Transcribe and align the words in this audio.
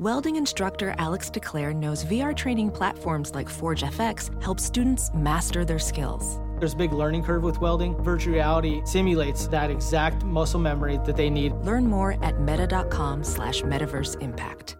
Welding 0.00 0.36
instructor 0.36 0.94
Alex 0.96 1.28
DeClaire 1.28 1.76
knows 1.76 2.06
VR 2.06 2.34
training 2.34 2.70
platforms 2.70 3.34
like 3.34 3.50
Forge 3.50 3.82
FX 3.82 4.42
help 4.42 4.58
students 4.58 5.10
master 5.12 5.62
their 5.62 5.78
skills. 5.78 6.40
There's 6.58 6.72
a 6.72 6.76
big 6.76 6.94
learning 6.94 7.22
curve 7.22 7.42
with 7.42 7.60
welding. 7.60 8.02
Virtual 8.02 8.32
reality 8.32 8.80
simulates 8.86 9.46
that 9.48 9.70
exact 9.70 10.24
muscle 10.24 10.58
memory 10.58 10.98
that 11.04 11.18
they 11.18 11.28
need. 11.28 11.52
Learn 11.52 11.86
more 11.86 12.16
at 12.24 12.40
meta.com 12.40 13.22
slash 13.22 13.60
metaverse 13.60 14.18
impact. 14.22 14.78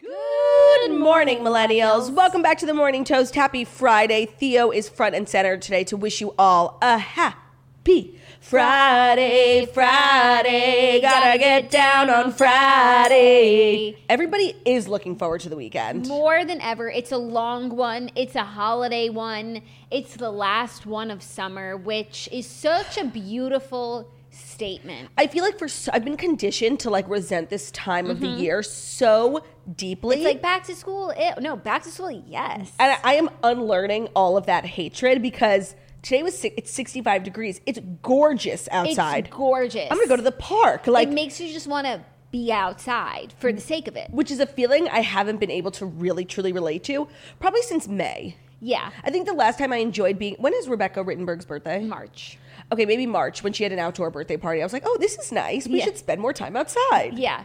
Good 0.00 0.92
morning, 0.92 1.40
millennials. 1.40 2.10
Welcome 2.10 2.40
back 2.40 2.56
to 2.60 2.66
the 2.66 2.72
Morning 2.72 3.04
Toast. 3.04 3.34
Happy 3.34 3.64
Friday. 3.66 4.24
Theo 4.24 4.70
is 4.70 4.88
front 4.88 5.14
and 5.14 5.28
center 5.28 5.58
today 5.58 5.84
to 5.84 5.98
wish 5.98 6.22
you 6.22 6.34
all 6.38 6.78
a 6.80 6.96
happy 6.96 8.18
Friday, 8.44 9.64
Friday. 9.72 11.00
Gotta 11.00 11.38
get 11.38 11.70
down 11.70 12.10
on 12.10 12.30
Friday. 12.30 13.96
Everybody 14.10 14.54
is 14.66 14.86
looking 14.86 15.16
forward 15.16 15.40
to 15.40 15.48
the 15.48 15.56
weekend. 15.56 16.06
More 16.08 16.44
than 16.44 16.60
ever. 16.60 16.90
It's 16.90 17.10
a 17.10 17.16
long 17.16 17.74
one. 17.74 18.10
It's 18.14 18.34
a 18.34 18.44
holiday 18.44 19.08
one. 19.08 19.62
It's 19.90 20.14
the 20.16 20.30
last 20.30 20.84
one 20.84 21.10
of 21.10 21.22
summer, 21.22 21.78
which 21.78 22.28
is 22.30 22.46
such 22.46 22.98
a 22.98 23.06
beautiful 23.06 24.10
statement. 24.28 25.08
I 25.16 25.26
feel 25.26 25.42
like 25.42 25.58
for 25.58 25.66
so, 25.66 25.90
I've 25.94 26.04
been 26.04 26.18
conditioned 26.18 26.80
to 26.80 26.90
like 26.90 27.08
resent 27.08 27.48
this 27.48 27.70
time 27.70 28.10
of 28.10 28.20
the 28.20 28.26
mm-hmm. 28.26 28.42
year 28.42 28.62
so 28.62 29.42
deeply. 29.74 30.16
It's 30.16 30.24
like 30.24 30.42
back 30.42 30.64
to 30.64 30.74
school. 30.76 31.14
Ew. 31.18 31.40
No, 31.40 31.56
back 31.56 31.82
to 31.84 31.90
school. 31.90 32.10
Yes. 32.10 32.72
and 32.78 32.92
I- 32.92 33.12
I 33.12 33.14
am 33.14 33.30
unlearning 33.42 34.08
all 34.14 34.36
of 34.36 34.44
that 34.46 34.66
hatred 34.66 35.22
because 35.22 35.74
today 36.04 36.22
was 36.22 36.38
si- 36.38 36.52
it's 36.56 36.70
65 36.70 37.24
degrees. 37.24 37.60
It's 37.66 37.80
gorgeous 38.02 38.68
outside. 38.70 39.26
It's 39.26 39.34
gorgeous. 39.36 39.88
I'm 39.90 39.96
gonna 39.98 40.06
go 40.08 40.16
to 40.16 40.22
the 40.22 40.30
park. 40.32 40.86
Like 40.86 41.08
it 41.08 41.12
makes 41.12 41.40
you 41.40 41.52
just 41.52 41.66
want 41.66 41.86
to 41.86 42.00
be 42.30 42.52
outside 42.52 43.32
for 43.38 43.52
the 43.52 43.60
sake 43.60 43.88
of 43.88 43.96
it. 43.96 44.10
which 44.10 44.30
is 44.30 44.40
a 44.40 44.46
feeling 44.46 44.88
I 44.88 45.00
haven't 45.00 45.38
been 45.38 45.50
able 45.50 45.70
to 45.72 45.86
really 45.86 46.24
truly 46.24 46.52
relate 46.52 46.84
to 46.84 47.08
probably 47.40 47.62
since 47.62 47.88
May. 47.88 48.36
Yeah. 48.60 48.90
I 49.02 49.10
think 49.10 49.26
the 49.26 49.34
last 49.34 49.58
time 49.58 49.72
I 49.72 49.76
enjoyed 49.78 50.18
being 50.18 50.34
when 50.38 50.54
is 50.54 50.68
Rebecca 50.68 51.02
Rittenberg's 51.04 51.44
birthday? 51.44 51.80
March. 51.84 52.38
Okay, 52.72 52.86
maybe 52.86 53.06
March 53.06 53.42
when 53.44 53.52
she 53.52 53.62
had 53.62 53.72
an 53.72 53.78
outdoor 53.78 54.10
birthday 54.10 54.36
party. 54.36 54.62
I 54.62 54.64
was 54.64 54.72
like, 54.72 54.84
oh, 54.86 54.96
this 55.00 55.18
is 55.18 55.30
nice. 55.32 55.66
We 55.68 55.78
Yeah. 55.78 55.84
should 55.84 55.98
spend 55.98 56.20
more 56.20 56.32
time 56.32 56.56
outside. 56.56 57.12
Yeah. 57.18 57.44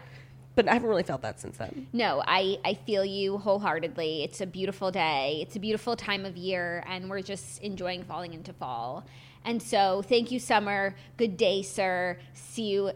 But 0.60 0.68
I 0.68 0.74
haven't 0.74 0.90
really 0.90 1.04
felt 1.04 1.22
that 1.22 1.40
since 1.40 1.56
then. 1.56 1.88
No, 1.94 2.22
I, 2.28 2.60
I 2.66 2.74
feel 2.74 3.06
you 3.06 3.38
wholeheartedly. 3.38 4.26
It's 4.26 4.42
a 4.42 4.46
beautiful 4.46 4.92
day. 4.92 5.40
It's 5.42 5.56
a 5.56 5.60
beautiful 5.60 5.96
time 5.96 6.26
of 6.26 6.36
year, 6.36 6.84
and 6.86 7.10
we're 7.10 7.22
just 7.22 7.62
enjoying 7.64 8.04
falling 8.04 8.34
into 8.34 8.52
fall. 8.52 9.06
And 9.46 9.64
so, 9.64 10.02
thank 10.02 10.32
you, 10.32 10.40
summer. 10.42 10.96
Good 11.16 11.38
day, 11.38 11.62
sir. 11.62 12.18
See 12.34 12.64
you 12.64 12.92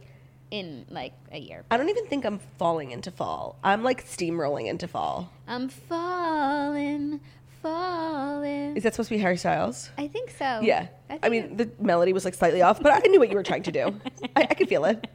in 0.52 0.86
like 0.89 1.14
a 1.31 1.39
year. 1.39 1.64
I 1.72 1.78
don't 1.78 1.88
even 1.88 2.05
think 2.08 2.25
I'm 2.25 2.39
falling 2.58 2.92
into 2.92 3.11
fall. 3.11 3.58
I'm 3.64 3.81
like 3.81 4.05
steamrolling 4.05 4.67
into 4.67 4.89
fall. 4.89 5.31
I'm 5.48 5.70
falling, 5.70 7.22
falling. 7.61 8.75
Is 8.75 8.83
that 8.83 8.93
supposed 8.93 9.08
to 9.08 9.15
be 9.15 9.21
Harry 9.21 9.38
Styles? 9.38 9.89
I 9.98 10.09
think 10.09 10.32
so. 10.32 10.59
Yeah. 10.59 10.88
I, 11.09 11.20
I, 11.23 11.30
mean, 11.30 11.55
the 11.55 11.70
melody 11.80 12.11
was 12.11 12.26
like 12.26 12.33
slightly 12.33 12.61
off, 12.61 12.83
but 12.83 12.92
I 12.92 13.08
knew 13.08 13.20
what 13.20 13.30
you 13.30 13.38
were 13.38 13.43
trying 13.43 13.64
to 13.64 13.71
do. 13.71 14.02
I, 14.36 14.48
I 14.49 14.54
could 14.54 14.67
feel 14.67 14.83
it. 14.83 15.08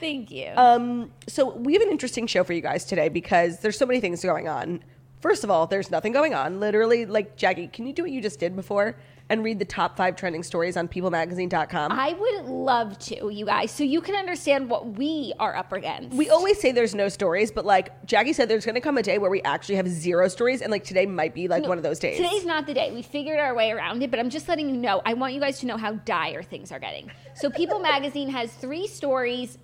Thank 0.00 0.30
you. 0.30 0.50
Um, 0.56 1.10
so 1.26 1.50
we 1.54 1.72
have 1.74 1.82
an 1.82 1.90
interesting 1.90 2.26
show 2.26 2.44
for 2.44 2.52
you 2.52 2.60
guys 2.60 2.84
today 2.84 3.08
because 3.08 3.60
there's 3.60 3.78
so 3.78 3.86
many 3.86 4.00
things 4.00 4.22
going 4.22 4.48
on. 4.48 4.82
First 5.20 5.42
of 5.42 5.50
all, 5.50 5.66
there's 5.66 5.90
nothing 5.90 6.12
going 6.12 6.32
on. 6.34 6.60
Literally, 6.60 7.04
like 7.04 7.36
Jackie, 7.36 7.66
can 7.66 7.86
you 7.86 7.92
do 7.92 8.02
what 8.02 8.12
you 8.12 8.20
just 8.20 8.38
did 8.38 8.54
before 8.54 8.96
and 9.30 9.42
read 9.44 9.58
the 9.58 9.64
top 9.64 9.96
five 9.96 10.16
trending 10.16 10.42
stories 10.42 10.76
on 10.76 10.86
peoplemagazine.com? 10.86 11.92
I 11.92 12.12
would 12.12 12.46
love 12.46 12.98
to, 13.00 13.28
you 13.28 13.44
guys, 13.44 13.70
so 13.72 13.82
you 13.82 14.00
can 14.00 14.14
understand 14.14 14.70
what 14.70 14.96
we 14.96 15.32
are 15.40 15.56
up 15.56 15.72
against. 15.72 16.16
we 16.16 16.30
always 16.30 16.60
say 16.60 16.70
there's 16.72 16.94
no 16.94 17.08
stories, 17.08 17.50
but 17.50 17.66
like 17.66 18.06
Jackie 18.06 18.32
said, 18.32 18.48
there's 18.48 18.64
going 18.64 18.76
to 18.76 18.80
come 18.80 18.96
a 18.96 19.02
day 19.02 19.18
where 19.18 19.30
we 19.30 19.42
actually 19.42 19.74
have 19.74 19.88
zero 19.88 20.28
stories, 20.28 20.62
and 20.62 20.70
like 20.70 20.84
today 20.84 21.04
might 21.04 21.34
be 21.34 21.48
like 21.48 21.66
one 21.66 21.78
of 21.78 21.82
those 21.82 21.98
days. 21.98 22.16
Today's 22.16 22.46
not 22.46 22.66
the 22.66 22.74
day. 22.74 22.92
We 22.92 23.02
figured 23.02 23.40
our 23.40 23.54
way 23.54 23.72
around 23.72 24.02
it, 24.02 24.10
but 24.10 24.20
I'm 24.20 24.30
just 24.30 24.48
letting 24.48 24.70
you 24.70 24.76
know. 24.76 25.02
I 25.04 25.14
want 25.14 25.34
you 25.34 25.40
guys 25.40 25.58
to 25.60 25.66
know 25.66 25.76
how 25.76 25.94
dire 25.94 26.42
things 26.42 26.70
are 26.70 26.78
getting. 26.78 27.10
So, 27.34 27.50
People 27.50 27.80
Magazine 27.80 28.30
has 28.30 28.52
three 28.52 28.86
stories 28.86 29.58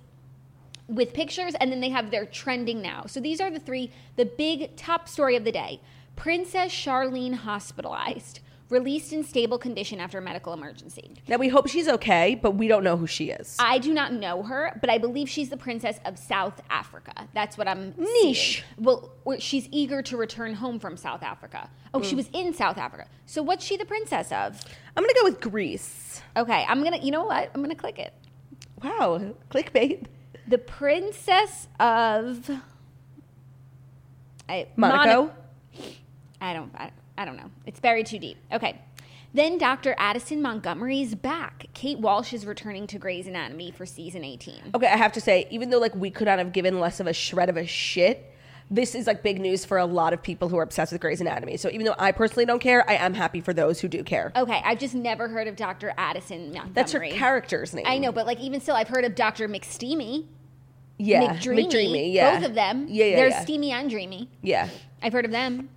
with 0.87 1.13
pictures, 1.13 1.53
and 1.59 1.71
then 1.71 1.79
they 1.79 1.89
have 1.89 2.11
their 2.11 2.25
trending 2.25 2.81
now. 2.81 3.05
So, 3.07 3.19
these 3.19 3.41
are 3.41 3.49
the 3.49 3.59
three, 3.59 3.91
the 4.15 4.25
big 4.25 4.75
top 4.75 5.07
story 5.07 5.35
of 5.35 5.43
the 5.43 5.51
day 5.51 5.81
Princess 6.15 6.71
Charlene 6.71 7.33
hospitalized, 7.33 8.39
released 8.69 9.13
in 9.13 9.23
stable 9.23 9.57
condition 9.57 9.99
after 9.99 10.17
a 10.17 10.21
medical 10.21 10.53
emergency. 10.53 11.11
now 11.27 11.37
we 11.37 11.49
hope 11.49 11.67
she's 11.67 11.87
okay, 11.87 12.35
but 12.35 12.51
we 12.51 12.67
don't 12.67 12.83
know 12.83 12.97
who 12.97 13.05
she 13.05 13.29
is. 13.29 13.55
I 13.59 13.77
do 13.77 13.93
not 13.93 14.13
know 14.13 14.43
her, 14.43 14.77
but 14.81 14.89
I 14.89 14.97
believe 14.97 15.29
she's 15.29 15.49
the 15.49 15.57
princess 15.57 15.99
of 16.05 16.17
South 16.17 16.61
Africa. 16.69 17.27
That's 17.33 17.57
what 17.57 17.67
I'm 17.67 17.93
Niche. 17.97 18.63
seeing. 18.77 18.83
Well, 18.83 19.11
she's 19.39 19.67
eager 19.71 20.01
to 20.03 20.17
return 20.17 20.53
home 20.55 20.79
from 20.79 20.97
South 20.97 21.21
Africa. 21.21 21.69
Oh, 21.93 22.01
she 22.01 22.13
mm. 22.13 22.17
was 22.17 22.29
in 22.33 22.53
South 22.53 22.77
Africa. 22.77 23.07
So 23.25 23.43
what's 23.43 23.63
she 23.63 23.77
the 23.77 23.85
princess 23.85 24.31
of? 24.31 24.61
I'm 24.97 25.03
going 25.03 25.13
to 25.13 25.19
go 25.21 25.25
with 25.25 25.41
Greece. 25.41 26.21
Okay, 26.37 26.65
I'm 26.67 26.83
gonna. 26.83 26.97
You 26.97 27.11
know 27.11 27.23
what? 27.23 27.49
I'm 27.53 27.61
gonna 27.61 27.75
click 27.75 27.99
it. 27.99 28.13
Wow, 28.83 29.33
clickbait. 29.49 30.05
The 30.47 30.57
princess 30.57 31.67
of. 31.79 32.49
I, 34.47 34.67
Monaco. 34.75 35.21
Mona- 35.23 35.33
I 36.41 36.53
don't. 36.53 36.71
I, 36.75 36.91
I 37.17 37.25
don't 37.25 37.37
know. 37.37 37.49
It's 37.65 37.79
buried 37.79 38.05
too 38.05 38.19
deep. 38.19 38.37
Okay. 38.51 38.79
Then 39.33 39.57
Dr. 39.57 39.95
Addison 39.97 40.41
Montgomery's 40.41 41.13
back. 41.13 41.65
Kate 41.73 41.99
Walsh 41.99 42.31
is 42.31 42.45
returning 42.45 42.87
to 42.87 42.97
Grey's 42.97 43.27
Anatomy 43.27 43.71
for 43.71 43.85
season 43.85 44.23
18. 44.23 44.71
Okay, 44.75 44.87
I 44.87 44.95
have 44.95 45.11
to 45.13 45.19
say, 45.19 45.45
even 45.51 45.71
though 45.71 45.79
like 45.79 45.93
we 45.93 46.09
could 46.09 46.27
not 46.27 46.39
have 46.39 46.53
given 46.53 46.79
less 46.79 47.01
of 47.01 47.07
a 47.07 47.11
shred 47.11 47.49
of 47.49 47.57
a 47.57 47.65
shit, 47.65 48.33
this 48.71 48.95
is 48.95 49.05
like 49.07 49.21
big 49.21 49.39
news 49.39 49.63
for 49.63 49.77
a 49.77 49.85
lot 49.85 50.11
of 50.13 50.23
people 50.23 50.49
who 50.49 50.57
are 50.57 50.63
obsessed 50.63 50.91
with 50.91 50.99
Grey's 51.01 51.21
Anatomy. 51.21 51.57
So 51.57 51.69
even 51.69 51.85
though 51.85 51.95
I 51.99 52.11
personally 52.11 52.45
don't 52.45 52.59
care, 52.59 52.87
I 52.89 52.95
am 52.95 53.13
happy 53.13 53.39
for 53.41 53.53
those 53.53 53.79
who 53.79 53.87
do 53.87 54.03
care. 54.03 54.31
Okay, 54.35 54.61
I've 54.65 54.79
just 54.79 54.95
never 54.95 55.27
heard 55.27 55.47
of 55.47 55.55
Dr. 55.55 55.93
Addison 55.97 56.45
Montgomery. 56.51 56.71
That's 56.73 56.91
her 56.93 56.99
character's 57.01 57.73
name. 57.73 57.85
I 57.87 57.97
know, 57.99 58.11
but 58.11 58.25
like 58.25 58.39
even 58.39 58.59
still, 58.61 58.75
I've 58.75 58.87
heard 58.87 59.05
of 59.05 59.13
Dr. 59.15 59.47
McSteamy, 59.47 60.25
Yeah, 60.97 61.33
McDreamy, 61.35 62.13
yeah, 62.13 62.39
both 62.39 62.49
of 62.49 62.55
them. 62.55 62.87
Yeah, 62.89 63.05
yeah, 63.05 63.15
They're 63.17 63.29
yeah. 63.29 63.41
steamy 63.43 63.71
and 63.71 63.89
dreamy. 63.89 64.29
yeah. 64.41 64.69
I've 65.01 65.13
heard 65.13 65.25
of 65.25 65.31
them. 65.31 65.69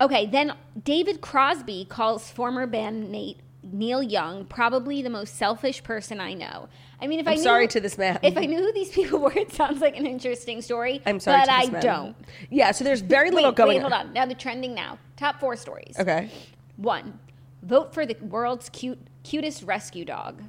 Okay, 0.00 0.24
then 0.26 0.54
David 0.82 1.20
Crosby 1.20 1.84
calls 1.84 2.30
former 2.30 2.66
bandmate 2.66 3.36
Neil 3.62 4.02
Young 4.02 4.46
probably 4.46 5.02
the 5.02 5.10
most 5.10 5.36
selfish 5.36 5.82
person 5.84 6.20
I 6.20 6.32
know. 6.34 6.68
I 7.02 7.06
mean, 7.08 7.18
if 7.20 7.26
I 7.26 7.32
I'm 7.32 7.36
knew, 7.38 7.42
sorry 7.42 7.68
to 7.68 7.80
this 7.80 7.98
man. 7.98 8.18
If 8.22 8.36
I 8.36 8.46
knew 8.46 8.58
who 8.58 8.72
these 8.72 8.90
people 8.90 9.18
were, 9.18 9.32
it 9.32 9.52
sounds 9.52 9.80
like 9.80 9.96
an 9.98 10.06
interesting 10.06 10.62
story. 10.62 11.02
I'm 11.04 11.18
sorry, 11.20 11.40
but 11.40 11.50
I 11.50 11.66
man. 11.66 11.82
don't. 11.82 12.16
Yeah, 12.48 12.70
so 12.70 12.84
there's 12.84 13.00
very 13.00 13.30
little 13.30 13.50
Wait, 13.50 13.56
going 13.56 13.68
wait, 13.76 13.80
hold 13.80 13.92
on. 13.92 14.12
Now 14.12 14.24
the 14.26 14.34
trending 14.34 14.74
now. 14.74 14.98
Top 15.16 15.40
four 15.40 15.56
stories. 15.56 15.96
Okay. 15.98 16.30
One, 16.76 17.18
vote 17.62 17.92
for 17.92 18.06
the 18.06 18.16
world's 18.22 18.68
cute, 18.68 18.98
cutest 19.24 19.64
rescue 19.64 20.04
dog. 20.04 20.42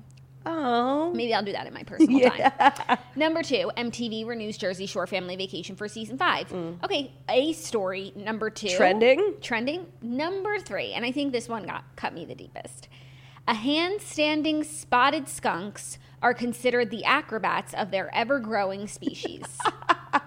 Oh, 0.46 1.13
Maybe 1.13 1.34
I'll 1.34 1.42
do 1.44 1.53
that 1.53 1.68
in 1.68 1.74
my 1.74 1.84
personal 1.84 2.30
time. 2.30 2.97
Number 3.16 3.42
two, 3.44 3.72
MTV 3.78 4.28
renews 4.28 4.58
Jersey 4.58 4.86
Shore 4.86 5.07
Family 5.07 5.38
Vacation 5.38 5.75
for 5.77 5.88
season 5.88 6.18
five. 6.18 6.51
Okay, 6.83 7.13
a 7.30 7.54
story. 7.54 8.12
Number 8.16 8.50
two, 8.50 8.68
Mm. 8.68 8.75
Trending? 8.77 9.33
Trending. 9.42 9.86
Number 10.01 10.60
three, 10.60 10.92
and 10.94 11.06
I 11.06 11.12
think 11.13 11.31
this 11.31 11.48
one 11.48 11.63
got 11.66 11.83
cut 11.95 12.13
me 12.13 12.25
the 12.25 12.36
deepest. 12.36 12.89
A 13.48 13.54
hand 13.54 14.01
standing 14.01 14.63
spotted 14.66 15.30
skunks 15.30 15.98
are 16.24 16.34
considered 16.34 16.90
the 16.90 17.04
acrobats 17.04 17.74
of 17.74 17.92
their 17.92 18.14
ever 18.16 18.40
growing 18.40 18.88
species. 18.88 19.44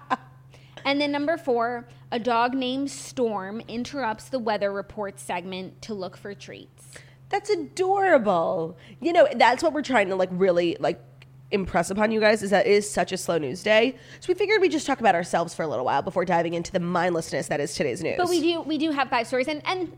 and 0.84 1.00
then 1.00 1.10
number 1.10 1.38
four, 1.38 1.88
a 2.12 2.18
dog 2.18 2.54
named 2.54 2.90
Storm 2.90 3.60
interrupts 3.66 4.28
the 4.28 4.38
weather 4.38 4.70
report 4.70 5.18
segment 5.18 5.80
to 5.82 5.94
look 5.94 6.16
for 6.16 6.34
treats. 6.34 6.98
that's 7.30 7.50
adorable. 7.50 8.76
You 9.00 9.12
know, 9.12 9.26
that's 9.34 9.62
what 9.62 9.72
we're 9.72 9.82
trying 9.82 10.08
to 10.08 10.16
like 10.16 10.28
really 10.30 10.76
like 10.78 11.02
impress 11.50 11.90
upon 11.90 12.10
you 12.10 12.20
guys 12.20 12.42
is 12.42 12.50
that 12.50 12.66
it 12.66 12.72
is 12.72 12.88
such 12.88 13.10
a 13.10 13.16
slow 13.16 13.38
news 13.38 13.62
day. 13.62 13.96
So 14.20 14.28
we 14.28 14.34
figured 14.34 14.60
we'd 14.60 14.72
just 14.72 14.86
talk 14.86 15.00
about 15.00 15.14
ourselves 15.14 15.54
for 15.54 15.62
a 15.62 15.66
little 15.66 15.84
while 15.84 16.02
before 16.02 16.24
diving 16.24 16.54
into 16.54 16.72
the 16.72 16.80
mindlessness 16.80 17.48
that 17.48 17.60
is 17.60 17.74
today's 17.74 18.02
news. 18.02 18.16
But 18.18 18.28
we 18.28 18.40
do 18.40 18.60
we 18.60 18.78
do 18.78 18.90
have 18.90 19.08
five 19.08 19.26
stories 19.26 19.48
and, 19.48 19.62
and 19.64 19.96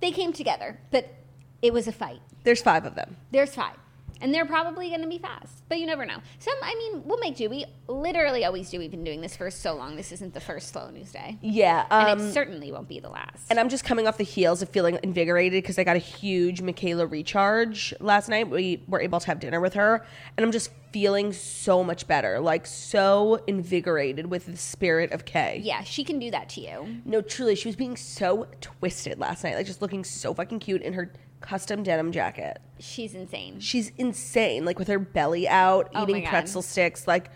they 0.00 0.12
came 0.12 0.32
together, 0.32 0.78
but 0.90 1.12
it 1.60 1.72
was 1.72 1.88
a 1.88 1.92
fight. 1.92 2.20
There's 2.44 2.62
five 2.62 2.86
of 2.86 2.94
them. 2.94 3.16
There's 3.32 3.54
five. 3.54 3.76
And 4.20 4.34
they're 4.34 4.44
probably 4.46 4.88
going 4.90 5.00
to 5.02 5.08
be 5.08 5.18
fast, 5.18 5.62
but 5.68 5.78
you 5.78 5.86
never 5.86 6.04
know. 6.04 6.18
Some, 6.38 6.54
I 6.62 6.74
mean, 6.74 7.02
we'll 7.04 7.18
make 7.18 7.36
do. 7.36 7.48
We 7.48 7.64
literally 7.88 8.44
always 8.44 8.68
do. 8.70 8.78
We've 8.78 8.90
been 8.90 9.04
doing 9.04 9.20
this 9.20 9.36
for 9.36 9.50
so 9.50 9.74
long. 9.74 9.96
This 9.96 10.12
isn't 10.12 10.34
the 10.34 10.40
first 10.40 10.68
slow 10.68 10.90
news 10.90 11.12
day. 11.12 11.38
Yeah. 11.40 11.86
And 11.90 12.20
Um, 12.20 12.28
it 12.28 12.32
certainly 12.32 12.70
won't 12.72 12.88
be 12.88 13.00
the 13.00 13.08
last. 13.08 13.50
and 13.50 13.58
I'm 13.58 13.68
just 13.68 13.84
coming 13.84 14.06
off 14.06 14.18
the 14.18 14.24
heels 14.24 14.62
of 14.62 14.68
feeling 14.68 14.98
invigorated 15.02 15.62
because 15.62 15.78
I 15.78 15.84
got 15.84 15.96
a 15.96 16.00
huge 16.00 16.60
Michaela 16.60 17.06
recharge 17.06 17.94
last 18.00 18.28
night. 18.28 18.50
We 18.50 18.82
were 18.88 19.00
able 19.00 19.20
to 19.20 19.26
have 19.28 19.40
dinner 19.40 19.60
with 19.60 19.74
her, 19.74 20.04
and 20.36 20.44
I'm 20.44 20.52
just 20.52 20.70
feeling 20.92 21.32
so 21.32 21.84
much 21.84 22.06
better, 22.08 22.40
like 22.40 22.66
so 22.66 23.42
invigorated 23.46 24.26
with 24.26 24.46
the 24.46 24.56
spirit 24.56 25.12
of 25.12 25.24
Kay. 25.24 25.60
yeah, 25.62 25.82
she 25.84 26.02
can 26.04 26.18
do 26.18 26.30
that 26.32 26.48
to 26.50 26.60
you. 26.60 27.00
No, 27.04 27.20
truly, 27.22 27.54
she 27.54 27.68
was 27.68 27.76
being 27.76 27.96
so 27.96 28.48
twisted 28.60 29.18
last 29.20 29.44
night, 29.44 29.54
like 29.54 29.66
just 29.66 29.80
looking 29.80 30.02
so 30.04 30.34
fucking 30.34 30.58
cute 30.58 30.82
in 30.82 30.92
her 30.94 31.12
custom 31.40 31.82
denim 31.82 32.12
jacket. 32.12 32.60
She's 32.78 33.14
insane. 33.14 33.60
She's 33.60 33.92
insane, 33.98 34.64
like 34.64 34.78
with 34.78 34.88
her 34.88 34.98
belly 34.98 35.48
out, 35.48 35.90
Oh 35.94 36.00
my 36.00 36.02
eating 36.10 36.22
God. 36.24 36.30
pretzel 36.30 36.62
sticks. 36.62 37.06
Like, 37.06 37.30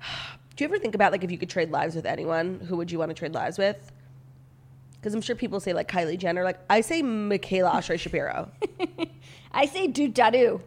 do 0.56 0.64
you 0.64 0.68
ever 0.68 0.78
think 0.78 0.94
about 0.94 1.12
like 1.12 1.24
if 1.24 1.30
you 1.30 1.38
could 1.38 1.50
trade 1.50 1.70
lives 1.70 1.94
with 1.94 2.06
anyone, 2.06 2.60
who 2.60 2.76
would 2.76 2.90
you 2.90 2.98
want 2.98 3.10
to 3.10 3.14
trade 3.14 3.34
lives 3.34 3.58
with? 3.58 3.92
Because 4.94 5.14
I'm 5.14 5.22
sure 5.22 5.34
people 5.34 5.60
say 5.60 5.72
like 5.72 5.90
Kylie 5.90 6.18
Jenner. 6.18 6.44
Like 6.44 6.58
I 6.68 6.82
say 6.82 7.02
Michaela 7.02 7.70
Oshry 7.70 7.98
Shapiro. 7.98 8.50
I 9.52 9.66
say 9.66 9.86
do 9.86 10.08
da 10.08 10.30
do. 10.30 10.60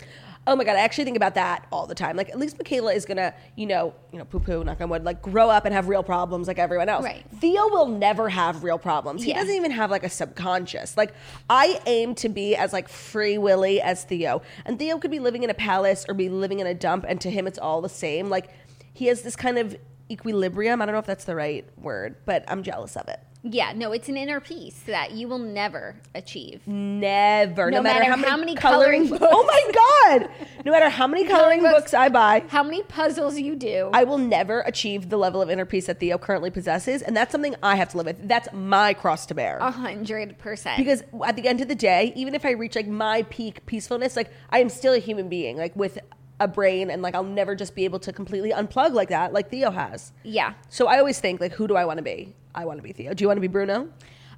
Oh 0.45 0.55
my 0.57 0.65
god, 0.65 0.75
I 0.75 0.79
actually 0.81 1.05
think 1.05 1.15
about 1.15 1.35
that 1.35 1.65
all 1.71 1.87
the 1.87 1.95
time. 1.95 2.17
Like 2.17 2.29
at 2.29 2.37
least 2.37 2.57
Michaela 2.57 2.91
is 2.93 3.05
gonna, 3.05 3.33
you 3.55 3.65
know, 3.65 3.93
you 4.11 4.19
know, 4.19 4.25
poo 4.25 4.39
poo, 4.39 4.63
knock 4.63 4.81
on 4.81 4.89
wood, 4.89 5.05
like 5.05 5.21
grow 5.21 5.49
up 5.49 5.63
and 5.65 5.73
have 5.73 5.87
real 5.87 6.03
problems 6.03 6.47
like 6.47 6.59
everyone 6.59 6.89
else. 6.89 7.05
Right. 7.05 7.23
Theo 7.39 7.67
will 7.69 7.87
never 7.87 8.27
have 8.27 8.63
real 8.63 8.77
problems. 8.77 9.23
He 9.23 9.29
Yeah. 9.29 9.39
doesn't 9.39 9.55
even 9.55 9.71
have 9.71 9.89
like 9.89 10.03
a 10.03 10.09
subconscious. 10.09 10.97
Like 10.97 11.13
I 11.49 11.79
aim 11.85 12.13
to 12.15 12.27
be 12.29 12.55
as 12.57 12.73
like 12.73 12.89
free 12.89 13.37
willy 13.37 13.81
as 13.81 14.03
Theo. 14.03 14.41
And 14.65 14.77
Theo 14.77 14.97
could 14.97 15.11
be 15.11 15.19
living 15.19 15.43
in 15.43 15.49
a 15.49 15.53
palace 15.53 16.05
or 16.09 16.13
be 16.13 16.27
living 16.29 16.59
in 16.59 16.67
a 16.67 16.73
dump 16.73 17.05
and 17.07 17.21
to 17.21 17.29
him 17.31 17.47
it's 17.47 17.57
all 17.59 17.81
the 17.81 17.87
same. 17.89 18.29
Like 18.29 18.49
he 18.93 19.05
has 19.07 19.21
this 19.21 19.37
kind 19.37 19.57
of 19.57 19.77
equilibrium. 20.11 20.81
I 20.81 20.85
don't 20.85 20.93
know 20.93 20.99
if 20.99 21.05
that's 21.05 21.25
the 21.25 21.35
right 21.35 21.65
word, 21.77 22.17
but 22.25 22.43
I'm 22.49 22.63
jealous 22.63 22.95
of 22.97 23.07
it. 23.07 23.19
Yeah, 23.45 23.73
no, 23.75 23.91
it's 23.91 24.07
an 24.07 24.15
inner 24.15 24.39
peace 24.39 24.79
that 24.87 25.11
you 25.11 25.27
will 25.27 25.37
never 25.39 25.95
achieve. 26.15 26.65
Never. 26.65 27.69
No 27.69 27.81
matter 27.81 28.05
how 28.09 28.37
many 28.37 28.55
coloring 28.55 29.09
books- 29.09 29.21
Oh 29.29 29.43
my 29.43 30.19
god. 30.21 30.29
No 30.65 30.71
matter 30.71 30.87
how 30.89 31.07
many 31.07 31.25
coloring 31.27 31.59
Coloring 31.59 31.61
books 31.79 31.93
I 31.93 32.07
buy. 32.09 32.43
How 32.47 32.63
many 32.63 32.83
puzzles 32.83 33.37
you 33.37 33.55
do? 33.57 33.89
I 33.93 34.05
will 34.05 34.17
never 34.17 34.61
achieve 34.61 35.09
the 35.09 35.17
level 35.17 35.41
of 35.41 35.49
inner 35.49 35.65
peace 35.65 35.87
that 35.87 35.99
Theo 35.99 36.17
currently 36.17 36.51
possesses, 36.51 37.01
and 37.01 37.17
that's 37.17 37.31
something 37.33 37.53
I 37.61 37.75
have 37.75 37.89
to 37.89 37.97
live 37.97 38.05
with. 38.05 38.27
That's 38.29 38.47
my 38.53 38.93
cross 38.93 39.25
to 39.25 39.33
bear. 39.35 39.57
A 39.59 39.71
hundred 39.71 40.37
percent. 40.37 40.77
Because 40.77 41.03
at 41.25 41.35
the 41.35 41.47
end 41.47 41.59
of 41.59 41.67
the 41.67 41.75
day, 41.75 42.13
even 42.15 42.35
if 42.35 42.45
I 42.45 42.51
reach 42.51 42.75
like 42.77 42.87
my 42.87 43.23
peak 43.29 43.65
peacefulness, 43.65 44.15
like 44.15 44.31
I 44.51 44.59
am 44.59 44.69
still 44.69 44.93
a 44.93 44.99
human 44.99 45.27
being, 45.27 45.57
like 45.57 45.75
with 45.75 45.99
a 46.39 46.47
brain, 46.47 46.89
and 46.89 47.01
like 47.01 47.13
I'll 47.13 47.23
never 47.23 47.55
just 47.55 47.75
be 47.75 47.83
able 47.83 47.99
to 47.99 48.13
completely 48.13 48.51
unplug 48.51 48.93
like 48.93 49.09
that, 49.09 49.33
like 49.33 49.49
Theo 49.51 49.69
has. 49.71 50.13
yeah. 50.23 50.53
So 50.69 50.87
I 50.87 50.97
always 50.99 51.19
think 51.19 51.41
like, 51.41 51.51
who 51.51 51.67
do 51.67 51.75
I 51.75 51.83
want 51.85 51.97
to 51.97 52.03
be? 52.03 52.35
I 52.55 52.65
want 52.65 52.79
to 52.79 52.83
be 52.83 52.91
Theo. 52.91 53.13
Do 53.13 53.23
you 53.23 53.27
want 53.27 53.37
to 53.37 53.41
be 53.41 53.47
Bruno? 53.47 53.89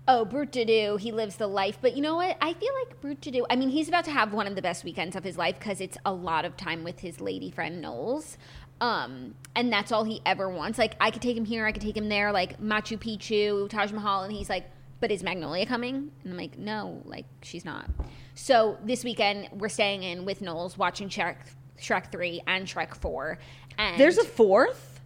Oh, 0.08 0.24
Brute 0.24 0.52
to 0.52 0.66
do. 0.66 0.98
He 0.98 1.12
lives 1.12 1.36
the 1.38 1.48
life. 1.48 1.80
But 1.82 1.96
you 1.96 2.02
know 2.02 2.16
what? 2.16 2.38
I 2.40 2.54
feel 2.54 2.72
like 2.84 3.02
Brute 3.02 3.22
to 3.24 3.32
do. 3.32 3.46
I 3.50 3.56
mean, 3.56 3.70
he's 3.70 3.88
about 3.88 4.06
to 4.06 4.12
have 4.12 4.34
one 4.34 4.46
of 4.46 4.56
the 4.56 4.62
best 4.62 4.84
weekends 4.84 5.16
of 5.16 5.24
his 5.24 5.38
life 5.38 5.58
because 5.58 5.82
it's 5.82 5.98
a 6.06 6.14
lot 6.14 6.46
of 6.46 6.56
time 6.56 6.84
with 6.84 7.00
his 7.00 7.20
lady 7.20 7.50
friend 7.50 7.82
Knowles. 7.82 8.38
Um, 8.82 9.34
and 9.56 9.72
that's 9.72 9.92
all 9.92 10.04
he 10.04 10.22
ever 10.26 10.48
wants. 10.50 10.78
Like, 10.78 10.96
I 11.00 11.10
could 11.10 11.22
take 11.22 11.36
him 11.36 11.46
here, 11.46 11.66
I 11.66 11.72
could 11.72 11.82
take 11.82 11.98
him 11.98 12.10
there, 12.10 12.32
like 12.32 12.60
Machu 12.62 13.00
Picchu, 13.00 13.70
Taj 13.70 13.92
Mahal. 13.92 14.24
And 14.24 14.34
he's 14.34 14.50
like, 14.50 14.70
but 15.00 15.12
is 15.12 15.24
Magnolia 15.24 15.66
coming? 15.66 16.12
And 16.24 16.34
I'm 16.34 16.38
like, 16.38 16.58
no, 16.58 17.02
like, 17.06 17.26
she's 17.42 17.66
not. 17.66 17.90
So 18.36 18.78
this 18.84 19.04
weekend, 19.04 19.50
we're 19.54 19.70
staying 19.70 20.04
in 20.04 20.26
with 20.26 20.42
Knowles, 20.42 20.78
watching 20.78 21.10
Shrek, 21.10 21.38
Shrek 21.80 22.12
3 22.12 22.42
and 22.48 22.68
Shrek 22.68 22.96
4. 22.96 23.40
And 23.78 24.00
There's 24.00 24.18
a 24.18 24.24
4th 24.24 25.00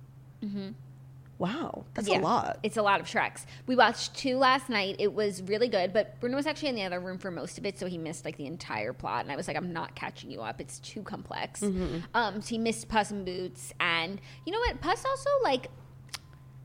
Wow, 1.39 1.85
that's. 1.93 2.09
Yeah, 2.09 2.19
a 2.19 2.21
lot. 2.21 2.59
It's 2.63 2.75
a 2.75 2.81
lot 2.81 2.99
of 2.99 3.07
Shreks. 3.07 3.45
We 3.65 3.77
watched 3.77 4.13
two 4.13 4.37
last 4.37 4.67
night. 4.69 4.97
It 4.99 5.13
was 5.13 5.41
really 5.41 5.69
good, 5.69 5.93
but 5.93 6.19
Bruno 6.19 6.35
was 6.35 6.45
actually 6.45 6.67
in 6.67 6.75
the 6.75 6.83
other 6.83 6.99
room 6.99 7.17
for 7.17 7.31
most 7.31 7.57
of 7.57 7.65
it, 7.65 7.79
so 7.79 7.87
he 7.87 7.97
missed 7.97 8.25
like 8.25 8.35
the 8.35 8.45
entire 8.45 8.91
plot. 8.91 9.23
And 9.23 9.31
I 9.31 9.37
was 9.37 9.47
like, 9.47 9.55
I'm 9.55 9.71
not 9.71 9.95
catching 9.95 10.29
you 10.29 10.41
up. 10.41 10.59
It's 10.59 10.79
too 10.79 11.01
complex. 11.01 11.61
Mm-hmm. 11.61 11.99
Um, 12.13 12.41
so 12.41 12.49
he 12.49 12.57
missed 12.57 12.89
Puss 12.89 13.11
in 13.11 13.23
Boots, 13.23 13.73
and 13.79 14.19
you 14.45 14.51
know 14.51 14.59
what? 14.59 14.81
Puss 14.81 15.05
also 15.05 15.29
like. 15.41 15.67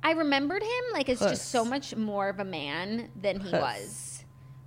I 0.02 0.10
remembered 0.10 0.62
him 0.62 0.84
like 0.92 1.08
as 1.08 1.18
Puss. 1.18 1.30
just 1.30 1.50
so 1.50 1.64
much 1.64 1.96
more 1.96 2.28
of 2.28 2.40
a 2.40 2.44
man 2.44 3.10
than 3.22 3.40
he 3.40 3.52
was. 3.52 4.13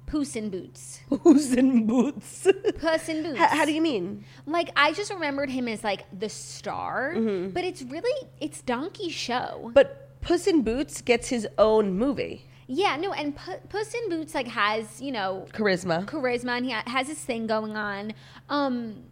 Puss 0.07 0.35
in 0.35 0.49
Boots. 0.49 1.01
Who's 1.21 1.53
in 1.53 1.85
boots? 1.85 2.47
Puss 2.79 3.09
in 3.09 3.21
Boots. 3.23 3.37
how, 3.37 3.47
how 3.49 3.65
do 3.65 3.71
you 3.73 3.81
mean? 3.81 4.23
Like 4.47 4.69
I 4.75 4.91
just 4.93 5.11
remembered 5.13 5.49
him 5.51 5.67
as 5.67 5.83
like 5.83 6.05
the 6.17 6.29
star, 6.29 7.13
Mm-hmm. 7.15 7.49
but 7.51 7.63
it's 7.63 7.83
really 7.83 8.27
it's 8.41 8.61
Donkey's 8.63 9.13
show. 9.13 9.69
But 9.75 10.19
Puss 10.21 10.47
in 10.47 10.63
Boots 10.63 11.01
gets 11.01 11.27
his 11.29 11.47
own 11.59 11.93
movie. 11.97 12.45
Yeah, 12.69 12.97
no, 12.97 13.13
and 13.13 13.35
Pu- 13.35 13.59
Puss 13.69 13.93
in 13.93 14.09
Boots 14.09 14.33
like 14.33 14.47
has 14.47 14.99
you 15.01 15.11
know 15.11 15.45
Charisma. 15.53 16.05
charisma 16.05 16.57
and 16.57 16.65
he 16.65 16.71
ha- 16.71 16.83
has 16.87 17.07
his 17.07 17.19
thing 17.19 17.45
going 17.47 17.77
on. 17.77 18.13
Um, 18.49 19.03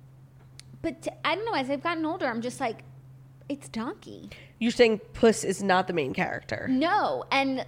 but 0.82 1.02
t- 1.04 1.12
I 1.24 1.36
don't 1.36 1.46
know. 1.46 1.54
As 1.56 1.70
I've 1.70 1.84
gotten 1.84 2.06
older, 2.06 2.26
I'm 2.28 2.42
just 2.42 2.60
like, 2.60 2.80
it's 3.50 3.68
Donkey. 3.70 4.30
You're 4.60 4.72
saying 4.72 5.00
Puss 5.14 5.44
is 5.44 5.62
not 5.62 5.88
the 5.88 5.94
main 5.94 6.14
character. 6.14 6.68
No, 6.70 7.26
and 7.32 7.66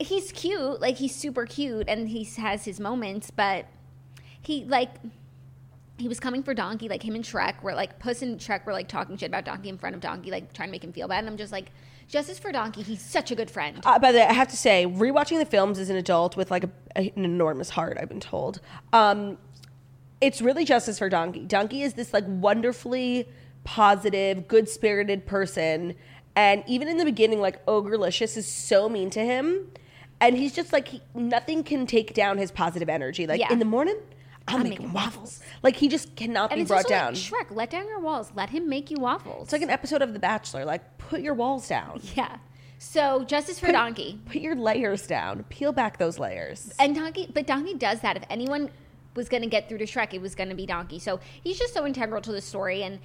he's 0.00 0.32
cute. 0.32 0.80
Like 0.80 0.96
he's 0.96 1.14
super 1.14 1.46
cute, 1.46 1.88
and 1.88 2.08
he 2.08 2.24
has 2.24 2.64
his 2.64 2.80
moments. 2.80 3.30
But 3.30 3.66
he 4.40 4.64
like 4.64 4.90
he 5.98 6.08
was 6.08 6.18
coming 6.18 6.42
for 6.42 6.54
Donkey. 6.54 6.88
Like 6.88 7.02
him 7.02 7.14
and 7.14 7.24
Shrek 7.24 7.62
were 7.62 7.74
like 7.74 7.98
Puss 7.98 8.22
and 8.22 8.38
Shrek 8.38 8.64
were 8.66 8.72
like 8.72 8.88
talking 8.88 9.16
shit 9.16 9.28
about 9.28 9.44
Donkey 9.44 9.68
in 9.68 9.78
front 9.78 9.94
of 9.94 10.00
Donkey, 10.00 10.30
like 10.30 10.52
trying 10.52 10.68
to 10.68 10.72
make 10.72 10.84
him 10.84 10.92
feel 10.92 11.08
bad. 11.08 11.20
And 11.20 11.28
I'm 11.28 11.36
just 11.36 11.52
like, 11.52 11.70
justice 12.10 12.38
for 12.38 12.52
Donkey. 12.52 12.82
He's 12.82 13.00
such 13.00 13.30
a 13.30 13.34
good 13.34 13.50
friend. 13.50 13.80
Uh, 13.84 13.98
by 13.98 14.12
the 14.12 14.18
way, 14.18 14.26
I 14.26 14.32
have 14.32 14.48
to 14.48 14.56
say, 14.56 14.86
rewatching 14.86 15.38
the 15.38 15.46
films 15.46 15.78
as 15.78 15.88
an 15.90 15.96
adult 15.96 16.36
with 16.36 16.50
like 16.50 16.64
a, 16.64 16.70
an 16.96 17.24
enormous 17.24 17.70
heart, 17.70 17.96
I've 18.00 18.08
been 18.08 18.20
told, 18.20 18.60
um, 18.92 19.38
it's 20.20 20.42
really 20.42 20.64
justice 20.64 20.98
for 20.98 21.08
Donkey. 21.08 21.46
Donkey 21.46 21.82
is 21.82 21.94
this 21.94 22.12
like 22.12 22.24
wonderfully 22.26 23.28
positive, 23.64 24.48
good 24.48 24.68
spirited 24.68 25.24
person, 25.24 25.94
and 26.36 26.62
even 26.66 26.88
in 26.88 26.98
the 26.98 27.04
beginning, 27.04 27.40
like 27.40 27.64
Ogrelicious 27.66 28.36
is 28.36 28.46
so 28.46 28.88
mean 28.88 29.10
to 29.10 29.20
him, 29.20 29.70
and 30.20 30.36
he's 30.36 30.52
just 30.54 30.72
like 30.72 30.88
he, 30.88 31.02
nothing 31.14 31.62
can 31.64 31.86
take 31.86 32.14
down 32.14 32.38
his 32.38 32.50
positive 32.50 32.88
energy. 32.88 33.26
Like 33.26 33.40
Yeah. 33.40 33.52
in 33.52 33.58
the 33.58 33.64
morning, 33.64 33.96
I'm, 34.48 34.62
making 34.64 34.92
waffles. 34.92 35.40
Like 35.62 35.76
he 35.76 35.88
just 35.88 36.16
cannot 36.16 36.50
and 36.50 36.58
be 36.58 36.62
it's 36.62 36.68
brought 36.68 36.78
also 36.84 36.88
down. 36.88 37.06
like 37.14 37.22
Shrek. 37.48 37.54
Let 37.56 37.70
down 37.70 37.86
your 37.86 38.00
walls. 38.00 38.32
Let 38.34 38.50
him 38.50 38.68
make 38.68 38.90
you 38.90 38.98
waffles. 38.98 39.44
it's 39.44 39.52
like 39.52 39.62
an 39.62 39.70
episode 39.70 40.02
of 40.02 40.12
The 40.12 40.18
Bachelor. 40.18 40.64
Like 40.64 40.98
put 40.98 41.20
your 41.20 41.34
walls 41.34 41.68
down. 41.68 42.00
yeah. 42.16 42.38
So 42.78 43.24
justice 43.24 43.60
for 43.60 43.70
Donkey. 43.70 44.18
Put 44.26 44.36
your 44.40 44.56
layers 44.56 45.06
down. 45.06 45.44
Peel 45.50 45.70
back 45.72 45.98
those 45.98 46.18
layers. 46.18 46.72
And 46.78 46.94
Donkey, 46.94 47.28
but 47.32 47.46
Donkey 47.46 47.74
does 47.74 48.00
that. 48.00 48.16
If 48.16 48.22
anyone 48.30 48.70
was 49.14 49.28
going 49.28 49.42
to 49.42 49.48
get 49.48 49.68
through 49.68 49.78
to 49.78 49.84
Shrek, 49.86 50.14
it 50.14 50.20
was 50.22 50.34
going 50.34 50.48
to 50.48 50.54
be 50.54 50.64
Donkey. 50.64 50.98
So 50.98 51.20
he's 51.44 51.58
just 51.58 51.74
so 51.74 51.84
integral 51.86 52.22
to 52.22 52.32
the 52.32 52.40
story, 52.40 52.82
and 52.82 52.98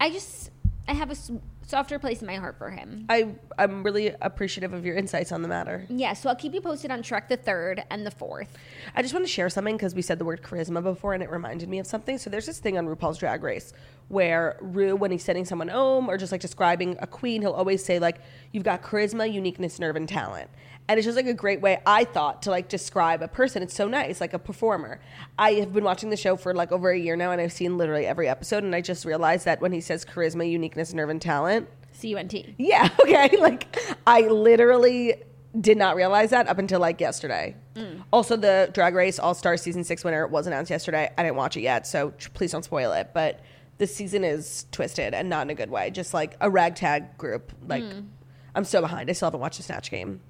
I 0.00 0.10
just 0.10 0.50
I 0.88 0.92
have 0.94 1.10
a 1.10 1.12
s- 1.12 1.30
softer 1.66 1.98
place 1.98 2.20
in 2.20 2.26
my 2.26 2.36
heart 2.36 2.56
for 2.56 2.70
him. 2.70 3.04
I 3.08 3.34
I'm 3.58 3.82
really 3.82 4.14
appreciative 4.20 4.72
of 4.72 4.86
your 4.86 4.96
insights 4.96 5.32
on 5.32 5.42
the 5.42 5.48
matter. 5.48 5.84
Yeah, 5.88 6.14
so 6.14 6.28
I'll 6.30 6.36
keep 6.36 6.54
you 6.54 6.60
posted 6.60 6.90
on 6.90 7.02
Shrek 7.02 7.28
the 7.28 7.36
third 7.36 7.82
and 7.90 8.06
the 8.06 8.10
fourth. 8.10 8.56
I 8.94 9.02
just 9.02 9.12
want 9.12 9.26
to 9.26 9.30
share 9.30 9.50
something 9.50 9.76
because 9.76 9.94
we 9.94 10.02
said 10.02 10.18
the 10.18 10.24
word 10.24 10.42
charisma 10.42 10.82
before 10.82 11.12
and 11.12 11.22
it 11.22 11.30
reminded 11.30 11.68
me 11.68 11.78
of 11.78 11.86
something. 11.86 12.18
So 12.18 12.30
there's 12.30 12.46
this 12.46 12.60
thing 12.60 12.78
on 12.78 12.86
RuPaul's 12.86 13.18
Drag 13.18 13.42
Race 13.42 13.72
where 14.08 14.56
Ru, 14.60 14.94
when 14.94 15.10
he's 15.10 15.24
sending 15.24 15.44
someone 15.44 15.68
home 15.68 16.08
or 16.08 16.16
just 16.16 16.30
like 16.30 16.40
describing 16.40 16.96
a 17.00 17.06
queen, 17.06 17.42
he'll 17.42 17.52
always 17.52 17.84
say 17.84 17.98
like, 17.98 18.18
"You've 18.52 18.64
got 18.64 18.82
charisma, 18.82 19.30
uniqueness, 19.30 19.78
nerve, 19.78 19.96
and 19.96 20.08
talent." 20.08 20.48
And 20.88 20.98
it's 20.98 21.04
just 21.04 21.16
like 21.16 21.26
a 21.26 21.34
great 21.34 21.60
way 21.60 21.80
I 21.84 22.04
thought 22.04 22.42
to 22.42 22.50
like 22.50 22.68
describe 22.68 23.22
a 23.22 23.28
person. 23.28 23.62
It's 23.62 23.74
so 23.74 23.88
nice, 23.88 24.20
like 24.20 24.34
a 24.34 24.38
performer. 24.38 25.00
I 25.38 25.54
have 25.54 25.72
been 25.72 25.84
watching 25.84 26.10
the 26.10 26.16
show 26.16 26.36
for 26.36 26.54
like 26.54 26.70
over 26.70 26.90
a 26.90 26.98
year 26.98 27.16
now, 27.16 27.32
and 27.32 27.40
I've 27.40 27.52
seen 27.52 27.76
literally 27.76 28.06
every 28.06 28.28
episode. 28.28 28.62
And 28.62 28.74
I 28.74 28.80
just 28.80 29.04
realized 29.04 29.46
that 29.46 29.60
when 29.60 29.72
he 29.72 29.80
says 29.80 30.04
charisma, 30.04 30.48
uniqueness, 30.48 30.94
nerve, 30.94 31.08
and 31.08 31.20
talent, 31.20 31.68
C 31.92 32.08
U 32.08 32.16
N 32.16 32.28
T. 32.28 32.54
yeah, 32.58 32.88
okay. 33.02 33.36
Like 33.38 33.78
I 34.06 34.22
literally 34.22 35.14
did 35.60 35.78
not 35.78 35.96
realize 35.96 36.30
that 36.30 36.48
up 36.48 36.58
until 36.58 36.80
like 36.80 37.00
yesterday. 37.00 37.56
Mm. 37.74 38.02
Also, 38.12 38.36
the 38.36 38.70
Drag 38.72 38.94
Race 38.94 39.18
All 39.18 39.34
Star 39.34 39.56
Season 39.56 39.84
Six 39.84 40.04
winner 40.04 40.26
was 40.26 40.46
announced 40.46 40.70
yesterday. 40.70 41.10
I 41.16 41.22
didn't 41.22 41.36
watch 41.36 41.56
it 41.56 41.62
yet, 41.62 41.86
so 41.86 42.12
please 42.34 42.52
don't 42.52 42.64
spoil 42.64 42.92
it. 42.92 43.10
But 43.14 43.40
the 43.78 43.86
season 43.86 44.24
is 44.24 44.66
twisted 44.72 45.14
and 45.14 45.28
not 45.28 45.46
in 45.46 45.50
a 45.50 45.54
good 45.54 45.70
way. 45.70 45.90
Just 45.90 46.14
like 46.14 46.36
a 46.40 46.50
ragtag 46.50 47.18
group. 47.18 47.52
Like 47.66 47.82
mm. 47.82 48.06
I'm 48.54 48.64
so 48.64 48.80
behind. 48.80 49.10
I 49.10 49.12
still 49.12 49.26
haven't 49.26 49.40
watched 49.40 49.58
the 49.58 49.62
Snatch 49.62 49.90
Game, 49.90 50.20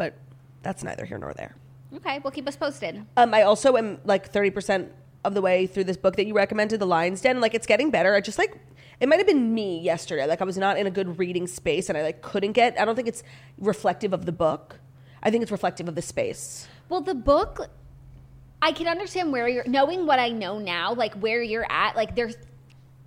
but 0.00 0.14
that's 0.62 0.82
neither 0.82 1.04
here 1.04 1.18
nor 1.18 1.34
there. 1.34 1.54
Okay, 1.94 2.20
well 2.20 2.30
keep 2.30 2.48
us 2.48 2.56
posted. 2.56 3.04
Um, 3.18 3.34
I 3.34 3.42
also 3.42 3.76
am 3.76 3.98
like 4.06 4.32
30% 4.32 4.88
of 5.24 5.34
the 5.34 5.42
way 5.42 5.66
through 5.66 5.84
this 5.84 5.98
book 5.98 6.16
that 6.16 6.26
you 6.26 6.32
recommended, 6.32 6.80
The 6.80 6.86
Lion's 6.86 7.20
Den. 7.20 7.42
Like, 7.42 7.52
it's 7.52 7.66
getting 7.66 7.90
better. 7.90 8.14
I 8.14 8.22
just 8.22 8.38
like, 8.38 8.56
it 8.98 9.10
might 9.10 9.18
have 9.18 9.26
been 9.26 9.52
me 9.52 9.78
yesterday. 9.78 10.24
Like, 10.24 10.40
I 10.40 10.44
was 10.44 10.56
not 10.56 10.78
in 10.78 10.86
a 10.86 10.90
good 10.90 11.18
reading 11.18 11.46
space 11.46 11.90
and 11.90 11.98
I 11.98 12.02
like 12.02 12.22
couldn't 12.22 12.52
get, 12.52 12.80
I 12.80 12.86
don't 12.86 12.96
think 12.96 13.08
it's 13.08 13.22
reflective 13.58 14.14
of 14.14 14.24
the 14.24 14.32
book. 14.32 14.80
I 15.22 15.30
think 15.30 15.42
it's 15.42 15.52
reflective 15.52 15.86
of 15.86 15.94
the 15.94 16.02
space. 16.02 16.66
Well, 16.88 17.02
the 17.02 17.14
book, 17.14 17.68
I 18.62 18.72
can 18.72 18.88
understand 18.88 19.32
where 19.32 19.48
you're 19.48 19.68
knowing 19.68 20.06
what 20.06 20.18
I 20.18 20.30
know 20.30 20.58
now, 20.58 20.94
like 20.94 21.12
where 21.16 21.42
you're 21.42 21.70
at. 21.70 21.94
Like 21.94 22.16
there's 22.16 22.36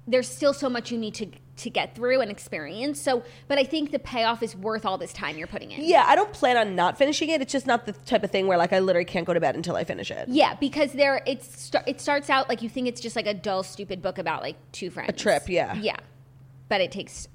there's 0.05 0.27
still 0.27 0.53
so 0.53 0.69
much 0.69 0.91
you 0.91 0.97
need 0.97 1.15
to 1.15 1.27
to 1.55 1.69
get 1.69 1.95
through 1.95 2.21
and 2.21 2.31
experience. 2.31 2.99
So, 2.99 3.23
but 3.47 3.57
I 3.57 3.63
think 3.63 3.91
the 3.91 3.99
payoff 3.99 4.41
is 4.41 4.55
worth 4.55 4.85
all 4.85 4.97
this 4.97 5.13
time 5.13 5.37
you're 5.37 5.47
putting 5.47 5.71
in. 5.71 5.83
Yeah, 5.83 6.03
I 6.07 6.15
don't 6.15 6.33
plan 6.33 6.57
on 6.57 6.75
not 6.75 6.97
finishing 6.97 7.29
it. 7.29 7.41
It's 7.41 7.51
just 7.51 7.67
not 7.67 7.85
the 7.85 7.93
type 7.93 8.23
of 8.23 8.31
thing 8.31 8.47
where 8.47 8.57
like 8.57 8.73
I 8.73 8.79
literally 8.79 9.05
can't 9.05 9.25
go 9.25 9.33
to 9.33 9.39
bed 9.39 9.55
until 9.55 9.75
I 9.75 9.83
finish 9.83 10.09
it. 10.09 10.27
Yeah, 10.29 10.55
because 10.55 10.93
there 10.93 11.21
it's 11.27 11.65
st- 11.65 11.83
it 11.87 12.01
starts 12.01 12.29
out 12.29 12.49
like 12.49 12.61
you 12.61 12.69
think 12.69 12.87
it's 12.87 13.01
just 13.01 13.15
like 13.15 13.27
a 13.27 13.33
dull, 13.33 13.63
stupid 13.63 14.01
book 14.01 14.17
about 14.17 14.41
like 14.41 14.55
two 14.71 14.89
friends. 14.89 15.09
A 15.09 15.13
trip, 15.13 15.47
yeah. 15.47 15.75
Yeah, 15.75 15.97
but 16.69 16.81
it 16.81 16.91
takes 16.91 17.27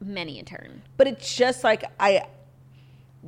many 0.00 0.38
a 0.38 0.44
turn. 0.44 0.82
But 0.96 1.08
it's 1.08 1.34
just 1.34 1.64
like 1.64 1.84
I 1.98 2.26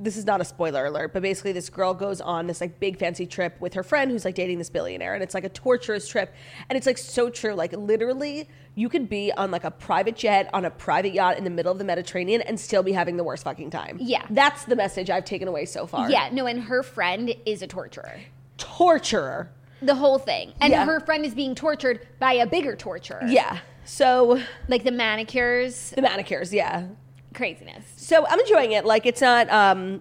this 0.02 0.16
is 0.16 0.26
not 0.26 0.40
a 0.40 0.44
spoiler 0.44 0.86
alert, 0.86 1.12
but 1.12 1.22
basically 1.22 1.52
this 1.52 1.68
girl 1.70 1.94
goes 1.94 2.20
on 2.20 2.46
this 2.46 2.60
like 2.60 2.78
big 2.80 2.98
fancy 2.98 3.26
trip 3.26 3.60
with 3.60 3.74
her 3.74 3.82
friend 3.82 4.10
who's 4.10 4.24
like 4.24 4.34
dating 4.34 4.58
this 4.58 4.68
billionaire 4.70 5.14
and 5.14 5.22
it's 5.22 5.34
like 5.34 5.44
a 5.44 5.48
torturous 5.48 6.06
trip 6.08 6.34
and 6.68 6.76
it's 6.76 6.86
like 6.86 6.98
so 6.98 7.30
true 7.30 7.54
like 7.54 7.72
literally 7.72 8.48
you 8.74 8.88
could 8.90 9.08
be 9.08 9.32
on 9.32 9.50
like 9.50 9.64
a 9.64 9.70
private 9.70 10.14
jet 10.16 10.50
on 10.52 10.64
a 10.66 10.70
private 10.70 11.14
yacht 11.14 11.38
in 11.38 11.44
the 11.44 11.50
middle 11.50 11.72
of 11.72 11.78
the 11.78 11.84
Mediterranean 11.84 12.42
and 12.42 12.60
still 12.60 12.82
be 12.82 12.92
having 12.92 13.16
the 13.16 13.24
worst 13.24 13.44
fucking 13.44 13.70
time. 13.70 13.96
Yeah. 14.00 14.26
That's 14.28 14.64
the 14.64 14.76
message 14.76 15.08
I've 15.08 15.24
taken 15.24 15.48
away 15.48 15.64
so 15.64 15.86
far. 15.86 16.10
Yeah, 16.10 16.28
no, 16.30 16.46
and 16.46 16.60
her 16.64 16.82
friend 16.82 17.34
is 17.46 17.62
a 17.62 17.66
torturer. 17.66 18.20
Torturer. 18.58 19.50
The 19.80 19.94
whole 19.94 20.18
thing. 20.18 20.52
And 20.60 20.70
Yeah. 20.72 20.84
her 20.84 21.00
friend 21.00 21.24
is 21.24 21.34
being 21.34 21.54
tortured 21.54 22.06
by 22.18 22.34
a 22.34 22.46
bigger 22.46 22.76
torturer. 22.76 23.22
Yeah. 23.26 23.58
So 23.84 24.42
Like 24.68 24.84
the 24.84 24.90
manicures, 24.92 25.90
the 25.90 26.02
manicures, 26.02 26.52
yeah. 26.52 26.88
Craziness. 27.36 27.84
So 27.96 28.26
I'm 28.26 28.40
enjoying 28.40 28.72
it. 28.72 28.84
Like 28.84 29.06
it's 29.06 29.20
not 29.20 29.48
um 29.50 30.00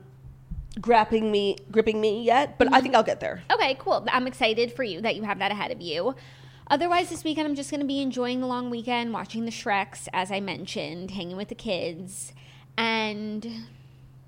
grapping 0.82 1.32
me 1.32 1.58
gripping 1.72 2.02
me 2.02 2.24
yet, 2.24 2.58
but 2.58 2.74
I 2.74 2.82
think 2.82 2.96
I'll 2.96 3.04
get 3.04 3.20
there. 3.20 3.44
Okay, 3.52 3.76
cool. 3.80 4.06
I'm 4.12 4.28
excited 4.28 4.74
for 4.74 4.84
you 4.84 5.02
that 5.02 5.16
you 5.16 5.24
have 5.24 5.40
that 5.40 5.52
ahead 5.52 5.72
of 5.72 5.82
you. 5.82 6.16
Otherwise, 6.68 7.10
this 7.10 7.24
weekend 7.24 7.48
I'm 7.48 7.56
just 7.56 7.70
going 7.70 7.82
to 7.82 7.86
be 7.86 8.02
enjoying 8.02 8.42
the 8.42 8.48
long 8.48 8.72
weekend, 8.72 9.14
watching 9.14 9.46
the 9.46 9.52
Shreks, 9.52 10.08
as 10.12 10.32
I 10.32 10.40
mentioned, 10.40 11.12
hanging 11.12 11.38
with 11.38 11.50
the 11.50 11.56
kids, 11.56 12.34
and 12.76 13.48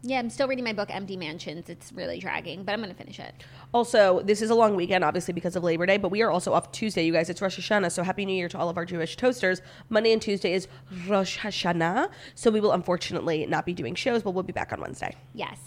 yeah, 0.04 0.20
I'm 0.20 0.30
still 0.30 0.48
reading 0.48 0.64
my 0.64 0.74
book 0.74 0.90
Empty 0.92 1.18
Mansions. 1.18 1.70
It's 1.70 1.92
really 1.92 2.20
dragging, 2.20 2.64
but 2.64 2.72
I'm 2.72 2.80
going 2.80 2.92
to 2.92 2.96
finish 2.96 3.20
it. 3.20 3.34
Also, 3.74 4.22
this 4.22 4.42
is 4.42 4.50
a 4.50 4.56
long 4.56 4.76
weekend, 4.76 5.04
obviously 5.04 5.34
because 5.34 5.56
of 5.56 5.64
Labor 5.64 5.86
Day, 5.86 5.98
but 5.98 6.10
we 6.10 6.22
are 6.22 6.30
also 6.30 6.54
off 6.54 6.72
Tuesday, 6.72 7.06
you 7.06 7.12
guys. 7.12 7.30
It's 7.30 7.42
Rosh 7.42 7.60
Hashanah, 7.60 7.92
so 7.92 8.04
Happy 8.04 8.26
New 8.26 8.36
Year 8.36 8.48
to 8.50 8.58
all 8.58 8.70
of 8.70 8.78
our 8.78 8.86
Jewish 8.86 9.18
toasters. 9.18 9.62
Monday 9.90 10.14
and 10.14 10.22
Tuesday 10.22 10.54
is 10.54 10.68
Rosh 11.08 11.40
Hashanah, 11.40 12.10
so 12.36 12.52
we 12.52 12.60
will 12.60 12.74
unfortunately 12.74 13.46
not 13.48 13.66
be 13.66 13.74
doing 13.74 13.96
shows, 13.96 14.22
but 14.22 14.32
we'll 14.32 14.44
be 14.44 14.54
back 14.54 14.72
on 14.72 14.80
Wednesday. 14.80 15.16
Yes, 15.34 15.60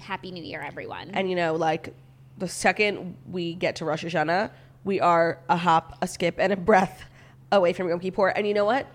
Happy 0.00 0.30
New 0.30 0.42
Year, 0.42 0.62
everyone. 0.62 1.10
And 1.12 1.28
you 1.28 1.36
know, 1.36 1.54
like 1.54 1.94
the 2.38 2.48
second 2.48 3.16
we 3.30 3.54
get 3.54 3.76
to 3.76 3.84
Rosh 3.84 4.04
Hashanah, 4.04 4.50
we 4.84 5.00
are 5.00 5.38
a 5.48 5.56
hop, 5.56 5.98
a 6.00 6.08
skip, 6.08 6.36
and 6.38 6.52
a 6.52 6.56
breath 6.56 7.04
away 7.52 7.72
from 7.72 7.88
Yom 7.88 8.00
Kippur. 8.00 8.28
And 8.28 8.46
you 8.46 8.54
know 8.54 8.64
what? 8.64 8.86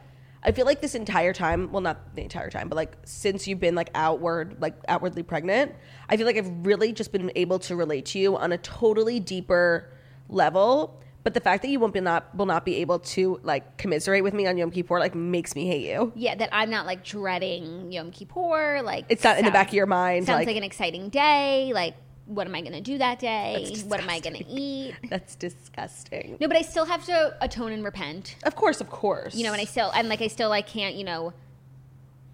I 0.41 0.51
feel 0.51 0.65
like 0.65 0.81
this 0.81 0.96
entire 0.96 1.34
time, 1.34 1.72
well, 1.72 1.81
not 1.81 2.15
the 2.15 2.22
entire 2.22 2.50
time, 2.50 2.69
but 2.69 2.75
like 2.75 2.96
since 3.03 3.48
you've 3.48 3.60
been 3.60 3.75
like 3.75 3.89
outward, 3.93 4.58
like 4.62 4.75
outwardly 4.88 5.24
pregnant, 5.24 5.75
I 6.08 6.15
feel 6.15 6.25
like 6.25 6.38
I've 6.38 6.65
really 6.65 6.93
just 6.93 7.12
been 7.12 7.31
able 7.36 7.60
to 7.60 7.75
relate 7.75 8.05
to 8.08 8.19
you 8.19 8.38
on 8.38 8.51
a 8.51 8.58
totally 8.58 9.19
deeper 9.19 9.91
level. 10.29 11.01
But 11.24 11.34
the 11.34 11.41
fact 11.41 11.63
that 11.63 11.69
you 11.69 11.79
won't 11.81 11.93
be 11.93 12.00
not 12.00 12.34
will 12.34 12.46
not 12.46 12.63
be 12.63 12.77
able 12.77 13.00
to 13.00 13.41
like 13.43 13.77
commiserate 13.77 14.24
with 14.24 14.34
me 14.34 14.48
on 14.48 14.58
Yom 14.58 14.72
Kippur 14.72 15.00
like 15.00 15.13
makes 15.13 15.53
me 15.53 15.67
hate 15.67 15.86
you. 15.86 16.13
yeah, 16.15 16.34
that 16.36 16.50
I'm 16.53 16.69
not 16.69 16.86
like 16.86 17.03
dreading 17.03 17.91
Yom 17.91 18.12
Kippur. 18.12 18.81
Like 18.81 19.05
It's 19.10 19.24
not 19.24 19.38
in 19.38 19.46
the 19.46 19.51
back 19.51 19.67
of 19.67 19.74
your 19.74 19.86
mind. 19.86 20.25
Sounds 20.25 20.38
like, 20.38 20.48
like, 20.48 20.55
an 20.55 20.63
exciting 20.63 21.10
day. 21.10 21.72
Like, 21.74 21.96
what 22.29 22.45
am 22.45 22.53
I 22.53 22.62
going 22.62 22.74
to 22.74 22.81
do 22.81 23.00
that 23.00 23.17
day? 23.19 23.75
What 23.88 24.00
am 24.00 24.09
I 24.09 24.19
going 24.19 24.36
to 24.36 24.48
eat? 24.48 24.93
that's 25.09 25.36
disgusting. 25.36 26.38
No, 26.39 26.48
but 26.48 26.55
I 26.55 26.62
still 26.62 26.86
have 26.86 27.03
to 27.05 27.36
atone 27.41 27.71
and 27.71 27.83
repent. 27.83 28.36
Of 28.43 28.55
course, 28.55 28.81
of 28.81 28.89
course. 28.89 29.36
You 29.36 29.43
know, 29.43 29.51
and 29.51 29.59
I 29.59 29.65
still 29.65 29.91
and 29.91 30.07
like 30.09 30.21
I 30.21 30.27
still 30.27 30.50
like 30.50 30.67
can't 30.67 30.95
you 30.95 31.03
know 31.03 31.33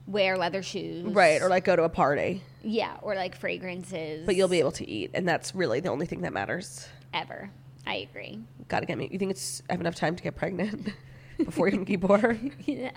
wear 0.05 0.37
leather 0.37 0.61
shoes, 0.61 1.05
right 1.13 1.41
or 1.41 1.47
like 1.49 1.63
go 1.63 1.75
to 1.75 1.83
a 1.83 1.89
party, 1.89 2.43
yeah, 2.61 2.97
or 3.01 3.15
like 3.15 3.35
fragrances. 3.37 4.25
but 4.25 4.35
you'll 4.35 4.49
be 4.49 4.59
able 4.59 4.73
to 4.73 4.87
eat, 4.87 5.11
and 5.13 5.27
that's 5.27 5.55
really 5.55 5.79
the 5.79 5.89
only 5.89 6.05
thing 6.05 6.21
that 6.21 6.33
matters. 6.33 6.87
ever. 7.13 7.49
I 7.87 7.95
agree. 7.97 8.39
Got 8.67 8.81
to 8.81 8.85
get 8.85 8.97
me. 8.97 9.07
You 9.11 9.19
think 9.19 9.31
it's 9.31 9.61
I 9.69 9.73
have 9.73 9.81
enough 9.81 9.95
time 9.95 10.15
to 10.15 10.23
get 10.23 10.35
pregnant 10.35 10.89
before 11.37 11.69
you 11.69 11.77
Yom 11.77 11.85
Kippur? 11.85 12.37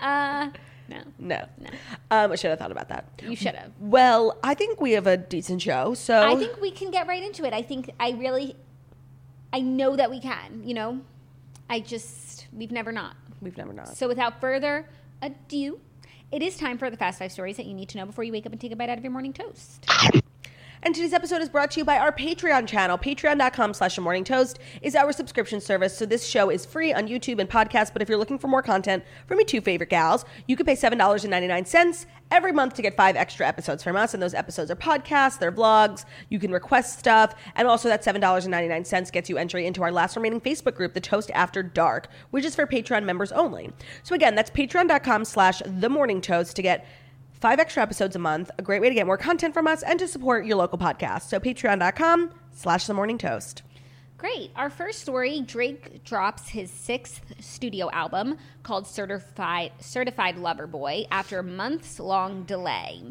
uh, 0.01 0.49
no, 0.89 1.01
No. 1.19 1.45
No. 1.59 1.69
Um, 2.11 2.31
I 2.31 2.35
should 2.35 2.49
have 2.49 2.59
thought 2.59 2.71
about 2.71 2.89
that. 2.89 3.05
you 3.23 3.35
should 3.35 3.55
have. 3.55 3.71
Well, 3.79 4.37
I 4.43 4.53
think 4.53 4.81
we 4.81 4.91
have 4.93 5.07
a 5.07 5.15
decent 5.17 5.61
show. 5.61 5.93
So 5.93 6.21
I 6.21 6.35
think 6.35 6.59
we 6.59 6.71
can 6.71 6.91
get 6.91 7.07
right 7.07 7.23
into 7.23 7.45
it. 7.45 7.53
I 7.53 7.61
think 7.61 7.91
I 7.99 8.11
really, 8.11 8.55
I 9.53 9.61
know 9.61 9.95
that 9.95 10.09
we 10.09 10.19
can. 10.19 10.63
You 10.65 10.73
know, 10.73 11.01
I 11.69 11.79
just 11.79 12.47
we've 12.51 12.71
never 12.71 12.91
not. 12.91 13.15
we've 13.41 13.57
never 13.57 13.73
not. 13.73 13.95
So 13.95 14.07
without 14.07 14.41
further 14.41 14.89
ado, 15.21 15.79
it 16.31 16.41
is 16.41 16.57
time 16.57 16.77
for 16.77 16.89
the 16.89 16.97
fast 16.97 17.19
five 17.19 17.31
stories 17.31 17.57
that 17.57 17.65
you 17.65 17.73
need 17.73 17.89
to 17.89 17.97
know 17.97 18.05
before 18.05 18.23
you 18.23 18.31
wake 18.31 18.45
up 18.45 18.51
and 18.51 18.59
take 18.61 18.71
a 18.71 18.75
bite 18.75 18.89
out 18.89 18.97
of 18.97 19.03
your 19.03 19.11
morning 19.11 19.33
toast. 19.33 19.85
And 20.81 20.95
today's 20.95 21.11
episode 21.11 21.41
is 21.41 21.49
brought 21.49 21.71
to 21.71 21.81
you 21.81 21.83
by 21.83 21.97
our 21.97 22.11
Patreon 22.11 22.65
channel. 22.65 22.97
Patreon.com 22.97 23.73
slash 23.73 23.95
The 23.97 24.01
morning 24.01 24.23
toast 24.23 24.59
is 24.81 24.95
our 24.95 25.11
subscription 25.11 25.59
service. 25.59 25.97
So 25.97 26.05
this 26.05 26.25
show 26.25 26.49
is 26.49 26.65
free 26.65 26.93
on 26.93 27.09
YouTube 27.09 27.39
and 27.39 27.49
podcast. 27.49 27.91
But 27.91 28.01
if 28.01 28.07
you're 28.07 28.17
looking 28.17 28.39
for 28.39 28.47
more 28.47 28.61
content 28.61 29.03
from 29.27 29.39
your 29.39 29.45
two 29.45 29.59
favorite 29.59 29.89
gals, 29.89 30.23
you 30.47 30.55
can 30.55 30.65
pay 30.65 30.77
$7.99 30.77 32.05
every 32.31 32.53
month 32.53 32.75
to 32.75 32.81
get 32.81 32.95
five 32.95 33.17
extra 33.17 33.45
episodes 33.45 33.83
from 33.83 33.97
us. 33.97 34.13
And 34.13 34.23
those 34.23 34.33
episodes 34.33 34.71
are 34.71 34.75
podcasts, 34.77 35.37
they're 35.37 35.51
vlogs. 35.51 36.05
You 36.29 36.39
can 36.39 36.51
request 36.51 36.97
stuff. 36.97 37.35
And 37.55 37.67
also 37.67 37.89
that 37.89 38.01
$7.99 38.01 39.11
gets 39.11 39.29
you 39.29 39.37
entry 39.37 39.65
into 39.65 39.83
our 39.83 39.91
last 39.91 40.15
remaining 40.15 40.39
Facebook 40.39 40.75
group, 40.75 40.93
The 40.93 41.01
Toast 41.01 41.29
After 41.33 41.61
Dark, 41.61 42.07
which 42.31 42.45
is 42.45 42.55
for 42.55 42.65
Patreon 42.65 43.03
members 43.03 43.33
only. 43.33 43.73
So 44.03 44.15
again, 44.15 44.33
that's 44.33 44.49
patreon.com 44.49 45.25
slash 45.25 45.61
The 45.65 45.89
morning 45.89 46.21
toast 46.21 46.55
to 46.55 46.61
get 46.61 46.85
five 47.39 47.59
extra 47.59 47.83
episodes 47.83 48.15
a 48.15 48.19
month, 48.19 48.51
a 48.57 48.61
great 48.61 48.81
way 48.81 48.89
to 48.89 48.95
get 48.95 49.05
more 49.05 49.17
content 49.17 49.53
from 49.53 49.67
us 49.67 49.83
and 49.83 49.99
to 49.99 50.07
support 50.07 50.45
your 50.45 50.57
local 50.57 50.77
podcast. 50.77 51.23
So 51.23 51.39
patreon.com 51.39 52.31
slash 52.53 52.85
the 52.87 52.93
morning 52.93 53.17
toast. 53.17 53.63
Great. 54.17 54.51
Our 54.57 54.69
first 54.69 54.99
story 54.99 55.39
Drake 55.39 56.03
drops 56.03 56.49
his 56.49 56.69
sixth 56.69 57.21
studio 57.39 57.89
album 57.91 58.37
called 58.63 58.85
Certified, 58.85 59.71
Certified 59.79 60.37
Lover 60.37 60.67
Boy 60.67 61.05
after 61.09 61.41
months 61.41 62.01
long 62.01 62.43
delay. 62.43 63.01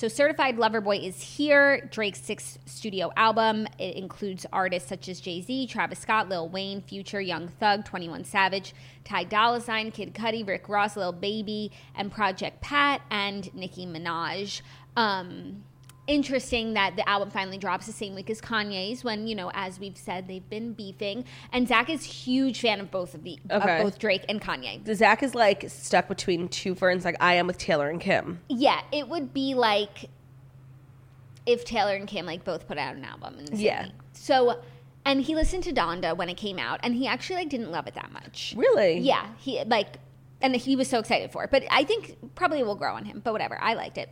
So, 0.00 0.08
Certified 0.08 0.56
Lover 0.56 0.80
Boy 0.80 0.96
is 0.96 1.20
here. 1.20 1.86
Drake's 1.90 2.22
sixth 2.22 2.56
studio 2.64 3.12
album. 3.18 3.68
It 3.78 3.96
includes 3.96 4.46
artists 4.50 4.88
such 4.88 5.10
as 5.10 5.20
Jay 5.20 5.42
Z, 5.42 5.66
Travis 5.66 5.98
Scott, 5.98 6.26
Lil 6.26 6.48
Wayne, 6.48 6.80
Future, 6.80 7.20
Young 7.20 7.48
Thug, 7.48 7.84
21 7.84 8.24
Savage, 8.24 8.72
Ty 9.04 9.24
Dolla 9.24 9.60
Sign, 9.60 9.90
Kid 9.90 10.14
Cudi, 10.14 10.48
Rick 10.48 10.70
Ross, 10.70 10.96
Lil 10.96 11.12
Baby, 11.12 11.70
and 11.94 12.10
Project 12.10 12.62
Pat, 12.62 13.02
and 13.10 13.52
Nicki 13.52 13.84
Minaj. 13.84 14.62
Um, 14.96 15.64
interesting 16.10 16.74
that 16.74 16.96
the 16.96 17.08
album 17.08 17.30
finally 17.30 17.56
drops 17.56 17.86
the 17.86 17.92
same 17.92 18.14
week 18.14 18.28
as 18.30 18.40
Kanye's 18.40 19.04
when, 19.04 19.26
you 19.28 19.34
know, 19.36 19.50
as 19.54 19.78
we've 19.78 19.96
said, 19.96 20.26
they've 20.26 20.48
been 20.50 20.72
beefing. 20.72 21.24
And 21.52 21.68
Zach 21.68 21.88
is 21.88 22.02
huge 22.04 22.60
fan 22.60 22.80
of 22.80 22.90
both 22.90 23.14
of 23.14 23.22
the 23.22 23.38
Okay. 23.50 23.76
of 23.78 23.82
both 23.84 23.98
Drake 23.98 24.24
and 24.28 24.40
Kanye. 24.40 24.84
Zach 24.94 25.22
is 25.22 25.34
like 25.34 25.64
stuck 25.70 26.08
between 26.08 26.48
two 26.48 26.74
ferns 26.74 27.04
like 27.04 27.16
I 27.20 27.34
am 27.34 27.46
with 27.46 27.58
Taylor 27.58 27.88
and 27.88 28.00
Kim. 28.00 28.40
Yeah, 28.48 28.80
it 28.92 29.08
would 29.08 29.32
be 29.32 29.54
like 29.54 30.10
if 31.46 31.64
Taylor 31.64 31.94
and 31.94 32.06
Kim 32.08 32.26
like 32.26 32.44
both 32.44 32.66
put 32.66 32.76
out 32.78 32.96
an 32.96 33.04
album 33.04 33.38
in 33.38 33.44
the 33.46 33.52
same 33.56 33.60
Yeah. 33.64 33.82
week. 33.84 33.92
So 34.12 34.60
and 35.04 35.22
he 35.22 35.34
listened 35.34 35.64
to 35.64 35.72
Donda 35.72 36.16
when 36.16 36.28
it 36.28 36.36
came 36.36 36.58
out 36.58 36.80
and 36.82 36.94
he 36.94 37.06
actually 37.06 37.36
like 37.36 37.48
didn't 37.48 37.70
love 37.70 37.86
it 37.86 37.94
that 37.94 38.12
much. 38.12 38.54
Really? 38.56 38.98
Yeah, 38.98 39.26
he 39.38 39.62
like, 39.64 39.96
and 40.42 40.54
he 40.56 40.76
was 40.76 40.88
so 40.88 40.98
excited 40.98 41.30
for 41.32 41.44
it. 41.44 41.50
But 41.50 41.64
I 41.70 41.84
think 41.84 42.16
probably 42.34 42.62
will 42.62 42.74
grow 42.74 42.94
on 42.94 43.04
him. 43.04 43.20
But 43.24 43.32
whatever, 43.32 43.58
I 43.62 43.74
liked 43.74 43.96
it. 43.96 44.10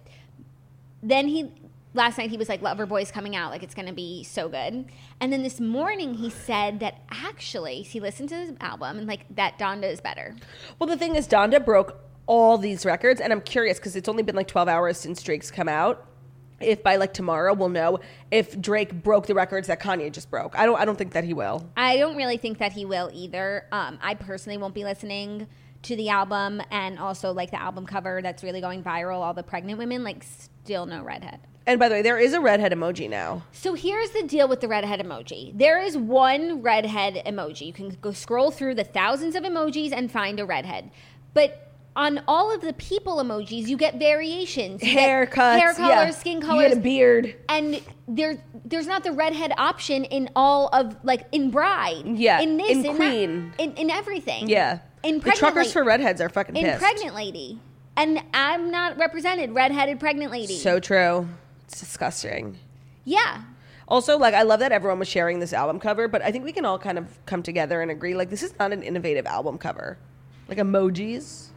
Then 1.03 1.29
he 1.29 1.53
last 1.95 2.19
night 2.19 2.31
he 2.31 2.37
was 2.37 2.49
like, 2.49 2.63
"Lover 2.63 2.87
Boy's 2.87 3.11
coming 3.11 3.35
out, 3.37 3.51
like 3.51 3.63
it's 3.63 3.75
gonna 3.75 3.93
be 3.93 4.23
so 4.25 4.49
good." 4.49 4.87
And 5.21 5.33
then 5.33 5.43
this 5.43 5.61
morning 5.61 6.15
he 6.15 6.31
said 6.31 6.81
that 6.81 7.03
actually 7.11 7.83
he 7.83 8.01
listened 8.01 8.29
to 8.31 8.37
his 8.37 8.53
album 8.61 8.99
and 8.99 9.07
like 9.07 9.25
that 9.37 9.59
Donda 9.59 9.91
is 9.91 10.01
better. 10.01 10.37
Well, 10.79 10.89
the 10.89 10.97
thing 10.97 11.17
is, 11.17 11.27
Donda 11.27 11.65
broke 11.65 12.01
all 12.27 12.59
these 12.59 12.85
records, 12.85 13.21
and 13.21 13.33
I'm 13.33 13.41
curious 13.41 13.79
because 13.79 13.97
it's 13.97 14.09
only 14.09 14.23
been 14.23 14.37
like 14.37 14.49
12 14.49 14.69
hours 14.69 14.99
since 14.99 15.23
Drake's 15.23 15.51
come 15.51 15.69
out. 15.69 16.05
If 16.61 16.83
by 16.83 16.97
like 16.97 17.15
tomorrow 17.15 17.55
we'll 17.55 17.69
know 17.69 18.01
if 18.33 18.61
Drake 18.61 18.93
broke 19.05 19.27
the 19.27 19.35
records 19.35 19.69
that 19.69 19.81
Kanye 19.81 20.13
just 20.13 20.29
broke. 20.29 20.59
I 20.59 20.67
don't. 20.67 20.79
I 20.79 20.85
don't 20.85 20.99
think 20.99 21.13
that 21.13 21.23
he 21.23 21.33
will. 21.33 21.69
I 21.77 21.97
don't 21.97 22.17
really 22.17 22.37
think 22.37 22.59
that 22.59 22.73
he 22.73 22.85
will 22.85 23.11
either. 23.15 23.67
Um, 23.71 23.99
I 24.03 24.15
personally 24.15 24.59
won't 24.59 24.75
be 24.75 24.83
listening 24.83 25.47
to 25.83 25.95
the 25.95 26.09
album, 26.09 26.61
and 26.73 26.99
also 26.99 27.33
like 27.33 27.53
the 27.53 27.63
album 27.63 27.87
cover 27.87 28.21
that's 28.23 28.43
really 28.43 28.61
going 28.61 28.83
viral. 28.83 29.21
All 29.21 29.35
the 29.35 29.45
pregnant 29.45 29.79
women, 29.79 30.03
like 30.03 30.25
still 30.25 30.85
no 30.85 31.05
redhead. 31.05 31.39
And 31.69 31.79
by 31.79 31.89
the 31.91 31.97
way, 31.97 32.03
there 32.03 32.19
is 32.19 32.33
a 32.33 32.41
redhead 32.41 32.73
emoji 32.73 33.11
now. 33.11 33.43
So 33.53 33.75
here's 33.75 34.09
the 34.11 34.23
deal 34.23 34.49
with 34.49 34.61
the 34.63 34.69
redhead 34.69 35.01
emoji. 35.01 35.57
There 35.57 35.81
is 35.83 35.99
one 35.99 36.63
redhead 36.63 37.23
emoji. 37.27 37.67
You 37.67 37.73
can 37.75 37.91
go 38.01 38.11
scroll 38.13 38.51
through 38.51 38.75
the 38.77 38.85
thousands 38.85 39.37
of 39.37 39.43
emojis 39.45 39.93
and 39.93 40.11
find 40.11 40.41
a 40.41 40.47
redhead. 40.47 40.91
But 41.35 41.71
on 41.95 42.23
all 42.27 42.55
of 42.55 42.63
the 42.63 42.73
people 42.73 43.17
emojis, 43.19 43.67
you 43.67 43.77
get 43.77 43.99
variations. 43.99 44.83
You 44.83 44.95
get 44.95 45.31
Haircuts, 45.31 45.59
hair 45.59 45.75
colors, 45.75 45.97
yeah. 45.97 46.11
skin 46.11 46.41
You 46.41 46.47
colors, 46.47 46.69
get 46.71 46.79
a 46.79 46.81
beard. 46.81 47.37
and 47.51 47.83
there 48.09 48.39
there's 48.65 48.87
not 48.87 49.05
the 49.05 49.13
redhead 49.13 49.53
option 49.59 50.05
in 50.05 50.31
all 50.35 50.69
of 50.73 50.97
like 51.05 51.27
in 51.33 51.51
bride 51.51 52.05
Yeah, 52.07 52.41
in 52.41 52.57
this 52.57 52.71
in 52.71 52.83
that, 52.83 52.97
Queen. 52.97 53.53
in, 53.59 53.75
in 53.75 53.91
everything 53.91 54.49
Yeah. 54.49 54.79
In 55.03 55.17
the 55.17 55.21
Pregnant 55.21 55.39
truckers 55.39 55.57
Lady- 55.67 55.73
for 55.73 55.85
redheads 55.85 56.21
are 56.23 56.29
fucking 56.31 56.55
pissed. 56.55 56.65
in 56.65 56.71
pissed. 56.73 56.81
pregnant 56.83 57.15
lady, 57.15 57.59
and 57.97 58.23
I'm 58.33 58.71
not 58.71 58.97
represented. 58.97 59.53
Redheaded 59.55 60.01
pregnant 60.01 60.33
lady. 60.33 60.57
So 60.57 60.81
true. 60.81 61.29
It's 61.69 61.81
disgusting. 61.81 62.59
yeah, 63.05 63.43
Also, 63.89 64.19
like 64.19 64.35
I 64.35 64.43
love 64.43 64.61
that 64.61 64.73
everyone 64.73 64.99
was 64.99 65.09
sharing 65.09 65.39
this 65.41 65.53
album 65.53 65.79
cover, 65.81 66.09
but 66.09 66.23
I 66.23 66.31
think 66.33 66.45
we 66.45 66.53
can 66.53 66.65
all 66.65 66.79
kind 66.79 66.99
of 66.99 67.07
come 67.27 67.43
together 67.43 67.81
and 67.83 67.91
agree 67.91 68.15
like 68.15 68.31
this 68.31 68.43
is 68.43 68.53
not 68.59 68.73
an 68.73 68.83
innovative 68.83 69.27
album 69.27 69.59
cover. 69.59 69.99
Like 70.49 70.59
emojis. 70.59 71.49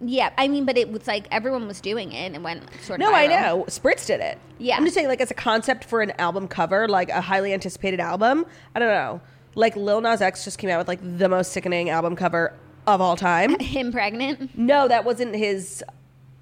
yeah. 0.00 0.30
I 0.36 0.48
mean, 0.48 0.64
but 0.66 0.76
it 0.76 0.90
was 0.92 1.06
like 1.06 1.26
everyone 1.30 1.66
was 1.66 1.80
doing 1.80 2.12
it 2.12 2.26
and 2.26 2.36
it 2.36 2.42
went 2.42 2.62
sort 2.82 3.00
of. 3.00 3.06
No, 3.06 3.14
I 3.14 3.26
know. 3.26 3.64
Spritz 3.68 4.06
did 4.06 4.20
it. 4.20 4.38
Yeah. 4.58 4.76
I'm 4.76 4.84
just 4.84 4.94
saying, 4.94 5.08
like, 5.08 5.20
as 5.22 5.30
a 5.30 5.34
concept 5.34 5.84
for 5.84 6.02
an 6.02 6.12
album 6.18 6.46
cover, 6.48 6.86
like 6.88 7.08
a 7.08 7.20
highly 7.22 7.52
anticipated 7.54 8.00
album, 8.00 8.44
I 8.74 8.78
don't 8.78 8.88
know. 8.88 9.20
Like, 9.54 9.76
Lil 9.76 10.00
Nas 10.02 10.20
X 10.20 10.44
just 10.44 10.58
came 10.58 10.68
out 10.70 10.78
with, 10.78 10.88
like, 10.88 11.00
the 11.02 11.28
most 11.28 11.52
sickening 11.52 11.88
album 11.88 12.16
cover 12.16 12.52
of 12.86 13.00
all 13.00 13.16
time. 13.16 13.58
Him 13.60 13.92
pregnant. 13.92 14.56
no, 14.58 14.88
that 14.88 15.04
wasn't 15.04 15.34
his 15.34 15.82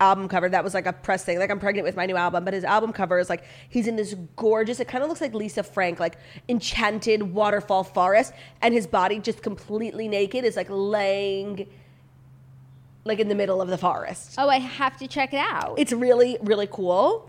album 0.02 0.28
cover. 0.28 0.48
That 0.48 0.64
was, 0.64 0.74
like, 0.74 0.86
a 0.86 0.92
press 0.92 1.24
thing. 1.24 1.38
Like, 1.38 1.50
I'm 1.50 1.60
pregnant 1.60 1.84
with 1.86 1.96
my 1.96 2.06
new 2.06 2.16
album. 2.16 2.44
But 2.44 2.54
his 2.54 2.64
album 2.64 2.92
cover 2.92 3.18
is, 3.18 3.30
like, 3.30 3.44
he's 3.68 3.86
in 3.86 3.96
this 3.96 4.14
gorgeous, 4.36 4.80
it 4.80 4.88
kind 4.88 5.02
of 5.02 5.08
looks 5.08 5.20
like 5.20 5.34
Lisa 5.34 5.62
Frank, 5.62 6.00
like, 6.00 6.16
enchanted 6.48 7.22
waterfall 7.22 7.84
forest. 7.84 8.32
And 8.60 8.74
his 8.74 8.86
body 8.86 9.18
just 9.18 9.42
completely 9.42 10.08
naked 10.08 10.44
is, 10.44 10.56
like, 10.56 10.68
laying, 10.68 11.66
like, 13.04 13.18
in 13.20 13.28
the 13.28 13.34
middle 13.34 13.60
of 13.62 13.68
the 13.68 13.78
forest 13.78 14.34
Oh, 14.38 14.48
I 14.48 14.58
have 14.58 14.96
to 14.98 15.06
check 15.08 15.32
it 15.34 15.38
out. 15.38 15.74
it's 15.78 15.92
really 15.92 16.38
really 16.42 16.68
cool 16.68 17.28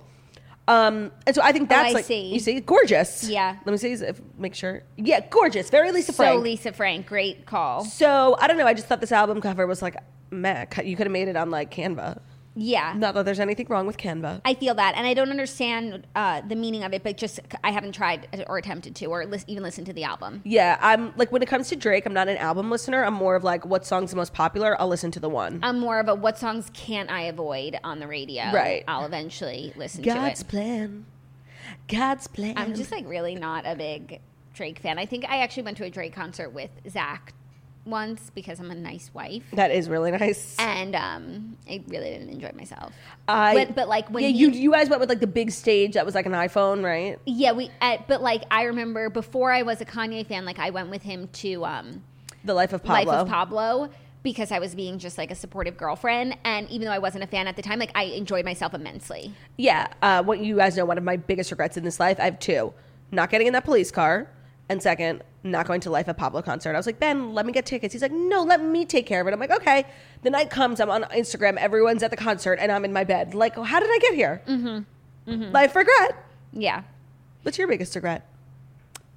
um 0.68 1.12
and 1.28 1.36
so 1.36 1.42
i 1.44 1.52
think 1.52 1.68
that's 1.68 1.88
Oh, 1.88 1.90
I 1.90 1.94
like 1.94 2.06
see. 2.06 2.34
you 2.34 2.40
see 2.40 2.60
gorgeous 2.62 3.28
Yeah. 3.28 3.58
let 3.66 3.72
me 3.72 3.78
see 3.78 3.92
if 3.94 4.22
make 4.38 4.56
sure 4.56 4.84
yeah 4.96 5.20
gorgeous 5.30 5.70
very 5.70 5.92
lisa 5.92 6.14
so 6.14 6.24
frank 6.24 6.42
Lisa 6.42 6.72
Frank, 6.72 7.06
great 7.06 7.46
call. 7.46 7.84
so 7.84 8.38
i 8.40 8.48
don't 8.48 8.58
know 8.58 8.66
i 8.66 8.74
just 8.74 8.88
thought 8.88 9.02
this 9.02 9.12
album 9.12 9.42
cover 9.42 9.68
was 9.68 9.82
like 9.82 9.98
meh 10.32 10.66
you 10.86 10.96
could 10.96 11.06
have 11.08 11.12
made 11.12 11.28
it 11.28 11.36
on 11.36 11.52
like 11.52 11.70
canva 11.70 12.20
Yeah. 12.56 12.94
not 12.96 13.14
that 13.16 13.26
there's 13.26 13.40
anything 13.40 13.68
wrong 13.70 13.88
with 13.88 13.98
canva 13.98 14.42
I 14.46 14.54
feel 14.54 14.76
that, 14.76 14.94
and 14.96 15.08
I 15.08 15.14
don't 15.14 15.30
understand 15.32 16.06
uh, 16.16 16.42
the 16.48 16.56
meaning 16.56 16.84
of 16.84 16.94
it, 16.94 17.04
but 17.04 17.18
just 17.18 17.40
I 17.64 17.72
haven't 17.72 17.94
tried 17.94 18.28
or 18.48 18.58
attempted 18.58 18.96
to, 18.98 19.06
or 19.08 19.26
lis- 19.26 19.46
even 19.48 19.64
listened 19.64 19.88
to 19.88 19.94
the 19.94 20.04
album. 20.04 20.42
yeah 20.44 20.78
i'm 20.82 21.14
like 21.16 21.32
when 21.32 21.42
it 21.42 21.48
comes 21.48 21.70
to 21.70 21.76
drake 21.76 22.06
i'm 22.06 22.14
not 22.14 22.28
an 22.28 22.38
album 22.38 22.70
listener 22.70 23.04
i'm 23.04 23.14
more 23.14 23.36
of 23.36 23.44
like 23.44 23.66
what 23.66 23.86
song's 23.86 24.12
the 24.12 24.16
most 24.18 24.34
popular 24.34 24.80
i'll 24.80 24.88
listen 24.88 25.10
to 25.12 25.20
the 25.20 25.30
one 25.30 25.60
I'm 25.64 25.80
more 25.80 26.00
of 26.00 26.08
a 26.08 26.16
what 26.16 26.38
songs 26.38 26.70
can't 26.74 27.10
I 27.10 27.22
avoid 27.24 27.78
on 27.84 28.00
the 28.00 28.08
radio? 28.08 28.44
Right. 28.54 28.84
I'll 28.88 29.06
eventually 29.06 29.74
listen 29.76 30.04
god's 30.04 30.14
to 30.16 30.20
it. 30.20 30.28
God's 30.30 30.44
plan 30.44 31.06
god's 31.88 32.28
plan 32.28 32.54
I'm 32.58 32.74
just 32.76 32.92
like 32.92 33.08
really 33.08 33.36
not 33.36 33.66
a 33.66 33.76
big 33.76 34.20
Drake 34.54 34.78
fan. 34.80 35.00
I 35.00 35.08
think 35.08 35.26
I 35.28 35.42
actually 35.42 35.64
went 35.64 35.78
to 35.78 35.84
a 35.86 35.90
Drake 35.90 36.14
concert 36.14 36.52
with 36.52 36.70
Zach 36.88 37.34
once 37.86 38.32
because 38.34 38.60
I'm 38.60 38.72
a 38.72 38.76
nice 38.76 39.12
wife. 39.14 39.44
that 39.54 39.72
is 39.72 39.90
really 39.90 40.12
nice 40.12 40.56
And 40.60 40.96
um, 40.96 41.58
I 41.70 41.84
really 41.88 42.10
didn't 42.10 42.30
enjoy 42.30 42.52
myself. 42.56 42.94
I, 43.28 43.66
but, 43.66 43.76
but 43.76 43.88
like 43.88 44.10
when 44.10 44.24
yeah, 44.24 44.30
you 44.30 44.50
you 44.50 44.72
guys 44.72 44.90
went 44.90 45.00
with 45.00 45.10
like 45.10 45.20
the 45.20 45.28
big 45.28 45.52
stage 45.52 45.94
that 45.94 46.06
was 46.06 46.16
like 46.16 46.26
an 46.26 46.34
iphone 46.34 46.84
right 46.84 47.20
yeah, 47.26 47.52
we. 47.52 47.70
Uh, 47.82 47.98
but 48.08 48.22
like 48.22 48.44
I 48.52 48.64
remember 48.64 49.10
before 49.10 49.52
I 49.52 49.64
was 49.64 49.82
a 49.82 49.86
Kanye 49.86 50.26
fan, 50.26 50.46
like 50.46 50.60
I 50.60 50.70
went 50.70 50.90
with 50.90 51.04
him 51.04 51.28
to 51.34 51.66
um, 51.66 52.04
the 52.44 52.54
life 52.54 52.74
of 52.74 52.84
pablo 52.84 53.12
Life 53.12 53.22
of 53.22 53.28
Pablo 53.28 53.90
because 54.24 54.52
I 54.52 54.60
was 54.60 54.74
being 54.74 55.00
just 55.00 55.18
like 55.18 55.32
a 55.32 55.36
supportive 55.36 55.78
girlfriend. 55.78 56.38
And 56.44 56.70
even 56.70 56.86
though 56.86 56.94
I 56.94 57.00
wasn't 57.00 57.24
a 57.24 57.28
fan 57.28 57.48
at 57.48 57.56
the 57.56 57.62
time, 57.62 57.80
like 57.80 57.92
I 57.94 58.06
enjoyed 58.06 58.46
myself 58.46 58.74
immensely. 58.74 59.34
Yeah, 59.58 59.88
uh, 60.02 60.24
what 60.24 60.40
you 60.40 60.58
guys 60.58 60.78
know, 60.78 60.86
one 60.86 60.98
of 60.98 61.04
my 61.04 61.18
biggest 61.18 61.52
regrets 61.52 61.78
in 61.78 61.84
this 61.84 62.00
life, 62.00 62.20
I 62.20 62.26
have 62.26 62.40
two: 62.40 62.74
not 63.12 63.30
getting 63.30 63.48
in 63.48 63.54
that 63.54 63.66
police 63.66 63.92
car, 63.92 64.30
and 64.74 64.84
second, 64.84 65.24
not 65.44 65.66
going 65.66 65.80
to 65.82 65.90
Life 65.90 66.08
of 66.10 66.18
Pablo 66.18 66.42
concert. 66.42 66.74
I 66.74 66.78
was 66.78 66.86
like, 66.86 67.00
Ben, 67.00 67.34
let 67.34 67.46
me 67.46 67.54
get 67.54 67.66
tickets. 67.66 67.94
He's 67.94 68.02
like, 68.02 68.12
No, 68.12 68.44
let 68.44 68.62
me 68.62 68.86
take 68.86 69.06
care 69.06 69.22
of 69.22 69.28
it. 69.28 69.34
I'm 69.34 69.40
like, 69.40 69.52
Okay. 69.52 69.86
The 70.24 70.30
night 70.30 70.50
comes, 70.50 70.80
I'm 70.80 70.90
on 70.90 71.04
Instagram, 71.04 71.58
everyone's 71.58 72.04
at 72.04 72.12
the 72.12 72.18
concert, 72.18 72.60
and 72.60 72.72
I'm 72.72 72.84
in 72.86 72.92
my 72.94 73.04
bed. 73.04 73.34
Like, 73.34 73.56
how 73.56 73.80
did 73.80 73.90
I 73.90 74.00
get 74.00 74.14
here? 74.14 74.42
Mm-hmm. 74.48 75.52
Life 75.52 75.76
regret. 75.76 76.26
Yeah. 76.52 76.84
What's 77.44 77.58
your 77.58 77.68
biggest 77.68 77.96
regret? 77.96 78.26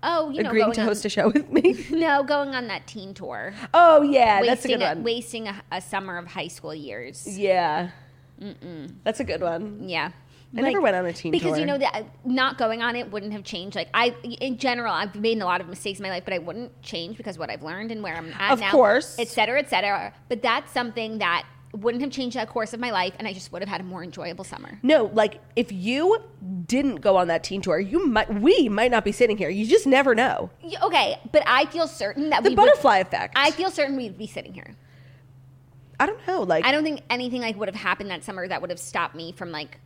Oh, 0.02 0.30
you 0.30 0.42
know, 0.42 0.50
Agreeing 0.50 0.66
going 0.66 0.74
to 0.74 0.80
on, 0.82 0.86
host 0.88 1.04
a 1.04 1.08
show 1.08 1.28
with 1.30 1.50
me. 1.50 1.84
no, 1.90 2.22
going 2.22 2.54
on 2.54 2.68
that 2.68 2.86
teen 2.86 3.14
tour, 3.14 3.54
oh 3.74 4.02
yeah, 4.02 4.40
that's 4.42 4.64
a 4.64 4.68
wasting 4.68 4.78
good 4.78 4.84
one. 4.84 5.02
wasting 5.02 5.48
a, 5.48 5.62
a 5.72 5.80
summer 5.80 6.18
of 6.18 6.26
high 6.26 6.48
school 6.48 6.74
years. 6.74 7.26
Yeah, 7.26 7.90
that's 9.02 9.20
a 9.20 9.24
good 9.24 9.40
one. 9.40 9.88
Yeah. 9.88 10.12
I 10.56 10.60
never 10.60 10.80
went 10.80 10.96
on 10.96 11.06
a 11.06 11.12
teen 11.12 11.32
tour. 11.32 11.38
because 11.38 11.52
tour. 11.52 11.60
you 11.60 11.66
know 11.66 11.78
that 11.78 11.94
uh, 11.94 12.02
not 12.24 12.58
going 12.58 12.82
on 12.82 12.96
it 12.96 13.10
wouldn't 13.10 13.32
have 13.32 13.44
changed. 13.44 13.76
Like 13.76 13.88
I, 13.92 14.14
in 14.22 14.58
general, 14.58 14.92
I've 14.92 15.14
made 15.14 15.40
a 15.40 15.44
lot 15.44 15.60
of 15.60 15.68
mistakes 15.68 15.98
in 15.98 16.02
my 16.02 16.10
life, 16.10 16.24
but 16.24 16.34
I 16.34 16.38
wouldn't 16.38 16.80
change 16.82 17.16
because 17.16 17.38
what 17.38 17.50
I've 17.50 17.62
learned 17.62 17.90
and 17.90 18.02
where 18.02 18.14
I'm 18.14 18.32
at 18.32 18.38
now. 18.38 18.52
Of 18.52 18.60
now, 18.60 18.70
course. 18.70 19.16
et 19.18 19.28
cetera, 19.28 19.58
et 19.58 19.68
cetera. 19.68 20.12
But 20.28 20.42
that's 20.42 20.72
something 20.72 21.18
that 21.18 21.46
wouldn't 21.72 22.02
have 22.02 22.10
changed 22.10 22.36
the 22.38 22.46
course 22.46 22.72
of 22.72 22.80
my 22.80 22.90
life, 22.90 23.12
and 23.18 23.28
I 23.28 23.32
just 23.32 23.52
would 23.52 23.60
have 23.60 23.68
had 23.68 23.80
a 23.80 23.84
more 23.84 24.02
enjoyable 24.02 24.44
summer. 24.44 24.78
No, 24.82 25.10
like 25.12 25.40
if 25.56 25.70
you 25.72 26.22
didn't 26.66 26.96
go 26.96 27.16
on 27.16 27.28
that 27.28 27.44
teen 27.44 27.60
tour, 27.60 27.78
you 27.78 28.06
might 28.06 28.32
we 28.40 28.68
might 28.68 28.90
not 28.90 29.04
be 29.04 29.12
sitting 29.12 29.36
here. 29.36 29.50
You 29.50 29.66
just 29.66 29.86
never 29.86 30.14
know. 30.14 30.50
Okay, 30.82 31.18
but 31.32 31.42
I 31.46 31.66
feel 31.66 31.86
certain 31.86 32.30
that 32.30 32.42
The 32.42 32.54
butterfly 32.54 32.98
would, 32.98 33.06
effect. 33.08 33.34
I 33.36 33.50
feel 33.50 33.70
certain 33.70 33.96
we'd 33.96 34.16
be 34.16 34.26
sitting 34.26 34.54
here. 34.54 34.74
I 35.98 36.06
don't 36.06 36.26
know. 36.26 36.42
Like 36.42 36.64
I 36.64 36.72
don't 36.72 36.84
think 36.84 37.02
anything 37.10 37.42
like 37.42 37.56
would 37.56 37.68
have 37.68 37.76
happened 37.76 38.10
that 38.10 38.24
summer 38.24 38.46
that 38.48 38.60
would 38.60 38.70
have 38.70 38.78
stopped 38.78 39.14
me 39.14 39.32
from 39.32 39.50
like 39.50 39.78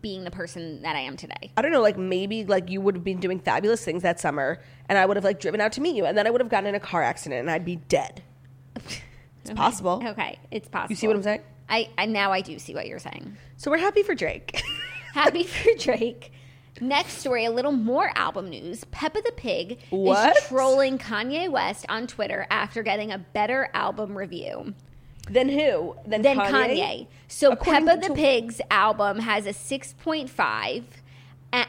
being 0.00 0.24
the 0.24 0.30
person 0.30 0.82
that 0.82 0.96
I 0.96 1.00
am 1.00 1.16
today. 1.16 1.52
I 1.56 1.62
don't 1.62 1.72
know, 1.72 1.82
like 1.82 1.98
maybe 1.98 2.44
like 2.44 2.70
you 2.70 2.80
would 2.80 2.94
have 2.94 3.04
been 3.04 3.20
doing 3.20 3.38
fabulous 3.38 3.84
things 3.84 4.02
that 4.02 4.18
summer 4.20 4.60
and 4.88 4.98
I 4.98 5.06
would 5.06 5.16
have 5.16 5.24
like 5.24 5.40
driven 5.40 5.60
out 5.60 5.72
to 5.72 5.80
meet 5.80 5.94
you 5.96 6.04
and 6.06 6.16
then 6.16 6.26
I 6.26 6.30
would 6.30 6.40
have 6.40 6.50
gotten 6.50 6.68
in 6.68 6.74
a 6.74 6.80
car 6.80 7.02
accident 7.02 7.40
and 7.40 7.50
I'd 7.50 7.64
be 7.64 7.76
dead. 7.76 8.22
It's 8.76 9.50
possible. 9.54 10.02
Okay, 10.06 10.38
it's 10.50 10.68
possible. 10.68 10.92
You 10.92 10.96
see 10.96 11.06
what 11.08 11.16
I'm 11.16 11.22
saying? 11.22 11.42
I, 11.68 11.88
I 11.98 12.06
now 12.06 12.32
I 12.32 12.40
do 12.40 12.58
see 12.58 12.74
what 12.74 12.86
you're 12.86 12.98
saying. 12.98 13.36
So 13.56 13.70
we're 13.70 13.78
happy 13.78 14.02
for 14.02 14.14
Drake. 14.14 14.62
Happy 15.14 15.44
for 15.44 15.70
Drake. 15.78 16.32
Next 16.80 17.18
story, 17.18 17.44
a 17.44 17.50
little 17.50 17.72
more 17.72 18.10
album 18.16 18.48
news. 18.48 18.84
Peppa 18.84 19.20
the 19.20 19.32
Pig 19.36 19.78
What? 19.90 20.36
is 20.36 20.44
trolling 20.44 20.98
Kanye 20.98 21.50
West 21.50 21.84
on 21.90 22.06
Twitter 22.06 22.46
after 22.50 22.82
getting 22.82 23.12
a 23.12 23.18
better 23.18 23.68
album 23.74 24.16
review 24.16 24.74
then 25.30 25.48
who? 25.48 25.96
Then, 26.06 26.22
than 26.22 26.36
Kanye? 26.38 26.50
Kanye. 26.50 27.06
So 27.28 27.52
According 27.52 27.86
Peppa 27.86 28.08
the 28.08 28.14
Pig's 28.14 28.60
album 28.70 29.20
has 29.20 29.46
a 29.46 29.50
6.5 29.50 30.84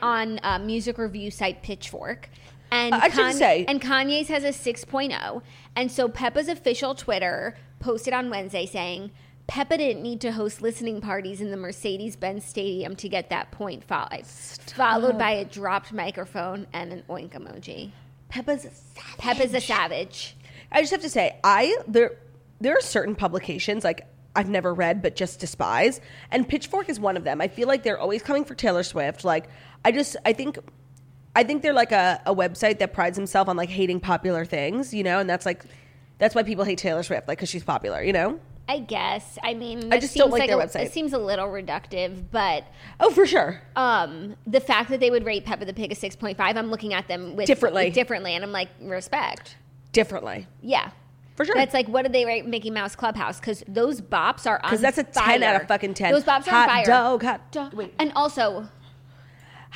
on 0.02 0.40
uh, 0.44 0.60
music 0.60 0.98
review 0.98 1.32
site 1.32 1.62
Pitchfork. 1.62 2.30
And, 2.72 2.96
I 2.96 3.10
should 3.10 3.36
say- 3.36 3.66
and 3.68 3.82
Kanye's 3.82 4.30
has 4.30 4.44
a 4.44 4.50
6.0. 4.50 5.42
And 5.76 5.92
so 5.92 6.08
Peppa's 6.08 6.48
official 6.48 6.96
Twitter 6.96 7.56
posted 7.80 8.14
on 8.14 8.30
Wednesday 8.30 8.66
saying, 8.66 9.12
Peppa 9.46 9.78
didn't 9.78 10.02
need 10.02 10.22
to 10.22 10.32
host 10.32 10.62
listening 10.62 11.02
parties 11.02 11.42
in 11.42 11.52
the 11.52 11.58
Mercedes 11.58 12.16
Benz 12.16 12.46
Stadium 12.46 12.96
to 12.96 13.10
get 13.10 13.30
that 13.30 13.52
point 13.52 13.84
five, 13.84 14.26
followed 14.26 15.18
by 15.18 15.32
a 15.32 15.44
dropped 15.46 15.92
microphone 15.92 16.66
and 16.72 16.94
an 16.94 17.04
oink 17.10 17.32
emoji. 17.32 17.92
Peppa's 18.30 18.64
a 18.66 18.70
savage. 18.72 19.18
Peppa's 19.18 19.54
a 19.54 19.60
savage. 19.62 20.38
I 20.72 20.80
just 20.80 20.92
have 20.92 21.02
to 21.02 21.10
say, 21.10 21.38
I 21.44 21.78
there 21.88 22.12
there 22.64 22.78
are 22.78 22.82
certain 22.82 23.16
publications 23.16 23.84
like 23.84 24.08
I've 24.36 24.50
never 24.50 24.74
read 24.74 25.02
but 25.02 25.16
just 25.16 25.40
despise, 25.40 26.02
and 26.32 26.48
Pitchfork 26.48 26.90
is 26.90 27.00
one 27.00 27.18
of 27.18 27.24
them. 27.24 27.40
I 27.40 27.48
feel 27.48 27.68
like 27.68 27.84
they're 27.84 28.00
always 28.00 28.24
coming 28.24 28.46
for 28.46 28.56
Taylor 28.56 28.84
Swift. 28.84 29.24
Like 29.24 29.46
I 29.86 29.92
just 29.92 30.16
I 30.26 30.34
think 30.34 30.58
I 31.36 31.44
think 31.44 31.62
they're 31.62 31.74
like 31.74 31.92
a, 31.92 32.22
a 32.26 32.34
website 32.34 32.80
that 32.80 32.94
prides 32.94 33.18
himself 33.18 33.48
on 33.48 33.58
like 33.58 33.70
hating 33.70 34.00
popular 34.00 34.46
things, 34.46 34.94
you 34.94 35.04
know, 35.04 35.20
and 35.20 35.30
that's 35.30 35.46
like 35.46 35.64
that's 36.18 36.36
why 36.36 36.44
people 36.44 36.64
hate 36.64 36.78
Taylor 36.78 37.04
Swift, 37.04 37.28
like 37.28 37.38
because 37.38 37.50
she's 37.50 37.64
popular, 37.64 38.02
you 38.02 38.14
know. 38.14 38.40
I 38.70 38.80
guess. 38.80 39.38
I 39.44 39.56
mean, 39.56 39.92
I 39.92 40.00
just 40.00 40.16
don't 40.16 40.32
seems 40.32 40.40
like 40.40 40.50
their 40.50 40.58
a, 40.58 40.66
website. 40.66 40.86
It 40.86 40.94
seems 40.94 41.12
a 41.12 41.18
little 41.18 41.48
reductive, 41.48 42.24
but 42.32 42.64
Oh, 42.98 43.12
for 43.12 43.26
sure. 43.26 43.62
um, 43.76 44.38
the 44.48 44.62
fact 44.62 44.90
that 44.90 45.02
they 45.02 45.12
would 45.12 45.26
rate 45.26 45.44
Peppa 45.44 45.66
the 45.66 45.74
Pig 45.74 45.92
a 45.92 45.96
six 45.96 46.16
point 46.16 46.38
five, 46.38 46.56
I'm 46.56 46.72
looking 46.72 46.94
at 46.94 47.10
them 47.10 47.36
with 47.36 47.46
Differently. 47.46 47.90
differently, 47.90 48.36
and 48.36 48.44
I'm 48.44 48.54
like, 48.54 48.70
respect. 48.80 49.58
Differently. 49.92 50.48
Yeah, 50.62 50.92
For 51.36 51.46
sure. 51.46 51.56
That's 51.56 51.74
like, 51.74 51.88
what 51.88 52.04
did 52.04 52.14
they 52.14 52.26
rate 52.26 52.46
Mickey 52.46 52.70
Mouse 52.70 52.96
Clubhouse? 52.96 53.40
Because 53.40 53.64
those 53.68 54.02
bops 54.02 54.46
are 54.46 54.58
on 54.64 54.70
Because 54.70 54.82
that's 54.82 54.98
a 55.00 55.04
ten 55.04 55.42
fire. 55.42 55.44
out 55.44 55.62
of 55.62 55.68
fucking 55.68 55.96
ten. 55.96 56.12
Those 56.12 56.24
bops 56.24 56.48
are 56.48 56.52
hot 56.52 56.70
on 56.70 56.76
fire. 56.76 56.86
dog, 56.86 57.24
hot 57.24 57.52
Duh. 57.52 57.70
Wait. 57.74 57.94
And 57.98 58.12
also, 58.16 58.70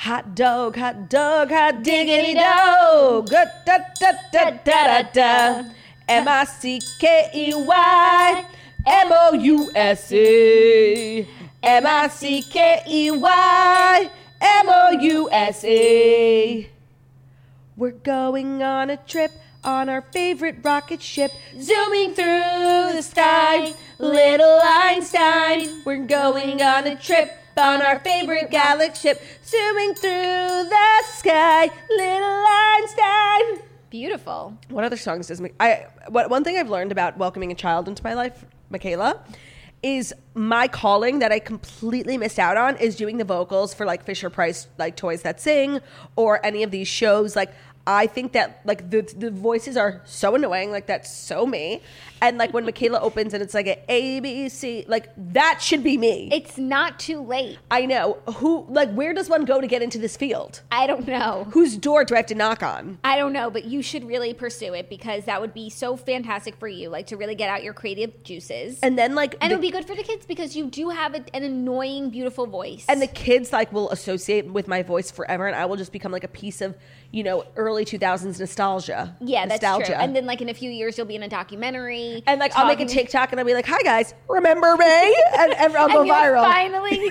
Hot 0.02 0.36
dog, 0.36 0.76
hot 0.76 1.10
dog, 1.10 1.50
hot 1.50 1.82
diggity 1.82 2.34
dog. 2.34 3.26
Da, 3.26 3.46
da, 3.66 3.78
da, 3.98 4.12
da, 4.30 4.50
da, 4.64 5.02
da, 5.02 5.02
da. 5.12 5.70
M 6.06 6.28
I 6.28 6.44
C 6.44 6.80
K 7.00 7.28
E 7.34 7.52
Y 7.52 8.44
M 8.86 9.08
O 9.10 9.32
U 9.34 9.72
S 9.74 10.12
E. 10.12 11.26
M 11.64 11.84
I 11.84 12.06
C 12.06 12.42
K 12.42 12.80
E 12.88 13.10
Y 13.10 14.10
M 14.40 14.66
O 14.68 14.90
U 15.00 15.28
S 15.32 15.64
E. 15.64 16.68
We're 17.76 17.90
going 17.90 18.62
on 18.62 18.90
a 18.90 18.96
trip 18.98 19.32
on 19.64 19.88
our 19.88 20.02
favorite 20.02 20.56
rocket 20.62 21.02
ship, 21.02 21.32
zooming 21.60 22.14
through 22.14 22.92
the 22.94 23.02
sky. 23.02 23.74
Little 23.98 24.60
Einstein, 24.62 25.82
we're 25.84 26.04
going 26.04 26.62
on 26.62 26.86
a 26.86 26.96
trip 26.96 27.32
on 27.56 27.82
our 27.82 27.98
favorite 27.98 28.50
galaxy 28.50 29.08
ship, 29.08 29.22
zooming 29.44 29.94
through 29.94 30.10
the 30.68 31.02
sky. 31.06 31.70
Little 31.90 32.44
Einstein. 32.48 33.68
Beautiful. 33.90 34.56
What 34.68 34.84
other 34.84 34.96
songs 34.96 35.28
does 35.28 35.40
Mik- 35.40 35.54
I? 35.58 35.86
What 36.08 36.30
one 36.30 36.44
thing 36.44 36.56
I've 36.58 36.70
learned 36.70 36.92
about 36.92 37.16
welcoming 37.16 37.50
a 37.50 37.54
child 37.54 37.88
into 37.88 38.04
my 38.04 38.14
life, 38.14 38.44
Michaela, 38.70 39.20
is 39.82 40.12
my 40.34 40.68
calling 40.68 41.20
that 41.20 41.32
I 41.32 41.38
completely 41.38 42.18
missed 42.18 42.38
out 42.38 42.56
on 42.56 42.76
is 42.76 42.96
doing 42.96 43.16
the 43.16 43.24
vocals 43.24 43.72
for 43.74 43.86
like 43.86 44.04
Fisher 44.04 44.28
Price, 44.28 44.66
like 44.76 44.96
Toys 44.96 45.22
That 45.22 45.40
Sing, 45.40 45.80
or 46.16 46.44
any 46.44 46.62
of 46.62 46.70
these 46.70 46.88
shows. 46.88 47.34
Like 47.34 47.50
I 47.90 48.06
think 48.06 48.32
that 48.32 48.60
like 48.64 48.90
the 48.90 49.00
the 49.16 49.30
voices 49.30 49.76
are 49.76 50.02
so 50.04 50.34
annoying. 50.34 50.70
Like 50.70 50.86
that's 50.86 51.10
so 51.10 51.46
me. 51.46 51.80
And 52.20 52.36
like 52.36 52.52
when 52.52 52.64
Michaela 52.64 52.98
opens 53.00 53.32
and 53.32 53.42
it's 53.42 53.54
like 53.54 53.84
a 53.88 54.20
b 54.20 54.48
c 54.48 54.84
like 54.88 55.08
that 55.32 55.62
should 55.62 55.82
be 55.84 55.96
me. 55.96 56.28
It's 56.32 56.58
not 56.58 56.98
too 56.98 57.20
late. 57.22 57.58
I 57.70 57.86
know 57.86 58.18
who. 58.34 58.66
Like 58.68 58.92
where 58.92 59.14
does 59.14 59.28
one 59.30 59.44
go 59.44 59.60
to 59.60 59.66
get 59.66 59.82
into 59.82 59.98
this 59.98 60.16
field? 60.16 60.60
I 60.70 60.86
don't 60.86 61.06
know. 61.06 61.46
Whose 61.52 61.76
door 61.76 62.04
do 62.04 62.14
I 62.14 62.18
have 62.18 62.26
to 62.26 62.34
knock 62.34 62.62
on? 62.62 62.98
I 63.04 63.16
don't 63.16 63.32
know, 63.32 63.50
but 63.50 63.64
you 63.64 63.80
should 63.82 64.04
really 64.06 64.34
pursue 64.34 64.74
it 64.74 64.90
because 64.90 65.24
that 65.24 65.40
would 65.40 65.54
be 65.54 65.70
so 65.70 65.96
fantastic 65.96 66.56
for 66.56 66.68
you, 66.68 66.88
like 66.90 67.06
to 67.06 67.16
really 67.16 67.36
get 67.36 67.48
out 67.48 67.62
your 67.62 67.72
creative 67.72 68.22
juices. 68.24 68.80
And 68.82 68.98
then 68.98 69.14
like 69.14 69.36
And 69.40 69.50
the- 69.50 69.54
it 69.54 69.56
would 69.58 69.62
be 69.62 69.70
good 69.70 69.86
for 69.86 69.94
the 69.94 70.02
kids 70.02 70.26
because 70.26 70.54
you 70.56 70.66
do 70.66 70.90
have 70.90 71.14
a, 71.14 71.24
an 71.34 71.44
annoying, 71.44 72.10
beautiful 72.10 72.46
voice. 72.46 72.84
and 72.88 73.00
the 73.00 73.06
kids 73.06 73.52
like 73.52 73.72
will 73.72 73.90
associate 73.90 74.46
with 74.52 74.66
my 74.68 74.82
voice 74.82 75.10
forever 75.10 75.46
and 75.46 75.54
i 75.56 75.64
will 75.64 75.76
just 75.76 75.92
become 75.92 76.10
like 76.12 76.24
a 76.24 76.28
piece 76.28 76.60
of 76.60 76.76
you 77.10 77.22
know 77.22 77.44
early 77.56 77.77
2000s 77.84 78.38
nostalgia 78.40 79.14
yeah, 79.20 79.46
that's 79.46 79.62
nostalgia 79.62 79.86
true. 79.86 79.94
And 79.96 80.14
then, 80.16 80.26
like 80.26 80.40
in 80.40 80.48
a 80.48 80.54
few 80.54 80.70
years, 80.70 80.96
you'll 80.96 81.06
be 81.06 81.16
in 81.16 81.22
a 81.22 81.28
documentary. 81.28 82.22
and 82.26 82.38
like 82.40 82.52
i'll 82.56 82.66
make 82.66 82.80
a 82.80 82.86
tiktok 82.86 83.30
and 83.32 83.40
i'll 83.40 83.46
be 83.46 83.54
like 83.54 83.66
hi 83.66 83.80
guys 83.82 84.14
remember 84.28 84.76
me 84.76 84.84
and, 85.38 85.52
and 85.54 85.76
i'll 85.76 85.88
go 85.88 85.98
and 86.00 86.06
you'll 86.08 86.16
viral 86.16 86.42
Finally, 86.42 87.10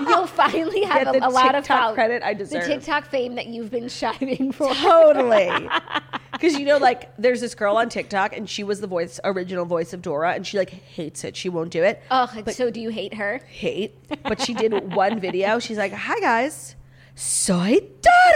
you'll 0.00 0.26
finally 0.26 0.82
have 0.84 1.12
Get 1.12 1.22
a, 1.22 1.28
a 1.28 1.30
lot 1.30 1.54
of 1.54 1.62
TikTok 1.64 1.78
follow- 1.80 1.94
credit 1.94 2.22
I 2.22 2.34
deserve. 2.34 2.62
The 2.62 2.68
TikTok 2.68 3.06
fame 3.06 3.34
that 3.36 3.46
you've 3.46 3.70
been 3.70 3.88
striving 3.88 4.52
for. 4.52 4.72
totally 4.74 5.50
because 6.32 6.54
you 6.58 6.64
know 6.66 6.78
like 6.78 7.14
there's 7.16 7.40
this 7.40 7.54
girl 7.54 7.76
on 7.76 7.88
tiktok 7.88 8.36
and 8.36 8.48
she 8.48 8.64
was 8.64 8.80
the 8.80 8.86
voice 8.86 9.20
original 9.24 9.64
voice 9.64 9.92
of 9.92 10.02
dora 10.02 10.32
and 10.32 10.46
she 10.46 10.58
like 10.58 10.70
hates 10.70 11.24
it 11.24 11.36
she 11.36 11.48
won't 11.48 11.70
do 11.70 11.82
it 11.82 12.02
Oh, 12.10 12.28
so 12.52 12.70
do 12.70 12.80
you 12.80 12.90
hate 12.90 13.14
her? 13.14 13.40
hate, 13.48 13.94
but 14.22 14.40
she 14.40 14.52
did 14.54 14.94
one 14.94 15.18
video. 15.20 15.58
She's 15.58 15.78
like, 15.78 15.92
"Hi 15.92 16.18
guys, 16.20 16.76
soy 17.14 17.80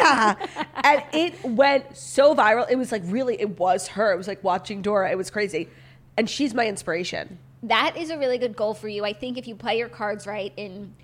Dora," 0.01 0.37
and 0.85 1.03
it 1.13 1.43
went 1.45 1.97
so 1.97 2.35
viral. 2.35 2.69
It 2.71 2.77
was 2.77 2.93
like 2.93 3.03
really, 3.07 3.41
it 3.41 3.59
was 3.59 3.89
her. 3.89 4.13
It 4.13 4.17
was 4.17 4.29
like 4.29 4.43
watching 4.45 4.83
Dora. 4.83 5.11
It 5.11 5.17
was 5.19 5.31
crazy, 5.31 5.69
and 6.17 6.29
she's 6.29 6.55
my 6.55 6.67
inspiration. 6.67 7.39
That 7.63 7.97
is 7.97 8.11
a 8.11 8.19
really 8.19 8.39
good 8.39 8.55
goal 8.57 8.75
for 8.75 8.89
you. 8.89 9.05
I 9.05 9.13
think 9.13 9.37
if 9.37 9.49
you 9.49 9.57
play 9.57 9.79
your 9.79 9.89
cards 9.89 10.27
right 10.27 10.53
in 10.57 10.95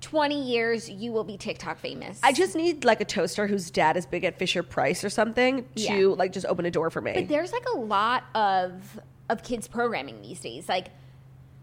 20 0.00 0.42
years, 0.50 0.90
you 0.90 1.12
will 1.12 1.22
be 1.22 1.36
TikTok 1.36 1.78
famous. 1.78 2.18
I 2.24 2.32
just 2.32 2.56
need 2.56 2.84
like 2.84 3.00
a 3.00 3.04
toaster 3.04 3.46
whose 3.46 3.70
dad 3.70 3.96
is 3.96 4.04
big 4.04 4.24
at 4.24 4.36
Fisher 4.38 4.64
Price 4.64 5.04
or 5.04 5.08
something 5.10 5.62
to 5.76 5.82
Yeah. 5.82 6.06
like 6.16 6.32
just 6.32 6.46
open 6.46 6.66
a 6.66 6.70
door 6.72 6.90
for 6.90 7.00
me. 7.00 7.12
But 7.14 7.28
there's 7.28 7.52
like 7.52 7.64
a 7.74 7.78
lot 7.78 8.24
of 8.34 8.98
of 9.30 9.44
kids 9.44 9.68
programming 9.68 10.20
these 10.20 10.40
days. 10.40 10.68
Like, 10.68 10.88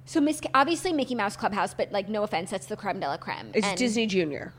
so 0.06 0.22
Miss 0.22 0.40
obviously 0.54 0.94
Mickey 0.94 1.14
Mouse 1.14 1.36
Clubhouse, 1.36 1.74
but 1.74 1.92
like 1.92 2.08
no 2.08 2.24
offense, 2.24 2.50
that's 2.52 2.66
the 2.68 2.78
creme 2.78 3.02
de 3.02 3.08
la 3.08 3.18
creme. 3.18 3.52
it's 3.54 3.68
And- 3.68 3.78
Disney 3.78 4.08
Junior. 4.08 4.54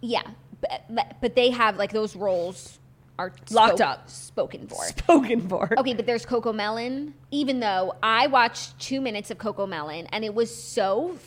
Yeah, 0.00 0.22
but, 0.60 1.16
but 1.20 1.34
they 1.34 1.50
have 1.50 1.76
like 1.76 1.92
those 1.92 2.14
roles 2.16 2.78
are 3.18 3.32
Locked 3.50 3.78
spoke- 3.78 3.86
up. 3.86 4.08
spoken 4.08 4.66
for. 4.66 4.82
Spoken 4.86 5.46
for. 5.48 5.78
Okay, 5.78 5.92
but 5.94 6.06
there's 6.06 6.24
CoComelon. 6.24 7.12
Even 7.30 7.60
though 7.60 7.94
I 8.02 8.28
watched 8.28 8.78
two 8.78 9.00
minutes 9.00 9.30
of 9.30 9.36
CoComelon 9.38 10.06
and 10.10 10.24
it 10.24 10.34
was 10.34 10.54
so 10.54 11.18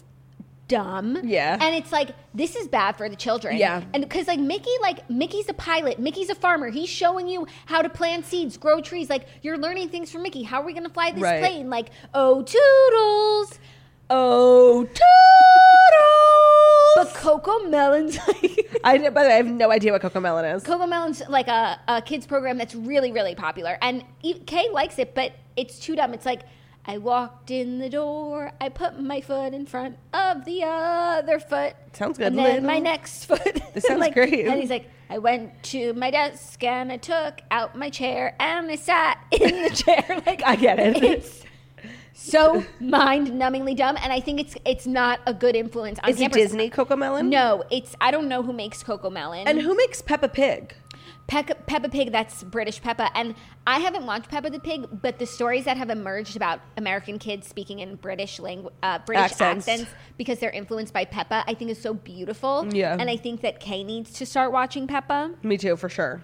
dumb. 0.67 1.19
Yeah. 1.23 1.57
And 1.61 1.75
it's 1.75 1.91
like 1.91 2.15
this 2.33 2.55
is 2.55 2.67
bad 2.67 2.93
for 2.97 3.07
the 3.09 3.15
children. 3.15 3.57
Yeah. 3.57 3.83
And 3.93 4.01
because 4.01 4.27
like 4.27 4.39
Mickey, 4.39 4.71
like 4.81 5.07
Mickey's 5.07 5.49
a 5.49 5.53
pilot. 5.53 5.99
Mickey's 5.99 6.29
a 6.31 6.35
farmer. 6.35 6.69
He's 6.69 6.89
showing 6.89 7.27
you 7.27 7.45
how 7.67 7.83
to 7.83 7.89
plant 7.89 8.25
seeds, 8.25 8.57
grow 8.57 8.81
trees. 8.81 9.07
Like 9.09 9.27
you're 9.43 9.57
learning 9.59 9.89
things 9.89 10.09
from 10.11 10.23
Mickey. 10.23 10.41
How 10.41 10.61
are 10.61 10.65
we 10.65 10.73
gonna 10.73 10.89
fly 10.89 11.11
this 11.11 11.21
Right. 11.21 11.41
plane? 11.41 11.69
Like 11.69 11.89
oh 12.15 12.41
toodles. 12.41 13.59
Oh, 14.09 14.85
But! 16.95 17.13
Coco 17.13 17.59
Melon's 17.69 18.17
like. 18.27 18.79
I 18.83 18.97
by 18.97 19.23
the 19.23 19.29
way, 19.29 19.33
I 19.33 19.37
have 19.37 19.47
no 19.47 19.71
idea 19.71 19.91
what 19.91 20.01
CoComelon 20.01 20.55
is. 20.55 20.63
CoComelon's 20.63 21.21
like 21.29 21.47
a, 21.47 21.79
a 21.87 22.01
kids 22.01 22.25
program 22.27 22.57
that's 22.57 22.75
really, 22.75 23.11
really 23.11 23.35
popular. 23.35 23.77
And 23.81 24.03
e- 24.21 24.39
Kay 24.39 24.69
likes 24.71 24.99
it, 24.99 25.15
but 25.15 25.33
it's 25.55 25.79
too 25.79 25.95
dumb. 25.95 26.13
It's 26.13 26.25
like, 26.25 26.41
I 26.85 26.97
walked 26.97 27.49
in 27.49 27.79
the 27.79 27.89
door, 27.89 28.51
I 28.59 28.67
put 28.67 28.99
my 28.99 29.21
foot 29.21 29.53
in 29.53 29.65
front 29.65 29.97
of 30.13 30.43
the 30.43 30.63
other 30.65 31.39
foot. 31.39 31.75
Sounds 31.93 32.17
good, 32.17 32.27
And 32.27 32.37
then 32.37 32.55
Lynn. 32.55 32.65
my 32.65 32.79
next 32.79 33.23
foot. 33.25 33.61
This 33.73 33.85
sounds 33.85 33.99
like, 34.01 34.13
great. 34.13 34.45
And 34.47 34.59
he's 34.59 34.69
like, 34.69 34.89
I 35.09 35.17
went 35.19 35.63
to 35.63 35.93
my 35.93 36.11
desk 36.11 36.61
and 36.63 36.91
I 36.91 36.97
took 36.97 37.39
out 37.51 37.77
my 37.77 37.89
chair 37.89 38.35
and 38.39 38.69
I 38.69 38.75
sat 38.75 39.17
in 39.31 39.63
the 39.63 39.69
chair. 39.69 40.21
Like 40.25 40.43
I 40.43 40.55
get 40.57 40.77
it. 40.79 41.01
It's 41.03 41.43
so 42.13 42.63
mind-numbingly 42.79 43.75
dumb, 43.75 43.97
and 44.01 44.13
I 44.13 44.19
think 44.19 44.39
it's 44.39 44.55
it's 44.65 44.85
not 44.87 45.19
a 45.25 45.33
good 45.33 45.55
influence 45.55 45.99
on 46.03 46.09
Is 46.09 46.17
it 46.17 46.21
campers. 46.23 46.41
Disney 46.43 46.69
CoComelon? 46.69 47.27
No, 47.27 47.63
it's 47.71 47.95
I 47.99 48.11
don't 48.11 48.27
know 48.27 48.43
who 48.43 48.53
makes 48.53 48.83
CoComelon. 48.83 49.43
And 49.45 49.61
who 49.61 49.75
makes 49.75 50.01
Peppa 50.01 50.29
Pig? 50.29 50.75
Pe- 51.25 51.43
Peppa 51.43 51.87
Pig, 51.87 52.11
that's 52.11 52.43
British 52.43 52.81
Peppa. 52.81 53.09
And 53.17 53.33
I 53.65 53.79
haven't 53.79 54.05
watched 54.05 54.29
Peppa 54.29 54.49
the 54.49 54.59
Pig, 54.59 54.87
but 55.01 55.19
the 55.19 55.25
stories 55.25 55.63
that 55.65 55.77
have 55.77 55.89
emerged 55.89 56.35
about 56.35 56.59
American 56.75 57.17
kids 57.17 57.47
speaking 57.47 57.79
in 57.79 57.95
British 57.95 58.39
language, 58.39 58.73
uh, 58.83 58.99
British 58.99 59.31
Accents. 59.31 59.67
accents. 59.67 59.91
because 60.17 60.39
they're 60.39 60.51
influenced 60.51 60.93
by 60.93 61.05
Peppa, 61.05 61.43
I 61.47 61.53
think 61.53 61.71
is 61.71 61.81
so 61.81 61.93
beautiful. 61.93 62.67
Yeah. 62.73 62.97
And 62.99 63.09
I 63.09 63.15
think 63.15 63.39
that 63.41 63.61
Kay 63.61 63.83
needs 63.85 64.11
to 64.13 64.25
start 64.25 64.51
watching 64.51 64.85
Peppa. 64.85 65.31
Me 65.43 65.57
too, 65.57 65.77
for 65.77 65.87
sure. 65.87 66.23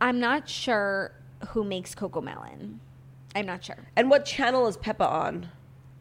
I'm 0.00 0.18
not 0.18 0.48
sure 0.48 1.12
who 1.50 1.62
makes 1.62 1.94
CoComelon. 1.94 2.78
I'm 3.34 3.46
not 3.46 3.64
sure. 3.64 3.78
And 3.96 4.10
what 4.10 4.24
channel 4.24 4.66
is 4.66 4.76
Peppa 4.76 5.06
on? 5.06 5.48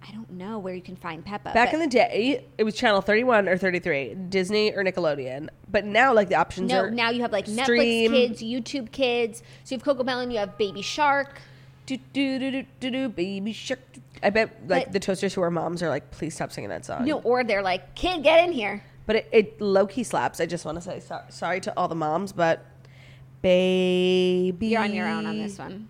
I 0.07 0.11
don't 0.11 0.31
know 0.31 0.57
where 0.57 0.73
you 0.73 0.81
can 0.81 0.95
find 0.95 1.23
Peppa. 1.23 1.53
Back 1.53 1.73
in 1.73 1.79
the 1.79 1.87
day, 1.87 2.45
it 2.57 2.63
was 2.63 2.75
channel 2.75 3.01
31 3.01 3.47
or 3.47 3.57
33, 3.57 4.15
Disney 4.29 4.73
or 4.73 4.83
Nickelodeon. 4.83 5.49
But 5.69 5.85
now, 5.85 6.13
like, 6.13 6.27
the 6.27 6.35
options 6.35 6.71
no, 6.71 6.79
are. 6.81 6.91
now 6.91 7.11
you 7.11 7.21
have 7.21 7.31
like 7.31 7.47
stream. 7.47 8.11
Netflix 8.11 8.39
Kids, 8.39 8.41
YouTube 8.41 8.91
Kids. 8.91 9.43
So 9.63 9.75
you 9.75 9.81
have 9.83 9.97
CoComelon, 9.97 10.31
you 10.31 10.39
have 10.39 10.57
Baby 10.57 10.81
Shark. 10.81 11.39
Do, 11.85 11.97
do, 12.13 12.39
do, 12.39 12.51
do, 12.51 12.65
do, 12.79 12.91
do, 12.91 13.09
baby 13.09 13.53
shark. 13.53 13.79
I 14.23 14.29
bet, 14.29 14.55
like, 14.67 14.85
But- 14.85 14.93
the 14.93 14.99
toasters 14.99 15.33
who 15.33 15.41
are 15.41 15.51
moms 15.51 15.81
are 15.83 15.89
like, 15.89 16.09
please 16.11 16.33
stop 16.35 16.51
singing 16.51 16.69
that 16.69 16.85
song. 16.85 17.05
No, 17.05 17.19
or 17.19 17.43
they're 17.43 17.63
like, 17.63 17.95
kid, 17.95 18.23
get 18.23 18.45
in 18.45 18.53
here. 18.53 18.83
But 19.07 19.17
it, 19.17 19.29
it 19.31 19.61
low 19.61 19.87
key 19.87 20.03
slaps. 20.03 20.39
I 20.39 20.45
just 20.45 20.63
want 20.63 20.77
to 20.77 20.81
say 20.81 20.99
so- 20.99 21.23
sorry 21.29 21.59
to 21.61 21.73
all 21.77 21.87
the 21.87 21.95
moms, 21.95 22.31
but 22.33 22.65
baby. 23.41 24.67
You're 24.67 24.81
on 24.81 24.93
your 24.93 25.07
own 25.07 25.25
on 25.25 25.37
this 25.37 25.57
one. 25.57 25.89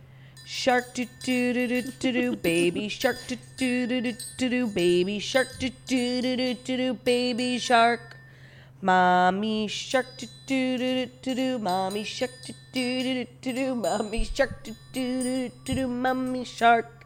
Shark 0.53 0.93
do 0.93 1.05
do 1.23 1.53
do 1.53 1.81
do 1.81 1.91
do 1.97 2.11
do 2.11 2.35
baby 2.35 2.89
shark 2.89 3.17
do 3.25 3.37
do 3.55 3.87
do 3.87 4.01
do 4.01 4.11
do 4.37 4.49
do 4.49 4.67
baby 4.67 5.17
shark 5.17 5.47
do 5.57 5.69
do 5.87 6.21
do 6.21 6.35
do 6.35 6.53
do 6.65 6.77
do 6.77 6.93
baby 6.93 7.57
shark. 7.57 8.17
Mommy 8.81 9.69
shark 9.69 10.07
do 10.17 10.27
do 10.45 10.77
do 10.77 11.05
do 11.05 11.11
do 11.23 11.35
do 11.35 11.57
mommy 11.57 12.03
shark 12.03 12.31
do 12.45 12.53
do 12.73 12.83
do 13.01 13.25
do 13.41 13.53
do 13.53 13.75
mommy 13.75 14.25
shark 14.25 14.61
do 14.65 14.75
do 14.91 15.23
do 15.23 15.51
do 15.63 15.73
do 15.73 15.87
mommy 15.87 16.43
shark. 16.43 17.05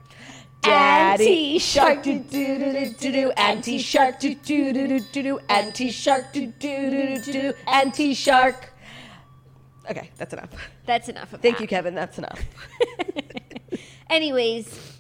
Auntie 0.64 1.60
shark 1.60 2.02
do 2.02 2.18
do 2.18 2.58
do 2.58 2.74
do 2.74 2.94
do 3.00 3.12
do 3.12 3.32
auntie 3.38 3.78
shark 3.78 4.20
do 4.20 4.34
do 4.34 4.74
do 4.74 4.88
do 4.88 5.00
do 5.14 5.24
do 5.24 5.40
auntie 5.48 5.92
shark 5.92 6.34
do 6.34 6.48
do 6.48 6.90
do 6.90 7.22
do 7.22 7.32
do 7.32 7.54
auntie 7.68 8.16
shark. 8.16 8.75
Okay, 9.90 10.10
that's 10.18 10.34
enough. 10.34 10.50
That's 10.86 11.10
enough 11.10 11.34
of 11.34 11.42
Thank 11.42 11.58
that. 11.58 11.62
you, 11.62 11.68
Kevin. 11.68 11.96
That's 11.96 12.18
enough. 12.18 12.42
Anyways, 14.10 15.00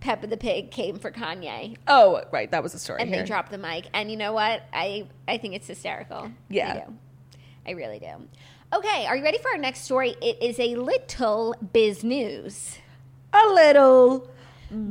Peppa 0.00 0.26
the 0.26 0.36
Pig 0.36 0.70
came 0.70 0.98
for 0.98 1.10
Kanye, 1.10 1.76
Oh, 1.86 2.22
right. 2.32 2.50
That 2.50 2.62
was 2.62 2.72
the 2.72 2.78
story. 2.78 3.00
and 3.00 3.10
here. 3.10 3.20
they 3.22 3.26
dropped 3.26 3.50
the 3.50 3.58
mic. 3.58 3.86
And 3.92 4.10
you 4.10 4.16
know 4.16 4.32
what? 4.32 4.62
I 4.72 5.06
I 5.28 5.36
think 5.38 5.54
it's 5.54 5.66
hysterical. 5.66 6.30
Yeah. 6.48 6.72
I 6.72 6.86
do. 6.90 6.94
I 7.66 7.70
really 7.72 7.98
do. 7.98 8.28
Okay, 8.72 9.04
are 9.06 9.16
you 9.16 9.24
ready 9.24 9.38
for 9.38 9.50
our 9.50 9.58
next 9.58 9.80
story? 9.80 10.14
It 10.22 10.40
is 10.40 10.58
a 10.60 10.76
little 10.76 11.54
biz 11.72 12.04
news. 12.04 12.78
a 13.32 13.46
little 13.48 14.30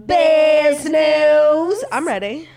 biz 0.05 0.85
news. 0.85 1.83
I'm 1.91 2.05
ready. 2.05 2.49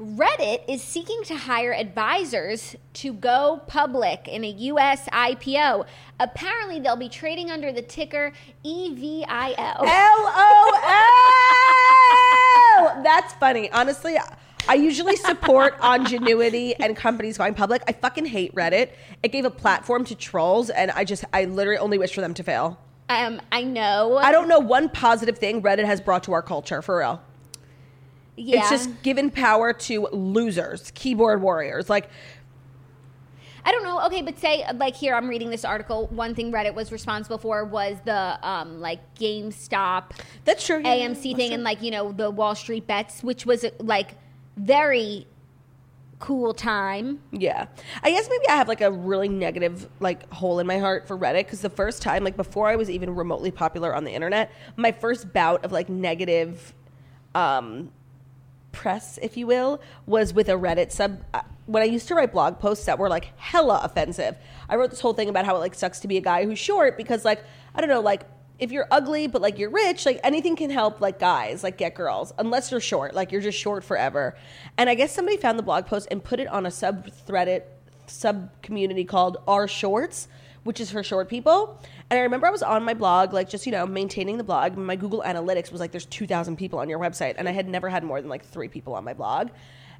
Reddit 0.00 0.62
is 0.68 0.82
seeking 0.82 1.22
to 1.24 1.34
hire 1.34 1.72
advisors 1.72 2.76
to 2.94 3.14
go 3.14 3.62
public 3.66 4.28
in 4.28 4.44
a 4.44 4.48
U.S. 4.48 5.08
IPO. 5.08 5.86
Apparently, 6.20 6.80
they'll 6.80 6.96
be 6.96 7.08
trading 7.08 7.50
under 7.50 7.72
the 7.72 7.80
ticker 7.80 8.32
EVIL. 8.62 9.26
LOL. 9.80 10.72
That's 13.02 13.32
funny. 13.34 13.70
Honestly, 13.70 14.18
I 14.68 14.74
usually 14.74 15.16
support 15.16 15.76
ingenuity 15.82 16.74
and 16.74 16.94
companies 16.94 17.38
going 17.38 17.54
public. 17.54 17.82
I 17.88 17.92
fucking 17.92 18.26
hate 18.26 18.54
Reddit. 18.54 18.90
It 19.22 19.32
gave 19.32 19.46
a 19.46 19.50
platform 19.50 20.04
to 20.06 20.14
trolls, 20.14 20.68
and 20.68 20.90
I 20.90 21.04
just, 21.04 21.24
I 21.32 21.46
literally 21.46 21.78
only 21.78 21.96
wish 21.96 22.12
for 22.14 22.20
them 22.20 22.34
to 22.34 22.42
fail. 22.42 22.78
Um, 23.08 23.40
I 23.50 23.62
know. 23.62 24.18
I 24.18 24.30
don't 24.30 24.48
know 24.48 24.58
one 24.58 24.90
positive 24.90 25.38
thing 25.38 25.62
Reddit 25.62 25.86
has 25.86 26.02
brought 26.02 26.24
to 26.24 26.34
our 26.34 26.42
culture, 26.42 26.82
for 26.82 26.98
real. 26.98 27.22
Yeah. 28.36 28.60
It's 28.60 28.70
just 28.70 29.02
given 29.02 29.30
power 29.30 29.72
to 29.72 30.08
losers, 30.12 30.90
keyboard 30.94 31.40
warriors. 31.40 31.88
Like, 31.88 32.10
I 33.64 33.72
don't 33.72 33.82
know. 33.82 34.04
Okay, 34.06 34.22
but 34.22 34.38
say 34.38 34.64
like 34.76 34.94
here, 34.94 35.14
I'm 35.14 35.28
reading 35.28 35.50
this 35.50 35.64
article. 35.64 36.06
One 36.08 36.34
thing 36.34 36.52
Reddit 36.52 36.74
was 36.74 36.92
responsible 36.92 37.38
for 37.38 37.64
was 37.64 37.96
the 38.04 38.38
um 38.46 38.80
like 38.80 39.00
GameStop, 39.16 40.12
That's 40.44 40.64
true. 40.64 40.80
yeah, 40.84 40.94
yeah, 40.94 41.08
AMC 41.08 41.12
that's 41.14 41.22
thing, 41.22 41.36
true. 41.36 41.54
and 41.54 41.62
like 41.64 41.82
you 41.82 41.90
know 41.90 42.12
the 42.12 42.30
Wall 42.30 42.54
Street 42.54 42.86
bets, 42.86 43.24
which 43.24 43.44
was 43.44 43.64
like 43.80 44.14
very 44.56 45.26
cool 46.18 46.54
time. 46.54 47.20
Yeah. 47.32 47.66
I 48.02 48.10
guess 48.10 48.28
maybe 48.30 48.48
I 48.48 48.56
have 48.56 48.68
like 48.68 48.80
a 48.80 48.90
really 48.90 49.28
negative 49.28 49.88
like 50.00 50.30
hole 50.32 50.60
in 50.60 50.66
my 50.66 50.78
heart 50.78 51.06
for 51.08 51.16
Reddit 51.18 51.44
because 51.44 51.60
the 51.60 51.68
first 51.68 52.02
time, 52.02 52.22
like 52.24 52.36
before 52.36 52.68
I 52.68 52.76
was 52.76 52.88
even 52.88 53.14
remotely 53.16 53.50
popular 53.50 53.94
on 53.94 54.04
the 54.04 54.12
internet, 54.12 54.50
my 54.76 54.92
first 54.92 55.32
bout 55.32 55.64
of 55.64 55.72
like 55.72 55.88
negative 55.88 56.72
um 57.34 57.90
press, 58.76 59.18
if 59.22 59.36
you 59.36 59.46
will, 59.46 59.80
was 60.04 60.34
with 60.34 60.48
a 60.48 60.52
Reddit 60.52 60.92
sub 60.92 61.24
uh, 61.32 61.40
when 61.64 61.82
I 61.82 61.86
used 61.86 62.06
to 62.08 62.14
write 62.14 62.30
blog 62.30 62.60
posts 62.60 62.84
that 62.84 62.98
were 62.98 63.08
like 63.08 63.32
hella 63.38 63.80
offensive. 63.82 64.36
I 64.68 64.76
wrote 64.76 64.90
this 64.90 65.00
whole 65.00 65.14
thing 65.14 65.30
about 65.30 65.46
how 65.46 65.56
it 65.56 65.60
like 65.60 65.74
sucks 65.74 65.98
to 66.00 66.08
be 66.08 66.18
a 66.18 66.20
guy 66.20 66.44
who's 66.44 66.58
short 66.58 66.96
because 66.96 67.24
like 67.24 67.42
I 67.74 67.80
don't 67.80 67.88
know, 67.88 68.00
like 68.00 68.22
if 68.58 68.70
you're 68.70 68.86
ugly 68.90 69.26
but 69.26 69.40
like 69.40 69.58
you're 69.58 69.70
rich, 69.70 70.04
like 70.04 70.20
anything 70.22 70.56
can 70.56 70.70
help 70.70 71.00
like 71.00 71.18
guys, 71.18 71.64
like 71.64 71.78
get 71.78 71.94
girls, 71.94 72.34
unless 72.38 72.70
you're 72.70 72.80
short, 72.80 73.14
like 73.14 73.32
you're 73.32 73.40
just 73.40 73.58
short 73.58 73.82
forever. 73.82 74.36
And 74.76 74.90
I 74.90 74.94
guess 74.94 75.12
somebody 75.12 75.38
found 75.38 75.58
the 75.58 75.62
blog 75.62 75.86
post 75.86 76.06
and 76.10 76.22
put 76.22 76.38
it 76.38 76.46
on 76.48 76.66
a 76.66 76.70
sub 76.70 77.10
threaded 77.10 77.62
sub 78.06 78.50
community 78.62 79.04
called 79.04 79.38
Our 79.48 79.66
Shorts, 79.66 80.28
which 80.66 80.80
is 80.80 80.90
for 80.90 81.02
short 81.02 81.28
people. 81.28 81.80
And 82.10 82.18
I 82.18 82.22
remember 82.22 82.46
I 82.46 82.50
was 82.50 82.62
on 82.62 82.82
my 82.82 82.92
blog, 82.92 83.32
like 83.32 83.48
just, 83.48 83.66
you 83.66 83.72
know, 83.72 83.86
maintaining 83.86 84.36
the 84.36 84.44
blog. 84.44 84.76
My 84.76 84.96
Google 84.96 85.22
Analytics 85.24 85.70
was 85.70 85.80
like, 85.80 85.92
there's 85.92 86.06
2,000 86.06 86.56
people 86.56 86.78
on 86.78 86.88
your 86.88 86.98
website. 86.98 87.34
And 87.38 87.48
I 87.48 87.52
had 87.52 87.68
never 87.68 87.88
had 87.88 88.02
more 88.02 88.20
than 88.20 88.28
like 88.28 88.44
three 88.44 88.68
people 88.68 88.94
on 88.94 89.04
my 89.04 89.14
blog. 89.14 89.50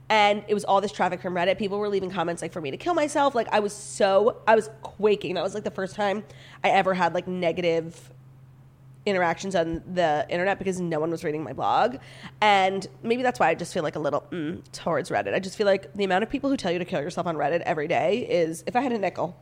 And 0.08 0.44
it 0.48 0.54
was 0.54 0.64
all 0.64 0.80
this 0.80 0.92
traffic 0.92 1.20
from 1.20 1.34
Reddit. 1.34 1.56
People 1.58 1.78
were 1.78 1.88
leaving 1.88 2.10
comments 2.10 2.42
like 2.42 2.52
for 2.52 2.60
me 2.60 2.70
to 2.72 2.76
kill 2.76 2.94
myself. 2.94 3.34
Like 3.34 3.48
I 3.52 3.60
was 3.60 3.72
so, 3.72 4.38
I 4.46 4.56
was 4.56 4.68
quaking. 4.82 5.34
That 5.34 5.44
was 5.44 5.54
like 5.54 5.64
the 5.64 5.70
first 5.70 5.94
time 5.94 6.24
I 6.62 6.70
ever 6.70 6.94
had 6.94 7.14
like 7.14 7.28
negative 7.28 8.12
interactions 9.04 9.54
on 9.54 9.82
the 9.94 10.26
internet 10.28 10.58
because 10.58 10.80
no 10.80 10.98
one 10.98 11.10
was 11.10 11.22
reading 11.22 11.44
my 11.44 11.52
blog. 11.52 11.96
And 12.40 12.86
maybe 13.04 13.22
that's 13.22 13.38
why 13.38 13.48
I 13.48 13.54
just 13.54 13.72
feel 13.72 13.84
like 13.84 13.94
a 13.94 14.00
little 14.00 14.24
mm, 14.32 14.60
towards 14.72 15.10
Reddit. 15.10 15.32
I 15.32 15.38
just 15.38 15.56
feel 15.56 15.66
like 15.66 15.92
the 15.94 16.02
amount 16.02 16.24
of 16.24 16.30
people 16.30 16.50
who 16.50 16.56
tell 16.56 16.72
you 16.72 16.80
to 16.80 16.84
kill 16.84 17.00
yourself 17.00 17.26
on 17.26 17.36
Reddit 17.36 17.60
every 17.60 17.86
day 17.86 18.26
is, 18.28 18.64
if 18.66 18.74
I 18.74 18.80
had 18.80 18.92
a 18.92 18.98
nickel, 18.98 19.36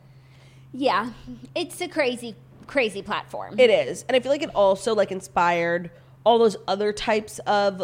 Yeah, 0.77 1.11
it's 1.55 1.79
a 1.79 1.87
crazy, 1.87 2.35
crazy 2.67 3.01
platform. 3.01 3.57
it 3.59 3.69
is. 3.69 4.03
And 4.09 4.15
I 4.15 4.19
feel 4.19 4.31
like 4.31 4.43
it 4.43 4.53
also 4.53 4.93
like 4.93 5.11
inspired 5.11 5.89
all 6.25 6.37
those 6.37 6.57
other 6.67 6.91
types 6.91 7.39
of 7.47 7.81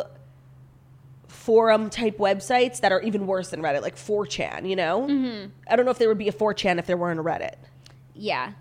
forum 1.28 1.90
type 1.90 2.18
websites 2.18 2.82
that 2.82 2.92
are 2.92 3.02
even 3.02 3.26
worse 3.28 3.50
than 3.50 3.62
Reddit, 3.62 3.82
like 3.82 3.96
4chan, 3.96 4.68
you 4.70 4.76
know? 4.76 5.08
Mm-hmm. 5.10 5.50
I 5.70 5.76
don't 5.76 5.86
know 5.86 5.92
if 5.92 5.98
there 6.00 6.10
would 6.10 6.18
be 6.18 6.28
a 6.28 6.34
4chan 6.34 6.78
if 6.80 6.86
there 6.86 6.98
weren't 6.98 7.20
a 7.20 7.24
Reddit. 7.24 7.56
yeah, 8.14 8.54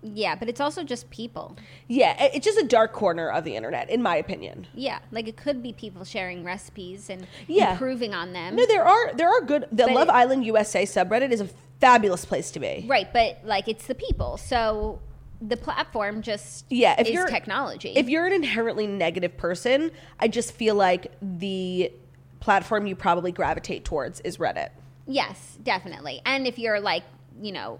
yeah, 0.00 0.36
but 0.36 0.48
it's 0.48 0.60
also 0.60 0.84
just 0.84 1.10
people. 1.10 1.56
Yeah, 1.88 2.14
it's 2.32 2.44
just 2.44 2.56
a 2.58 2.64
dark 2.64 2.92
corner 2.92 3.28
of 3.30 3.42
the 3.42 3.56
internet, 3.56 3.90
in 3.90 4.00
my 4.00 4.14
opinion. 4.14 4.68
Yeah, 4.72 5.00
like 5.10 5.26
it 5.26 5.36
could 5.36 5.60
be 5.60 5.72
people 5.72 6.04
sharing 6.04 6.44
recipes 6.44 7.10
and 7.10 7.26
Yeah. 7.48 7.72
improving 7.72 8.14
on 8.14 8.32
them. 8.32 8.54
No, 8.54 8.64
there 8.64 8.84
are 8.86 9.12
there 9.14 9.28
are 9.28 9.40
good. 9.40 9.62
The 9.72 9.86
But 9.86 9.94
Love 9.94 10.08
it- 10.08 10.14
Island 10.14 10.46
USA 10.46 10.84
subreddit 10.84 11.32
is 11.32 11.40
a 11.40 11.48
fabulous 11.80 12.24
place 12.24 12.50
to 12.52 12.60
be. 12.60 12.84
Right, 12.86 13.12
but 13.12 13.40
like 13.44 13.68
it's 13.68 13.86
the 13.86 13.94
people. 13.94 14.36
So 14.36 15.00
the 15.40 15.56
platform 15.56 16.22
just 16.22 16.66
Yeah, 16.68 16.96
if 16.98 17.06
is 17.06 17.12
you're 17.14 17.26
technology. 17.28 17.92
If 17.94 18.08
you're 18.08 18.26
an 18.26 18.32
inherently 18.32 18.86
negative 18.86 19.36
person, 19.36 19.90
I 20.18 20.28
just 20.28 20.52
feel 20.52 20.74
like 20.74 21.12
the 21.22 21.92
platform 22.40 22.86
you 22.86 22.96
probably 22.96 23.32
gravitate 23.32 23.84
towards 23.84 24.20
is 24.20 24.38
Reddit. 24.38 24.70
yes, 25.06 25.58
definitely. 25.62 26.20
And 26.26 26.46
if 26.46 26.58
you're 26.58 26.80
like, 26.80 27.02
you 27.40 27.52
know, 27.52 27.78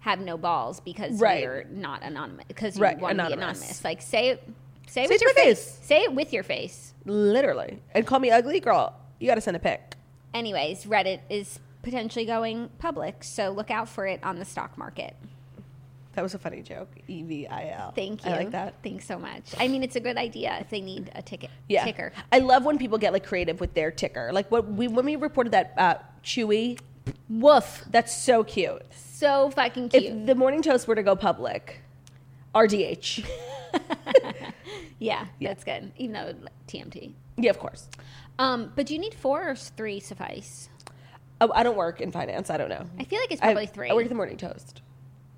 have 0.00 0.18
no 0.20 0.36
balls 0.36 0.80
because 0.80 1.18
Right. 1.20 1.42
you're 1.42 1.64
not 1.64 2.02
anonymous 2.02 2.44
because 2.48 2.76
you 2.76 2.82
Right, 2.82 2.98
want 2.98 3.18
to 3.18 3.26
be 3.26 3.32
anonymous. 3.32 3.58
anonymous. 3.60 3.84
Like 3.84 4.02
say 4.02 4.28
it 4.30 4.42
say 4.86 5.04
it 5.04 5.08
Say 5.08 5.14
with 5.14 5.22
it 5.22 5.24
your 5.24 5.34
face. 5.34 5.64
face. 5.64 5.78
Say 5.86 6.02
it 6.04 6.14
with 6.14 6.32
your 6.32 6.42
face. 6.42 6.92
Literally. 7.06 7.80
And 7.92 8.06
call 8.06 8.18
me 8.20 8.30
ugly, 8.30 8.60
girl. 8.60 8.94
You 9.18 9.26
got 9.26 9.36
to 9.36 9.40
send 9.40 9.56
a 9.56 9.60
pic. 9.60 9.94
Anyways, 10.34 10.84
Reddit 10.84 11.20
is 11.30 11.58
potentially 11.84 12.24
going 12.24 12.68
public, 12.78 13.22
so 13.22 13.50
look 13.50 13.70
out 13.70 13.88
for 13.88 14.06
it 14.06 14.20
on 14.24 14.38
the 14.38 14.44
stock 14.44 14.76
market. 14.76 15.14
That 16.14 16.22
was 16.22 16.34
a 16.34 16.38
funny 16.38 16.62
joke. 16.62 16.88
E 17.08 17.22
V 17.24 17.46
I 17.48 17.70
L. 17.76 17.90
Thank 17.92 18.24
you. 18.24 18.30
I 18.30 18.36
like 18.36 18.50
that. 18.52 18.74
Thanks 18.84 19.04
so 19.04 19.18
much. 19.18 19.52
I 19.58 19.66
mean, 19.68 19.82
it's 19.82 19.96
a 19.96 20.00
good 20.00 20.16
idea 20.16 20.56
if 20.60 20.70
they 20.70 20.80
need 20.80 21.10
a 21.14 21.22
ticket 21.22 21.50
Yeah. 21.68 21.84
ticker. 21.84 22.12
I 22.32 22.38
love 22.38 22.64
when 22.64 22.78
people 22.78 22.98
get 22.98 23.12
like 23.12 23.26
creative 23.26 23.60
with 23.60 23.74
their 23.74 23.90
ticker. 23.90 24.30
Like 24.32 24.48
what 24.50 24.66
we 24.68 24.86
when 24.88 25.04
we 25.04 25.16
reported 25.16 25.50
that 25.52 25.74
uh, 25.76 25.94
Chewy, 26.22 26.78
Woof. 27.28 27.84
that's 27.90 28.16
so 28.16 28.44
cute. 28.44 28.82
So 28.94 29.50
fucking 29.50 29.88
cute. 29.88 30.04
If 30.04 30.26
the 30.26 30.34
morning 30.36 30.62
toast 30.62 30.86
were 30.86 30.94
to 30.94 31.02
go 31.02 31.16
public, 31.16 31.80
RDH. 32.54 33.28
yeah, 35.00 35.26
that's 35.40 35.64
good. 35.64 35.90
Even 35.98 36.12
though 36.12 36.34
TMT. 36.68 37.12
yeah, 37.36 37.50
of 37.50 37.58
course. 37.58 37.88
Um, 38.38 38.72
but 38.74 38.86
do 38.86 38.94
you 38.94 39.00
need 39.00 39.14
four 39.14 39.48
or 39.50 39.54
three 39.56 39.98
suffice? 40.00 40.68
Oh, 41.40 41.50
I 41.54 41.62
don't 41.62 41.76
work 41.76 42.00
in 42.00 42.12
finance. 42.12 42.48
I 42.50 42.56
don't 42.56 42.68
know. 42.68 42.84
I 42.98 43.04
feel 43.04 43.18
like 43.20 43.32
it's 43.32 43.42
I- 43.42 43.46
probably 43.46 43.66
three. 43.66 43.90
I 43.90 43.94
work 43.94 44.04
at 44.04 44.08
the 44.08 44.14
morning 44.14 44.36
toast. 44.36 44.82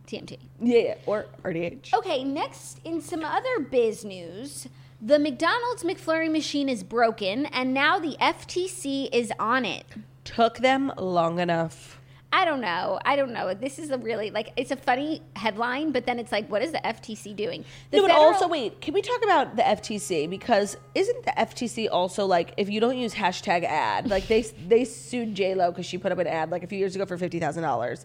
TMT. 0.06 0.38
Yeah, 0.60 0.78
yeah, 0.78 0.94
or 1.06 1.26
RDH. 1.42 1.92
Okay, 1.94 2.22
next 2.22 2.80
in 2.84 3.00
some 3.00 3.24
other 3.24 3.58
biz 3.58 4.04
news, 4.04 4.68
the 5.02 5.18
McDonald's 5.18 5.82
McFlurry 5.82 6.30
machine 6.30 6.68
is 6.68 6.84
broken, 6.84 7.46
and 7.46 7.74
now 7.74 7.98
the 7.98 8.16
FTC 8.20 9.08
is 9.12 9.32
on 9.40 9.64
it. 9.64 9.84
Took 10.24 10.58
them 10.58 10.92
long 10.96 11.40
enough. 11.40 11.95
I 12.38 12.44
don't 12.44 12.60
know. 12.60 12.98
I 13.02 13.16
don't 13.16 13.32
know. 13.32 13.54
This 13.54 13.78
is 13.78 13.88
a 13.90 13.96
really 13.96 14.30
like 14.30 14.52
it's 14.56 14.70
a 14.70 14.76
funny 14.76 15.22
headline, 15.36 15.90
but 15.90 16.04
then 16.04 16.18
it's 16.18 16.30
like, 16.30 16.50
what 16.50 16.60
is 16.60 16.70
the 16.70 16.78
FTC 16.84 17.34
doing? 17.34 17.64
The 17.90 17.96
no, 17.96 18.02
but 18.02 18.08
federal- 18.10 18.26
also 18.26 18.46
wait. 18.46 18.78
Can 18.82 18.92
we 18.92 19.00
talk 19.00 19.24
about 19.24 19.56
the 19.56 19.62
FTC 19.62 20.28
because 20.28 20.76
isn't 20.94 21.24
the 21.24 21.30
FTC 21.32 21.88
also 21.90 22.26
like 22.26 22.52
if 22.58 22.68
you 22.68 22.78
don't 22.78 22.98
use 22.98 23.14
hashtag 23.14 23.64
ad 23.64 24.10
like 24.10 24.26
they 24.28 24.42
they 24.68 24.84
sued 24.84 25.34
J 25.34 25.54
Lo 25.54 25.70
because 25.70 25.86
she 25.86 25.96
put 25.96 26.12
up 26.12 26.18
an 26.18 26.26
ad 26.26 26.50
like 26.50 26.62
a 26.62 26.66
few 26.66 26.78
years 26.78 26.94
ago 26.94 27.06
for 27.06 27.16
fifty 27.16 27.40
thousand 27.40 27.62
dollars, 27.62 28.04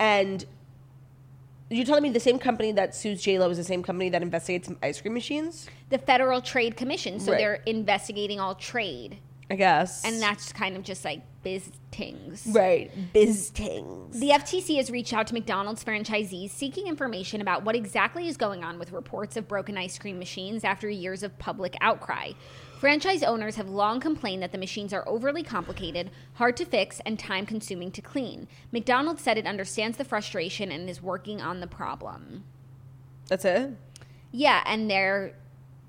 and 0.00 0.44
you're 1.70 1.84
telling 1.86 2.02
me 2.02 2.10
the 2.10 2.18
same 2.18 2.38
company 2.40 2.72
that 2.72 2.96
sues 2.96 3.22
J 3.22 3.38
Lo 3.38 3.48
is 3.48 3.58
the 3.58 3.64
same 3.64 3.84
company 3.84 4.08
that 4.10 4.22
investigates 4.22 4.68
ice 4.82 5.00
cream 5.00 5.14
machines? 5.14 5.68
the 5.90 5.98
Federal 5.98 6.40
Trade 6.42 6.76
Commission, 6.76 7.20
so 7.20 7.30
Right. 7.32 7.38
they're 7.38 7.62
investigating 7.64 8.40
all 8.40 8.54
trade, 8.56 9.18
I 9.50 9.56
guess. 9.56 10.04
and 10.04 10.20
that's 10.20 10.52
kind 10.52 10.76
of 10.76 10.82
just 10.82 11.04
like 11.04 11.22
biz 11.42 11.70
tings. 11.90 12.46
right 12.48 12.90
biz 13.12 13.50
tings. 13.50 14.20
The 14.20 14.30
FTC 14.30 14.76
has 14.76 14.90
reached 14.90 15.14
out 15.14 15.26
to 15.28 15.34
McDonald's 15.34 15.82
franchisees 15.82 16.50
seeking 16.50 16.86
information 16.86 17.40
about 17.40 17.64
what 17.64 17.74
exactly 17.74 18.28
is 18.28 18.36
going 18.36 18.62
on 18.62 18.78
with 18.78 18.92
reports 18.92 19.36
of 19.36 19.48
broken 19.48 19.78
ice 19.78 19.98
cream 19.98 20.18
machines 20.18 20.64
after 20.64 20.88
years 20.90 21.22
of 21.22 21.38
public 21.38 21.76
outcry. 21.80 22.32
Franchise 22.78 23.22
owners 23.22 23.56
have 23.56 23.68
long 23.68 23.98
complained 23.98 24.42
that 24.42 24.52
the 24.52 24.58
machines 24.58 24.92
are 24.92 25.08
overly 25.08 25.42
complicated, 25.42 26.10
hard 26.34 26.56
to 26.56 26.64
fix, 26.64 27.00
and 27.04 27.18
time 27.18 27.44
consuming 27.44 27.90
to 27.90 28.00
clean. 28.00 28.46
McDonald's 28.70 29.22
said 29.22 29.36
it 29.36 29.46
understands 29.46 29.96
the 29.96 30.04
frustration 30.04 30.70
and 30.70 30.88
is 30.88 31.02
working 31.02 31.40
on 31.40 31.58
the 31.58 31.66
problem. 31.66 32.44
That's 33.26 33.44
it. 33.44 33.76
Yeah, 34.30 34.62
and 34.66 34.90
they're 34.90 35.34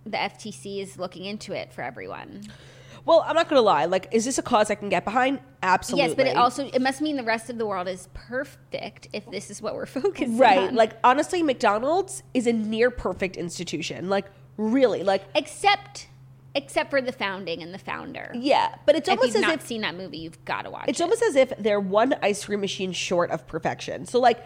the 0.05 0.17
FTC 0.17 0.81
is 0.81 0.97
looking 0.97 1.25
into 1.25 1.53
it 1.53 1.73
for 1.73 1.81
everyone. 1.83 2.41
Well, 3.09 3.25
I'm 3.27 3.33
not 3.33 3.49
gonna 3.49 3.61
lie. 3.61 3.85
Like, 3.85 4.07
is 4.11 4.23
this 4.23 4.37
a 4.37 4.43
cause 4.43 4.69
I 4.69 4.75
can 4.75 4.87
get 4.87 5.03
behind? 5.03 5.39
Absolutely. 5.63 6.09
Yes, 6.09 6.15
but 6.15 6.27
it 6.27 6.37
also 6.37 6.67
it 6.67 6.79
must 6.79 7.01
mean 7.01 7.17
the 7.17 7.23
rest 7.23 7.49
of 7.49 7.57
the 7.57 7.65
world 7.65 7.87
is 7.87 8.07
perfect 8.13 9.07
if 9.13 9.25
this 9.31 9.49
is 9.49 9.63
what 9.63 9.73
we're 9.73 9.85
focusing 9.87 10.37
right. 10.37 10.59
on. 10.59 10.63
Right. 10.65 10.73
Like, 10.75 10.91
honestly, 11.03 11.41
McDonald's 11.41 12.21
is 12.35 12.45
a 12.45 12.53
near 12.53 12.91
perfect 12.91 13.35
institution. 13.35 14.09
Like, 14.09 14.27
really. 14.57 15.01
Like, 15.01 15.23
except 15.33 16.07
except 16.53 16.91
for 16.91 17.01
the 17.01 17.11
founding 17.11 17.63
and 17.63 17.73
the 17.73 17.79
founder. 17.79 18.31
yeah. 18.35 18.75
But 18.85 18.95
it's 18.95 19.09
almost 19.09 19.29
as 19.29 19.35
if 19.35 19.41
you've 19.41 19.43
as 19.43 19.49
not 19.55 19.61
if 19.61 19.67
seen 19.67 19.81
that 19.81 19.95
movie, 19.95 20.19
you've 20.19 20.45
got 20.45 20.65
to 20.65 20.69
watch 20.69 20.85
it's 20.87 20.99
it. 20.99 21.03
almost 21.03 21.23
as 21.23 21.35
if 21.35 21.51
they're 21.57 21.79
one 21.79 22.13
ice 22.21 22.45
cream 22.45 22.61
machine 22.61 22.91
short 22.91 23.31
of 23.31 23.47
perfection. 23.47 24.05
So, 24.05 24.19
like, 24.19 24.45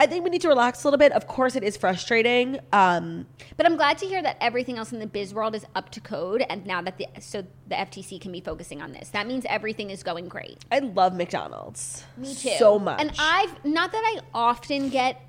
I 0.00 0.06
think 0.06 0.24
we 0.24 0.30
need 0.30 0.40
to 0.40 0.48
relax 0.48 0.82
a 0.82 0.86
little 0.86 0.98
bit. 0.98 1.12
Of 1.12 1.26
course, 1.26 1.56
it 1.56 1.62
is 1.62 1.76
frustrating. 1.76 2.58
Um, 2.72 3.26
but 3.58 3.66
I'm 3.66 3.76
glad 3.76 3.98
to 3.98 4.06
hear 4.06 4.22
that 4.22 4.38
everything 4.40 4.78
else 4.78 4.92
in 4.92 4.98
the 4.98 5.06
biz 5.06 5.34
world 5.34 5.54
is 5.54 5.66
up 5.74 5.90
to 5.90 6.00
code, 6.00 6.42
and 6.48 6.64
now 6.64 6.80
that 6.80 6.96
the 6.96 7.06
so 7.20 7.44
the 7.68 7.74
FTC 7.74 8.18
can 8.18 8.32
be 8.32 8.40
focusing 8.40 8.80
on 8.80 8.92
this, 8.92 9.10
that 9.10 9.26
means 9.26 9.44
everything 9.46 9.90
is 9.90 10.02
going 10.02 10.26
great. 10.26 10.64
I 10.72 10.78
love 10.78 11.14
McDonald's. 11.14 12.02
Me 12.16 12.34
too. 12.34 12.54
So 12.58 12.78
much. 12.78 12.98
And 12.98 13.12
I've 13.18 13.62
not 13.62 13.92
that 13.92 14.02
I 14.02 14.20
often 14.32 14.88
get 14.88 15.20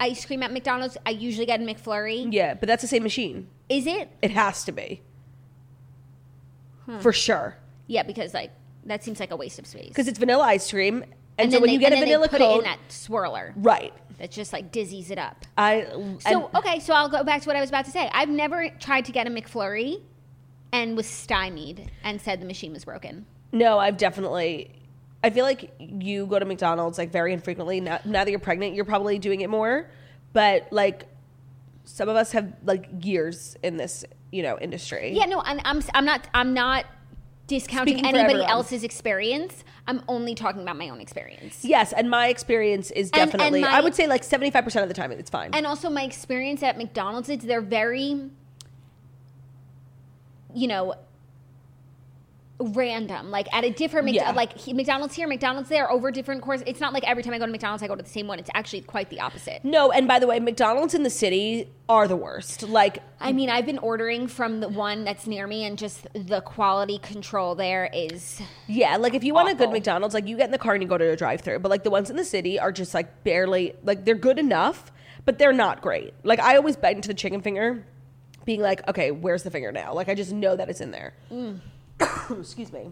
ice 0.00 0.26
cream 0.26 0.42
at 0.42 0.52
McDonald's. 0.52 0.96
I 1.06 1.10
usually 1.10 1.46
get 1.46 1.60
a 1.60 1.62
McFlurry. 1.62 2.32
yeah, 2.32 2.54
but 2.54 2.66
that's 2.66 2.82
the 2.82 2.88
same 2.88 3.04
machine. 3.04 3.46
Is 3.68 3.86
it? 3.86 4.10
It 4.22 4.32
has 4.32 4.64
to 4.64 4.72
be. 4.72 5.02
For 6.98 7.12
sure. 7.12 7.56
Yeah, 7.86 8.02
because 8.02 8.34
like 8.34 8.50
that 8.86 9.04
seems 9.04 9.20
like 9.20 9.30
a 9.30 9.36
waste 9.36 9.60
of 9.60 9.66
space. 9.68 9.88
Because 9.88 10.08
it's 10.08 10.18
vanilla 10.18 10.42
ice 10.42 10.68
cream. 10.68 11.04
And, 11.42 11.50
so 11.50 11.56
then 11.56 11.62
when 11.62 11.68
they- 11.68 11.74
you 11.74 11.78
get 11.80 11.92
a 11.92 11.96
and 11.96 12.04
vanilla 12.04 12.28
put 12.28 12.40
it 12.40 12.50
in 12.58 12.64
that 12.64 12.78
swirler 12.88 13.52
right. 13.56 13.92
that 14.18 14.30
just 14.30 14.52
like 14.52 14.72
dizzies 14.72 15.10
it 15.10 15.18
up. 15.18 15.44
I 15.56 15.86
So 15.90 16.18
and- 16.24 16.54
okay, 16.56 16.80
so 16.80 16.94
I'll 16.94 17.08
go 17.08 17.24
back 17.24 17.42
to 17.42 17.46
what 17.46 17.56
I 17.56 17.60
was 17.60 17.70
about 17.70 17.84
to 17.86 17.90
say. 17.90 18.08
I've 18.12 18.28
never 18.28 18.68
tried 18.78 19.04
to 19.06 19.12
get 19.12 19.26
a 19.26 19.30
McFlurry 19.30 20.02
and 20.72 20.96
was 20.96 21.06
stymied 21.06 21.90
and 22.04 22.20
said 22.20 22.40
the 22.40 22.46
machine 22.46 22.72
was 22.72 22.84
broken. 22.84 23.26
No, 23.52 23.78
I've 23.78 23.96
definitely 23.96 24.70
I 25.22 25.30
feel 25.30 25.44
like 25.44 25.72
you 25.78 26.26
go 26.26 26.38
to 26.38 26.44
McDonald's 26.44 26.98
like 26.98 27.12
very 27.12 27.32
infrequently. 27.32 27.80
Now, 27.80 28.00
now 28.04 28.24
that 28.24 28.30
you're 28.30 28.40
pregnant, 28.40 28.74
you're 28.74 28.84
probably 28.84 29.18
doing 29.18 29.42
it 29.42 29.50
more. 29.50 29.90
But 30.32 30.68
like, 30.70 31.06
some 31.84 32.08
of 32.08 32.16
us 32.16 32.32
have 32.32 32.52
like 32.64 32.88
years 33.02 33.56
in 33.62 33.76
this, 33.76 34.04
you 34.32 34.42
know, 34.42 34.58
industry. 34.58 35.12
Yeah, 35.14 35.26
no, 35.26 35.42
I'm, 35.44 35.60
I'm, 35.64 35.82
I'm 35.92 36.04
not, 36.04 36.28
I'm 36.32 36.54
not 36.54 36.86
discounting 37.50 37.98
Speaking 37.98 38.16
anybody 38.16 38.44
else's 38.44 38.84
experience. 38.84 39.64
I'm 39.88 40.02
only 40.06 40.36
talking 40.36 40.62
about 40.62 40.76
my 40.76 40.88
own 40.88 41.00
experience. 41.00 41.64
Yes, 41.64 41.92
and 41.92 42.08
my 42.08 42.28
experience 42.28 42.92
is 42.92 43.10
And- 43.10 43.22
and 43.22 43.32
definitely. 43.32 43.60
my- 43.62 43.76
I 43.76 43.80
would 43.80 43.94
say 43.94 44.06
like 44.06 44.22
seventy 44.22 44.50
five 44.52 44.62
percent 44.64 44.84
of 44.84 44.88
the 44.88 44.94
time 44.94 45.10
it's 45.10 45.28
fine. 45.30 45.50
And 45.52 45.66
also 45.66 45.90
my 45.90 46.04
experience 46.04 46.62
at 46.62 46.78
McDonald's 46.78 47.28
is 47.28 47.38
they're 47.40 47.60
very, 47.60 48.30
you 50.54 50.68
know, 50.68 50.94
random. 52.60 53.30
Like 53.30 53.48
at 53.52 53.64
a 53.64 53.70
different 53.70 54.04
Mc- 54.06 54.14
Yeah. 54.16 54.32
like 54.32 54.56
he- 54.56 54.72
McDonald's 54.72 55.14
here, 55.14 55.26
McDonald's 55.26 55.68
there, 55.68 55.90
over 55.90 56.10
different 56.10 56.42
course. 56.42 56.62
It's 56.66 56.80
not 56.80 56.92
like 56.92 57.04
every 57.08 57.22
time 57.22 57.32
I 57.32 57.38
go 57.38 57.46
to 57.46 57.50
McDonald's 57.52 57.82
I 57.82 57.86
go 57.88 57.96
to 57.96 58.02
the 58.02 58.08
same 58.08 58.26
one. 58.26 58.38
It's 58.38 58.50
actually 58.54 58.82
quite 58.82 59.08
the 59.10 59.20
opposite. 59.20 59.64
no, 59.64 59.90
and 59.90 60.06
by 60.06 60.18
the 60.18 60.26
way, 60.26 60.38
McDonald's 60.40 60.94
in 60.94 61.02
the 61.02 61.10
city 61.10 61.68
are 61.88 62.06
the 62.06 62.16
worst. 62.16 62.62
Like 62.62 62.98
I 63.18 63.32
mean, 63.32 63.50
I've 63.50 63.66
been 63.66 63.78
ordering 63.78 64.28
from 64.28 64.60
the 64.60 64.68
one 64.68 65.04
that's 65.04 65.26
near 65.26 65.46
me, 65.46 65.64
and 65.64 65.76
just 65.78 66.06
the 66.14 66.40
quality 66.42 66.98
control 66.98 67.54
there 67.54 67.88
is. 67.92 68.40
Yeah, 68.66 68.96
like 68.96 69.14
if 69.14 69.24
you 69.24 69.34
want 69.34 69.48
a 69.50 69.54
good 69.54 69.70
McDonald's, 69.70 70.14
like 70.14 70.28
you 70.28 70.36
get 70.36 70.44
in 70.46 70.52
the 70.52 70.58
car 70.58 70.74
and 70.74 70.82
you 70.82 70.88
go 70.88 70.98
to 70.98 71.10
a 71.10 71.16
drive 71.16 71.40
through. 71.40 71.58
But 71.60 71.70
like 71.70 71.82
the 71.84 71.90
ones 71.90 72.10
in 72.10 72.16
the 72.16 72.24
city 72.24 72.58
are 72.60 72.72
just 72.72 72.94
like 72.94 73.24
barely 73.24 73.74
like 73.82 74.04
they're 74.04 74.14
good 74.14 74.38
enough, 74.38 74.92
but 75.24 75.38
they're 75.38 75.52
not 75.52 75.80
great. 75.82 76.14
Like 76.24 76.40
I 76.40 76.56
always 76.56 76.76
bite 76.76 76.96
into 76.96 77.08
the 77.08 77.14
chicken 77.14 77.40
finger, 77.40 77.84
being 78.44 78.60
like, 78.60 78.86
okay, 78.88 79.10
where's 79.10 79.42
the 79.42 79.50
finger 79.50 79.72
now? 79.72 79.92
Like 79.94 80.08
I 80.08 80.14
just 80.14 80.32
know 80.32 80.56
that 80.56 80.68
it's 80.70 80.80
in 80.80 80.90
there. 80.92 81.14
Mm. 81.32 81.60
Excuse 82.30 82.72
me. 82.72 82.90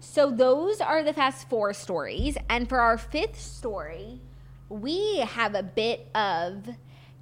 So 0.00 0.30
those 0.30 0.80
are 0.80 1.02
the 1.02 1.12
fast 1.12 1.48
four 1.48 1.72
stories, 1.72 2.36
and 2.48 2.68
for 2.68 2.80
our 2.80 2.96
fifth 2.96 3.40
story, 3.40 4.20
we 4.68 5.18
have 5.18 5.54
a 5.54 5.62
bit 5.62 6.08
of. 6.14 6.68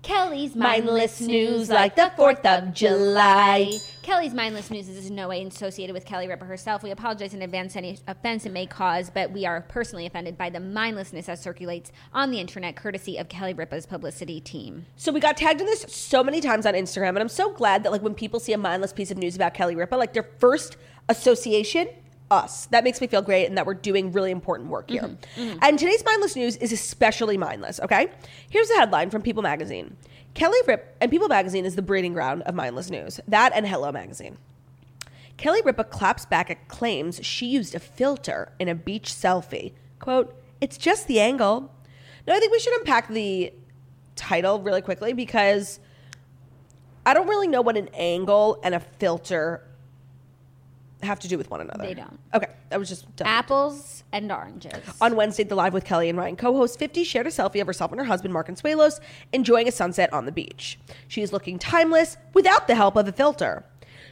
Kelly's 0.03 0.55
mindless 0.55 1.23
news 1.23 1.71
like 1.71 1.97
the 1.97 2.13
4th 2.19 2.45
of 2.45 2.75
July. 2.75 3.73
Kelly's 4.03 4.35
mindless 4.35 4.71
news 4.71 4.87
is 4.87 5.09
in 5.09 5.15
no 5.15 5.29
way 5.29 5.43
associated 5.43 5.95
with 5.95 6.05
Kelly 6.05 6.29
Ripa 6.29 6.45
herself. 6.45 6.83
We 6.83 6.91
apologize 6.91 7.33
in 7.33 7.41
advance 7.41 7.75
any 7.75 7.99
offense 8.07 8.45
it 8.45 8.53
may 8.53 8.67
cause, 8.67 9.09
but 9.09 9.31
we 9.31 9.47
are 9.47 9.63
personally 9.63 10.05
offended 10.05 10.37
by 10.37 10.51
the 10.51 10.61
mindlessness 10.61 11.25
that 11.25 11.39
circulates 11.39 11.91
on 12.13 12.31
the 12.31 12.39
internet 12.39 12.77
courtesy 12.77 13.17
of 13.17 13.31
Kelly 13.31 13.55
Ripa's 13.55 13.87
publicity 13.87 14.43
team. 14.43 14.85
So 14.97 15.11
we 15.11 15.21
got 15.21 15.39
tagged 15.39 15.63
in 15.63 15.67
this 15.67 15.87
so 15.89 16.23
many 16.23 16.43
times 16.43 16.67
on 16.67 16.75
Instagram, 16.75 17.09
and 17.09 17.21
I'm 17.21 17.31
so 17.31 17.51
glad 17.55 17.83
that 17.83 17.91
like 17.91 18.03
when 18.03 18.15
people 18.15 18.41
see 18.41 18.53
a 18.53 18.59
mindless 18.59 18.93
piece 18.93 19.11
of 19.11 19.17
news 19.17 19.37
about 19.37 19.55
Kelly 19.55 19.75
Ripa, 19.75 19.95
like 19.95 20.13
their 20.13 20.29
first 20.39 20.77
association, 21.09 21.89
us. 22.31 22.67
That 22.67 22.85
makes 22.85 23.01
me 23.01 23.07
feel 23.07 23.23
great, 23.23 23.47
and 23.47 23.57
that 23.57 23.67
we're 23.67 23.75
doing 23.75 24.13
really 24.13 24.31
important 24.31 24.71
work 24.71 24.91
here. 24.91 25.03
Mm-hmm. 25.03 25.41
Mm-hmm. 25.41 25.59
And 25.63 25.79
today's 25.79 26.05
mindless 26.05 26.37
news 26.37 26.57
is 26.57 26.73
especially 26.73 27.37
mindless. 27.37 27.81
Okay, 27.81 28.09
here's 28.51 28.69
the 28.69 28.75
headline 28.75 29.11
from 29.11 29.23
People 29.23 29.43
Magazine: 29.43 29.97
Kelly 30.35 30.59
Rip 30.67 30.97
and 31.01 31.11
People 31.11 31.29
Magazine 31.29 31.65
is 31.65 31.77
the 31.77 31.83
breeding 31.83 32.13
ground 32.13 32.43
of 32.43 32.55
mindless 32.55 32.91
news. 32.91 33.21
That 33.29 33.53
and 33.55 33.67
Hello 33.67 33.93
Magazine. 33.93 34.39
Kelly 35.37 35.63
Ripa 35.65 35.85
claps 35.85 36.25
back 36.25 36.51
at 36.51 36.69
claims 36.69 37.25
she 37.25 37.47
used 37.47 37.75
a 37.75 37.81
filter 37.81 38.53
in 38.59 38.69
a 38.69 38.75
beach 38.75 39.13
selfie. 39.13 39.73
Quote, 39.99 40.35
it's 40.61 40.77
just 40.77 41.09
the 41.09 41.21
angle. 41.21 41.73
No, 42.27 42.35
I 42.35 42.39
think 42.39 42.53
we 42.53 42.61
should 42.61 42.79
unpack 42.79 43.09
the 43.09 43.53
title 44.17 44.61
really 44.61 44.81
quickly 44.81 45.13
because 45.13 45.81
I 47.05 47.15
don't 47.15 47.27
really 47.27 47.49
know 47.49 47.63
what 47.63 47.77
an 47.77 47.89
angle 47.95 48.61
and 48.63 48.75
a 48.75 48.81
filter 48.81 49.67
have 51.05 51.21
to 51.21 51.29
do 51.29 51.39
with 51.39 51.51
one 51.51 51.61
another. 51.61 51.85
They 51.85 51.95
don't. 51.95 52.19
Okay, 52.35 52.49
that 52.71 52.79
was 52.79 52.89
just 52.89 53.15
dumb. 53.17 53.27
Apples 53.27 54.05
and 54.13 54.31
oranges. 54.31 54.73
On 55.01 55.17
Wednesday, 55.17 55.45
the 55.45 55.55
Live 55.55 55.73
with 55.73 55.85
Kelly 55.85 56.09
and 56.09 56.19
Ryan 56.19 56.37
co-host 56.37 56.79
50 56.79 57.05
shared 57.05 57.27
a 57.27 57.31
selfie 57.31 57.61
of 57.61 57.67
herself 57.67 57.93
and 57.93 58.01
her 58.01 58.07
husband 58.07 58.33
Mark 58.33 58.49
Consuelos 58.49 59.01
enjoying 59.33 59.69
a 59.69 59.73
sunset 59.73 60.13
on 60.13 60.27
the 60.27 60.33
beach. 60.33 60.79
She 61.09 61.23
is 61.23 61.33
looking 61.33 61.59
timeless 61.59 62.17
without 62.33 62.67
the 62.67 62.75
help 62.75 62.97
of 62.97 63.09
a 63.09 63.13
filter. 63.13 63.65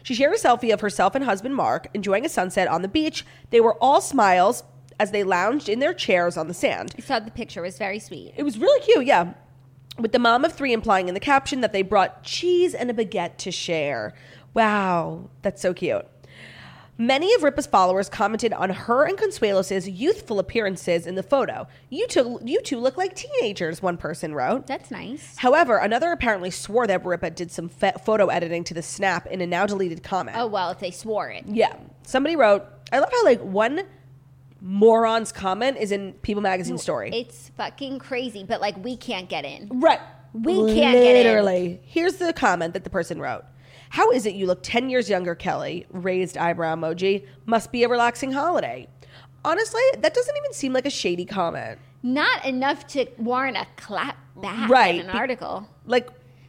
She 0.02 0.14
shared 0.14 0.34
a 0.34 0.38
selfie 0.38 0.72
of 0.72 0.80
herself 0.80 1.14
and 1.14 1.24
husband 1.24 1.54
Mark 1.54 1.88
enjoying 1.94 2.26
a 2.26 2.28
sunset 2.28 2.68
on 2.68 2.82
the 2.82 2.88
beach. 2.88 3.24
They 3.50 3.60
were 3.60 3.76
all 3.80 4.00
smiles 4.00 4.64
as 4.98 5.10
they 5.10 5.24
lounged 5.24 5.68
in 5.68 5.78
their 5.78 5.94
chairs 5.94 6.36
on 6.36 6.48
the 6.48 6.54
sand. 6.54 6.94
I 6.98 7.00
saw 7.00 7.18
the 7.18 7.30
picture; 7.30 7.60
it 7.60 7.68
was 7.68 7.78
very 7.78 7.98
sweet. 7.98 8.34
It 8.36 8.42
was 8.42 8.58
really 8.58 8.80
cute, 8.80 9.06
yeah. 9.06 9.34
With 9.98 10.12
the 10.12 10.18
mom 10.18 10.44
of 10.44 10.52
three 10.52 10.72
implying 10.72 11.08
in 11.08 11.14
the 11.14 11.20
caption 11.20 11.60
that 11.60 11.72
they 11.72 11.82
brought 11.82 12.22
cheese 12.22 12.74
and 12.74 12.90
a 12.90 12.94
baguette 12.94 13.36
to 13.38 13.50
share. 13.50 14.14
Wow, 14.54 15.30
that's 15.42 15.60
so 15.60 15.74
cute. 15.74 16.06
Many 17.02 17.34
of 17.34 17.42
Ripa's 17.42 17.66
followers 17.66 18.08
commented 18.08 18.52
on 18.52 18.70
her 18.70 19.04
and 19.04 19.18
Consuelos' 19.18 19.90
youthful 19.92 20.38
appearances 20.38 21.04
in 21.04 21.16
the 21.16 21.22
photo. 21.24 21.66
You 21.90 22.06
two, 22.06 22.38
you 22.44 22.62
two 22.62 22.78
look 22.78 22.96
like 22.96 23.16
teenagers, 23.16 23.82
one 23.82 23.96
person 23.96 24.36
wrote. 24.36 24.68
That's 24.68 24.88
nice. 24.88 25.36
However, 25.36 25.78
another 25.78 26.12
apparently 26.12 26.52
swore 26.52 26.86
that 26.86 27.04
Ripa 27.04 27.30
did 27.30 27.50
some 27.50 27.68
fe- 27.68 27.94
photo 28.04 28.28
editing 28.28 28.62
to 28.64 28.74
the 28.74 28.82
snap 28.82 29.26
in 29.26 29.40
a 29.40 29.46
now 29.48 29.66
deleted 29.66 30.04
comment. 30.04 30.36
Oh 30.38 30.46
well, 30.46 30.70
if 30.70 30.78
they 30.78 30.92
swore 30.92 31.28
it. 31.28 31.44
Yeah. 31.48 31.74
Somebody 32.04 32.36
wrote, 32.36 32.64
I 32.92 33.00
love 33.00 33.10
how 33.10 33.24
like 33.24 33.40
one 33.40 33.82
moron's 34.60 35.32
comment 35.32 35.78
is 35.78 35.90
in 35.90 36.12
People 36.22 36.42
Magazine 36.42 36.78
story. 36.78 37.10
It's 37.12 37.48
fucking 37.56 37.98
crazy, 37.98 38.44
but 38.44 38.60
like 38.60 38.76
we 38.76 38.96
can't 38.96 39.28
get 39.28 39.44
in. 39.44 39.68
Right. 39.80 39.98
We 40.34 40.54
can't 40.72 40.94
get 40.94 41.16
in. 41.16 41.26
Literally. 41.26 41.80
Here's 41.82 42.18
the 42.18 42.32
comment 42.32 42.74
that 42.74 42.84
the 42.84 42.90
person 42.90 43.20
wrote. 43.20 43.42
How 43.92 44.10
is 44.10 44.24
it 44.24 44.34
you 44.34 44.46
look 44.46 44.60
10 44.62 44.88
years 44.88 45.10
younger, 45.10 45.34
Kelly? 45.34 45.84
Raised 45.90 46.38
eyebrow 46.38 46.74
emoji. 46.76 47.26
Must 47.44 47.70
be 47.70 47.84
a 47.84 47.88
relaxing 47.90 48.32
holiday. 48.32 48.88
Honestly, 49.44 49.82
that 49.98 50.14
doesn't 50.14 50.34
even 50.34 50.54
seem 50.54 50.72
like 50.72 50.86
a 50.86 50.90
shady 50.90 51.26
comment. 51.26 51.78
Not 52.02 52.42
enough 52.46 52.86
to 52.88 53.06
warrant 53.18 53.58
a 53.58 53.66
clap 53.76 54.16
back 54.40 54.70
Right. 54.70 54.94
in 54.94 55.02
an 55.02 55.10
article. 55.10 55.68
Like, 55.84 56.08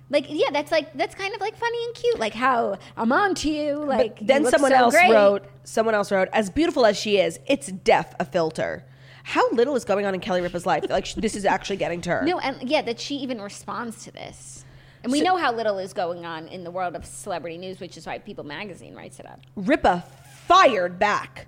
Like 0.10 0.27
yeah, 0.29 0.51
that's 0.53 0.71
like 0.71 0.93
that's 0.93 1.15
kind 1.15 1.36
of 1.36 1.41
like 1.41 1.58
funny 1.58 1.84
and 1.86 1.93
cute. 1.95 2.17
Like 2.17 2.34
how 2.34 2.77
I'm 2.95 3.12
on 3.12 3.36
to 3.36 3.49
you. 3.49 3.75
Like 3.84 4.19
but 4.19 4.27
then 4.27 4.43
you 4.43 4.49
someone 4.49 4.71
so 4.71 4.77
else 4.77 4.93
great. 4.93 5.12
wrote, 5.12 5.43
someone 5.65 5.95
else 5.95 6.13
wrote, 6.13 6.29
as 6.32 6.49
beautiful 6.49 6.86
as 6.86 6.97
she 6.97 7.17
is, 7.17 7.39
it's 7.45 7.67
def 7.67 8.13
a 8.21 8.25
filter. 8.25 8.86
How 9.25 9.49
little 9.51 9.75
is 9.75 9.84
going 9.84 10.06
on 10.06 10.13
in 10.13 10.21
Kelly 10.21 10.39
Ripa's 10.41 10.65
life? 10.65 10.86
Like, 10.89 11.13
this 11.15 11.36
is 11.36 11.43
actually 11.45 11.77
getting 11.77 11.99
to 12.01 12.10
her. 12.10 12.23
No, 12.25 12.39
and 12.39 12.69
yeah, 12.69 12.82
that 12.84 12.99
she 13.01 13.15
even 13.15 13.41
responds 13.41 14.03
to 14.06 14.12
this. 14.12 14.63
And 15.03 15.11
we 15.11 15.21
know 15.21 15.35
how 15.35 15.53
little 15.53 15.79
is 15.79 15.93
going 15.93 16.25
on 16.25 16.47
in 16.47 16.63
the 16.63 16.71
world 16.71 16.95
of 16.95 17.05
celebrity 17.05 17.57
news, 17.57 17.79
which 17.79 17.97
is 17.97 18.05
why 18.05 18.19
People 18.19 18.45
Magazine 18.45 18.95
writes 18.95 19.19
it 19.19 19.25
up. 19.25 19.41
Ripa 19.55 20.03
fired 20.47 20.97
back 20.97 21.47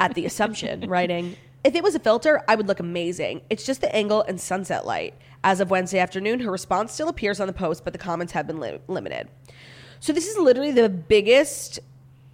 at 0.00 0.14
the 0.14 0.24
assumption, 0.24 0.80
writing, 0.88 1.36
If 1.62 1.74
it 1.74 1.82
was 1.82 1.94
a 1.94 1.98
filter, 1.98 2.42
I 2.48 2.54
would 2.54 2.66
look 2.66 2.80
amazing. 2.80 3.42
It's 3.50 3.64
just 3.64 3.80
the 3.80 3.94
angle 3.94 4.22
and 4.22 4.40
sunset 4.40 4.86
light. 4.86 5.14
As 5.42 5.60
of 5.60 5.70
Wednesday 5.70 5.98
afternoon, 5.98 6.40
her 6.40 6.50
response 6.50 6.92
still 6.92 7.08
appears 7.08 7.38
on 7.38 7.46
the 7.46 7.52
post, 7.52 7.84
but 7.84 7.92
the 7.92 7.98
comments 7.98 8.32
have 8.32 8.46
been 8.46 8.60
li- 8.60 8.78
limited. 8.88 9.28
So 10.00 10.12
this 10.12 10.26
is 10.26 10.38
literally 10.38 10.72
the 10.72 10.88
biggest. 10.88 11.80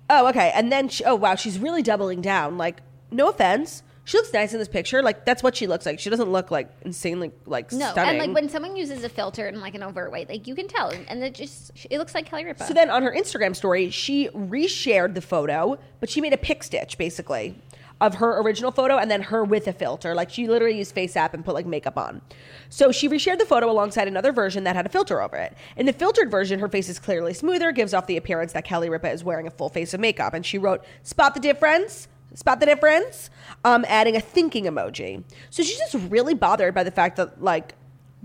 Oh, 0.09 0.29
okay. 0.29 0.53
And 0.55 0.71
then, 0.71 0.89
she, 0.89 1.05
oh, 1.05 1.17
wow, 1.17 1.35
she's 1.35 1.59
really 1.59 1.83
doubling 1.83 2.21
down. 2.21 2.57
Like, 2.57 2.81
no 3.11 3.29
offense. 3.29 3.83
She 4.11 4.19
looks 4.19 4.33
nice 4.33 4.53
in 4.53 4.59
this 4.59 4.67
picture. 4.67 5.05
Like, 5.05 5.25
that's 5.25 5.41
what 5.41 5.55
she 5.55 5.69
looks 5.69 5.87
like. 5.87 6.01
She 6.01 6.11
doesn't 6.11 6.33
look 6.33 6.51
like 6.51 6.69
insanely, 6.83 7.31
like, 7.47 7.71
stunning. 7.71 7.87
No, 7.87 7.93
stunning. 7.93 8.21
and 8.21 8.33
like 8.33 8.35
when 8.35 8.51
someone 8.51 8.75
uses 8.75 9.05
a 9.05 9.09
filter 9.09 9.47
in 9.47 9.61
like 9.61 9.77
an 9.77 9.85
overt 9.85 10.11
way, 10.11 10.27
like 10.29 10.49
you 10.49 10.57
can 10.57 10.67
tell, 10.67 10.91
and 10.91 11.23
it 11.23 11.33
just 11.33 11.71
it 11.89 11.99
looks 11.99 12.13
like 12.13 12.27
Kelly 12.27 12.45
Ripa. 12.45 12.67
So 12.67 12.75
then 12.75 12.91
on 12.91 13.05
her 13.05 13.13
Instagram 13.13 13.55
story, 13.55 13.89
she 13.91 14.29
reshared 14.31 15.15
the 15.15 15.21
photo, 15.21 15.79
but 16.01 16.11
she 16.11 16.21
made 16.21 16.33
a 16.33 16.37
pic 16.37 16.65
stitch 16.65 16.99
basically 16.99 17.55
of 18.01 18.15
her 18.15 18.41
original 18.41 18.73
photo 18.73 18.97
and 18.97 19.09
then 19.09 19.23
her 19.23 19.45
with 19.45 19.69
a 19.69 19.73
filter. 19.73 20.13
Like 20.13 20.29
she 20.29 20.49
literally 20.49 20.79
used 20.79 20.93
FaceApp 20.93 21.33
and 21.33 21.45
put 21.45 21.55
like 21.55 21.67
makeup 21.67 21.97
on. 21.97 22.21
So 22.69 22.91
she 22.91 23.09
reshared 23.09 23.39
the 23.39 23.47
photo 23.47 23.71
alongside 23.71 24.09
another 24.09 24.33
version 24.33 24.65
that 24.65 24.75
had 24.75 24.87
a 24.87 24.89
filter 24.89 25.23
over 25.23 25.37
it. 25.37 25.57
In 25.77 25.87
the 25.87 25.93
filtered 25.93 26.33
version, 26.33 26.59
her 26.59 26.69
face 26.69 26.89
is 26.89 26.99
clearly 26.99 27.33
smoother, 27.33 27.71
gives 27.71 27.95
off 27.95 28.09
the 28.09 28.17
appearance 28.17 28.55
that 28.55 28.65
Kelly 28.65 28.91
Ripa 28.91 29.09
is 29.09 29.23
wearing 29.23 29.47
a 29.47 29.53
full 29.53 29.69
face 29.69 29.95
of 29.95 30.01
makeup. 30.01 30.35
And 30.35 30.45
she 30.45 30.59
wrote, 30.59 30.83
"Spot 31.05 31.33
the 31.33 31.39
difference." 31.39 32.09
Spot 32.35 32.61
the 32.61 32.67
difference? 32.67 33.31
Um, 33.65 33.85
adding 33.89 34.17
a 34.17 34.21
thinking 34.21 34.65
emoji. 34.65 35.23
So 35.51 35.63
she's 35.63 35.79
just 35.79 35.95
really 36.11 36.35
bothered 36.35 36.75
by 36.75 36.85
the 36.85 36.91
fact 36.91 37.17
that 37.17 37.43
like, 37.43 37.75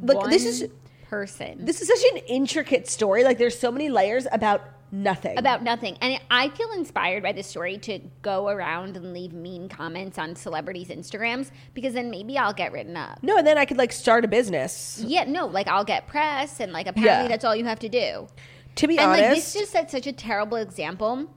like 0.01 0.29
this 0.29 0.45
is 0.45 0.69
person 1.09 1.63
this 1.63 1.81
is 1.81 1.87
such 1.87 2.11
an 2.13 2.17
intricate 2.27 2.87
story. 2.89 3.23
Like 3.23 3.37
there's 3.37 3.57
so 3.57 3.71
many 3.71 3.89
layers 3.89 4.27
about 4.31 4.61
nothing. 4.91 5.37
about 5.37 5.61
nothing. 5.63 5.97
And 6.01 6.19
I 6.31 6.49
feel 6.49 6.71
inspired 6.71 7.21
by 7.23 7.31
this 7.31 7.47
story 7.47 7.77
to 7.79 7.99
go 8.21 8.47
around 8.49 8.97
and 8.97 9.13
leave 9.13 9.33
mean 9.33 9.69
comments 9.69 10.17
on 10.17 10.35
celebrities' 10.35 10.87
Instagrams 10.89 11.51
because 11.73 11.93
then 11.93 12.09
maybe 12.09 12.37
I'll 12.37 12.53
get 12.53 12.71
written 12.71 12.97
up. 12.97 13.19
no, 13.21 13.37
and 13.37 13.45
then 13.45 13.57
I 13.57 13.65
could 13.65 13.77
like 13.77 13.91
start 13.91 14.25
a 14.25 14.27
business. 14.27 15.01
Yeah, 15.05 15.25
no, 15.25 15.45
like 15.47 15.67
I'll 15.67 15.85
get 15.85 16.07
press 16.07 16.59
and 16.59 16.71
like 16.71 16.87
apparently 16.87 17.23
Yeah. 17.25 17.27
that's 17.27 17.45
all 17.45 17.55
you 17.55 17.65
have 17.65 17.79
to 17.79 17.89
do. 17.89 18.27
To 18.75 18.87
be 18.87 18.97
And 18.97 19.07
honest, 19.07 19.21
like 19.21 19.35
this 19.35 19.53
just 19.53 19.71
sets 19.71 19.91
such 19.91 20.07
a 20.07 20.11
terrible 20.13 20.57
example. 20.57 21.29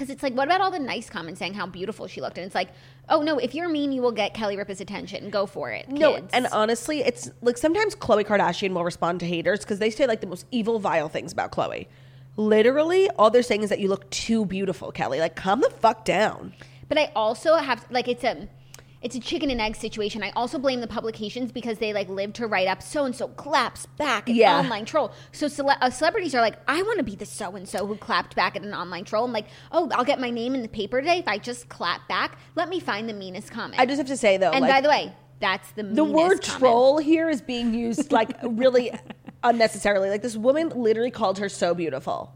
Because 0.00 0.14
it's 0.14 0.22
like, 0.22 0.32
what 0.32 0.48
about 0.48 0.62
all 0.62 0.70
the 0.70 0.78
nice 0.78 1.10
comments 1.10 1.40
saying 1.40 1.52
how 1.52 1.66
beautiful 1.66 2.06
she 2.06 2.22
looked? 2.22 2.38
And 2.38 2.46
it's 2.46 2.54
like, 2.54 2.70
oh 3.10 3.20
no, 3.20 3.36
if 3.36 3.54
you're 3.54 3.68
mean, 3.68 3.92
you 3.92 4.00
will 4.00 4.12
get 4.12 4.32
Kelly 4.32 4.56
Ripa's 4.56 4.80
attention. 4.80 5.28
Go 5.28 5.44
for 5.44 5.70
it. 5.70 5.90
no, 5.90 6.26
and 6.32 6.46
honestly, 6.52 7.00
it's 7.02 7.30
like 7.42 7.58
sometimes 7.58 7.94
Khloe 7.94 8.24
Kardashian 8.24 8.72
will 8.72 8.82
respond 8.82 9.20
to 9.20 9.26
haters 9.26 9.60
because 9.60 9.78
they 9.78 9.90
say 9.90 10.06
like 10.06 10.22
the 10.22 10.26
most 10.26 10.46
evil, 10.50 10.78
vile 10.78 11.10
things 11.10 11.34
about 11.34 11.52
Khloe. 11.52 11.86
Literally, 12.38 13.10
all 13.10 13.28
they're 13.28 13.42
saying 13.42 13.62
is 13.62 13.68
that 13.68 13.78
you 13.78 13.88
look 13.88 14.08
too 14.08 14.46
beautiful, 14.46 14.90
Kelly. 14.90 15.20
Like, 15.20 15.36
calm 15.36 15.60
the 15.60 15.68
fuck 15.68 16.06
down. 16.06 16.54
But 16.88 16.96
I 16.96 17.12
also 17.14 17.56
have 17.56 17.84
like 17.90 18.08
it's 18.08 18.24
a 18.24 18.48
it's 19.02 19.14
a 19.16 19.20
chicken 19.20 19.50
and 19.50 19.60
egg 19.60 19.76
situation. 19.76 20.22
I 20.22 20.30
also 20.36 20.58
blame 20.58 20.80
the 20.80 20.86
publications 20.86 21.52
because 21.52 21.78
they 21.78 21.92
like 21.94 22.08
live 22.08 22.34
to 22.34 22.46
write 22.46 22.68
up 22.68 22.82
so 22.82 23.04
and 23.06 23.16
so 23.16 23.28
claps 23.28 23.86
back 23.86 24.28
at 24.28 24.34
Yeah. 24.34 24.58
online 24.58 24.84
troll. 24.84 25.12
So 25.32 25.48
cele- 25.48 25.76
uh, 25.80 25.88
celebrities 25.90 26.34
are 26.34 26.42
like, 26.42 26.56
I 26.68 26.82
want 26.82 26.98
to 26.98 27.02
be 27.04 27.16
the 27.16 27.24
so 27.24 27.56
and 27.56 27.66
so 27.66 27.86
who 27.86 27.96
clapped 27.96 28.36
back 28.36 28.56
at 28.56 28.62
an 28.62 28.74
online 28.74 29.04
troll. 29.04 29.24
I'm 29.24 29.32
like, 29.32 29.46
oh, 29.72 29.88
I'll 29.92 30.04
get 30.04 30.20
my 30.20 30.28
name 30.30 30.54
in 30.54 30.60
the 30.62 30.68
paper 30.68 31.00
today 31.00 31.18
if 31.18 31.28
I 31.28 31.38
just 31.38 31.68
clap 31.70 32.06
back. 32.08 32.38
Let 32.56 32.68
me 32.68 32.78
find 32.78 33.08
the 33.08 33.14
meanest 33.14 33.50
comment. 33.50 33.80
I 33.80 33.86
just 33.86 33.96
have 33.98 34.08
to 34.08 34.16
say 34.18 34.36
though, 34.36 34.50
and 34.50 34.60
like, 34.60 34.70
by 34.70 34.80
the 34.82 34.88
way, 34.90 35.12
that's 35.40 35.72
the 35.72 35.82
the 35.82 36.04
word 36.04 36.42
comment. 36.42 36.42
troll 36.42 36.98
here 36.98 37.30
is 37.30 37.40
being 37.40 37.72
used 37.72 38.12
like 38.12 38.36
really 38.42 38.92
unnecessarily. 39.42 40.10
Like 40.10 40.20
this 40.20 40.36
woman 40.36 40.68
literally 40.70 41.10
called 41.10 41.38
her 41.38 41.48
so 41.48 41.74
beautiful. 41.74 42.34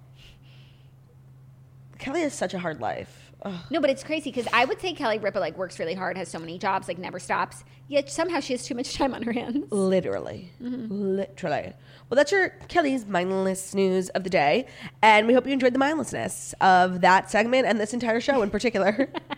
Kelly 1.99 2.23
has 2.23 2.33
such 2.35 2.55
a 2.55 2.59
hard 2.59 2.81
life. 2.81 3.24
Ugh. 3.45 3.61
No, 3.71 3.81
but 3.81 3.91
it's 3.91 4.03
crazy 4.03 4.31
because 4.31 4.49
I 4.53 4.65
would 4.65 4.81
say 4.81 4.95
Kelly 4.95 5.19
Ripa 5.19 5.39
like 5.39 5.57
works 5.59 5.79
really 5.79 5.95
hard, 5.95 6.17
has 6.17 6.29
so 6.29 6.39
many 6.39 6.59
jobs, 6.59 6.89
like 6.89 6.99
never 6.99 7.19
stops. 7.19 7.65
Yet 7.89 8.11
somehow 8.11 8.41
she 8.41 8.55
has 8.55 8.65
too 8.65 8.75
much 8.75 8.95
time 8.95 9.13
on 9.15 9.23
her 9.23 9.33
hands. 9.33 9.71
Literally. 9.71 10.51
Mm-hmm. 10.63 11.17
Literally. 11.17 11.75
Well, 12.09 12.17
that's 12.17 12.33
your 12.33 12.51
Kelly's 12.69 13.07
mindless 13.07 13.75
news 13.75 14.09
of 14.11 14.25
the 14.25 14.31
day. 14.31 14.67
And 15.03 15.27
we 15.27 15.35
hope 15.35 15.47
you 15.47 15.53
enjoyed 15.53 15.75
the 15.75 15.79
mindlessness 15.79 16.55
of 16.61 17.03
that 17.03 17.31
segment 17.31 17.67
and 17.67 17.79
this 17.79 17.93
entire 17.93 18.21
show 18.21 18.43
in 18.43 18.51
particular. 18.51 19.11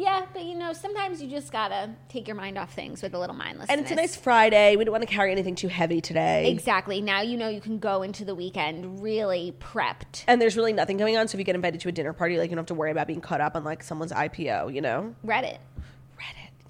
Yeah, 0.00 0.24
but 0.32 0.44
you 0.44 0.54
know, 0.54 0.72
sometimes 0.72 1.20
you 1.20 1.28
just 1.28 1.52
gotta 1.52 1.90
take 2.08 2.26
your 2.26 2.34
mind 2.34 2.56
off 2.56 2.72
things 2.72 3.02
with 3.02 3.12
a 3.12 3.18
little 3.18 3.36
mindlessness. 3.36 3.70
and 3.70 3.80
it's 3.82 3.90
a 3.90 3.94
nice 3.94 4.16
Friday. 4.16 4.76
We 4.76 4.84
don't 4.84 4.92
want 4.92 5.06
to 5.06 5.14
carry 5.14 5.30
anything 5.30 5.54
too 5.54 5.68
heavy 5.68 6.00
today. 6.00 6.50
Exactly. 6.50 7.02
Now 7.02 7.20
you 7.20 7.36
know 7.36 7.48
you 7.48 7.60
can 7.60 7.78
go 7.78 8.02
into 8.02 8.24
the 8.24 8.34
weekend 8.34 9.02
really 9.02 9.54
prepped. 9.60 10.24
And 10.26 10.40
there's 10.40 10.56
really 10.56 10.72
nothing 10.72 10.96
going 10.96 11.18
on. 11.18 11.28
So 11.28 11.36
if 11.36 11.40
you 11.40 11.44
get 11.44 11.54
invited 11.54 11.80
to 11.80 11.90
a 11.90 11.92
dinner 11.92 12.14
party, 12.14 12.38
like 12.38 12.48
you 12.48 12.56
don't 12.56 12.62
have 12.62 12.66
to 12.68 12.74
worry 12.74 12.90
about 12.90 13.08
being 13.08 13.20
caught 13.20 13.42
up 13.42 13.54
on 13.56 13.62
like 13.62 13.82
someone's 13.82 14.12
IPO, 14.12 14.72
you 14.74 14.80
know? 14.80 15.14
Reddit. 15.22 15.58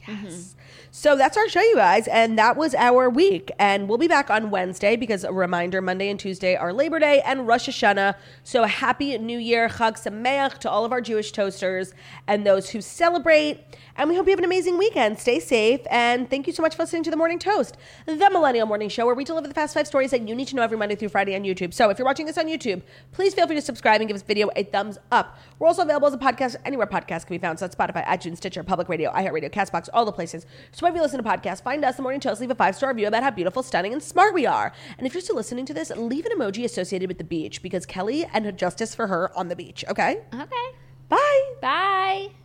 Yes. 0.09 0.19
Mm-hmm. 0.19 0.61
So 0.93 1.15
that's 1.15 1.37
our 1.37 1.49
show, 1.49 1.61
you 1.61 1.77
guys, 1.77 2.09
and 2.09 2.39
that 2.39 2.57
was 2.57 2.75
our 2.75 3.09
week. 3.09 3.53
And 3.59 3.89
we'll 3.89 3.99
be 3.99 4.09
back 4.09 4.31
on 4.31 4.51
Wednesday 4.51 4.97
because 4.97 5.25
a 5.25 5.33
reminder: 5.33 5.81
Monday 5.81 6.11
and 6.11 6.19
Tuesday 6.19 6.57
are 6.57 6.73
Labor 6.73 6.99
Day 6.99 7.21
and 7.25 7.47
Rosh 7.47 7.69
Hashanah. 7.69 8.15
So 8.43 8.65
happy 8.65 9.17
New 9.19 9.39
Year, 9.39 9.69
Chag 9.69 10.03
Sameach 10.03 10.59
to 10.59 10.71
all 10.71 10.85
of 10.85 10.93
our 10.93 11.01
Jewish 11.01 11.33
toasters 11.33 11.93
and 12.27 12.47
those 12.47 12.71
who 12.71 12.81
celebrate. 12.81 13.61
And 13.97 14.09
we 14.09 14.17
hope 14.17 14.27
you 14.27 14.31
have 14.31 14.39
an 14.39 14.47
amazing 14.47 14.79
weekend. 14.79 15.19
Stay 15.19 15.41
safe, 15.41 15.81
and 15.91 16.31
thank 16.31 16.47
you 16.47 16.53
so 16.53 16.63
much 16.63 16.75
for 16.75 16.85
listening 16.85 17.03
to 17.03 17.11
the 17.11 17.17
Morning 17.17 17.39
Toast, 17.39 17.77
the 18.07 18.17
Millennial 18.31 18.67
Morning 18.67 18.89
Show, 18.89 19.05
where 19.05 19.15
we 19.15 19.25
deliver 19.25 19.47
the 19.47 19.55
fast 19.55 19.75
five 19.75 19.87
stories 19.87 20.11
that 20.13 20.27
you 20.27 20.35
need 20.35 20.49
to 20.49 20.57
know 20.57 20.63
every 20.63 20.79
Monday 20.79 20.97
through 20.97 21.11
Friday 21.11 21.35
on 21.37 21.43
YouTube. 21.43 21.75
So 21.75 21.91
if 21.91 21.99
you're 21.99 22.07
watching 22.07 22.25
this 22.25 22.39
on 22.39 22.47
YouTube, 22.47 22.81
please 23.13 23.35
feel 23.35 23.47
free 23.47 23.57
to 23.57 23.63
subscribe 23.63 24.01
and 24.01 24.09
give 24.09 24.15
this 24.15 24.23
video 24.23 24.49
a 24.57 24.65
thumbs 24.65 24.99
up. 25.13 25.39
We're 25.59 25.67
also 25.67 25.83
available 25.83 26.09
as 26.09 26.15
a 26.15 26.19
podcast 26.19 26.57
anywhere 26.65 26.87
podcasts 26.87 27.27
can 27.27 27.35
be 27.35 27.39
found. 27.39 27.59
So 27.59 27.67
that's 27.67 27.75
Spotify, 27.77 28.07
iTunes, 28.07 28.39
Stitcher, 28.39 28.63
Public 28.63 28.89
Radio, 28.89 29.13
iHeartRadio, 29.13 29.51
Castbox, 29.51 29.90
all 29.93 30.05
the 30.05 30.13
places. 30.13 30.47
So 30.73 30.87
if 30.87 30.95
you 30.95 31.03
listen 31.03 31.23
to 31.23 31.29
podcasts, 31.29 31.63
find 31.63 31.85
us, 31.85 31.97
The 31.97 32.03
Morning 32.03 32.21
Toast, 32.21 32.41
leave 32.41 32.51
a 32.51 32.55
five 32.55 32.77
star 32.77 32.91
review 32.91 33.07
about 33.07 33.23
how 33.23 33.31
beautiful, 33.31 33.63
stunning, 33.63 33.93
and 33.93 34.03
smart 34.03 34.35
we 34.35 34.47
are. 34.47 34.73
And 34.99 35.07
if 35.07 35.15
you're 35.15 35.21
still 35.21 35.37
listening 35.37 35.67
to 35.67 35.75
this, 35.75 35.91
leave 35.91 36.27
an 36.27 36.33
emoji 36.37 36.65
associated 36.65 37.09
with 37.09 37.19
the 37.19 37.25
beach 37.25 37.63
because 37.63 37.87
Kelly 37.87 38.25
and 38.33 38.57
justice 38.57 38.95
for 38.95 39.07
her 39.07 39.37
on 39.37 39.49
the 39.49 39.57
beach. 39.57 39.85
Okay? 39.89 40.21
Okay. 40.35 40.71
Bye. 41.09 41.53
Bye. 41.61 42.40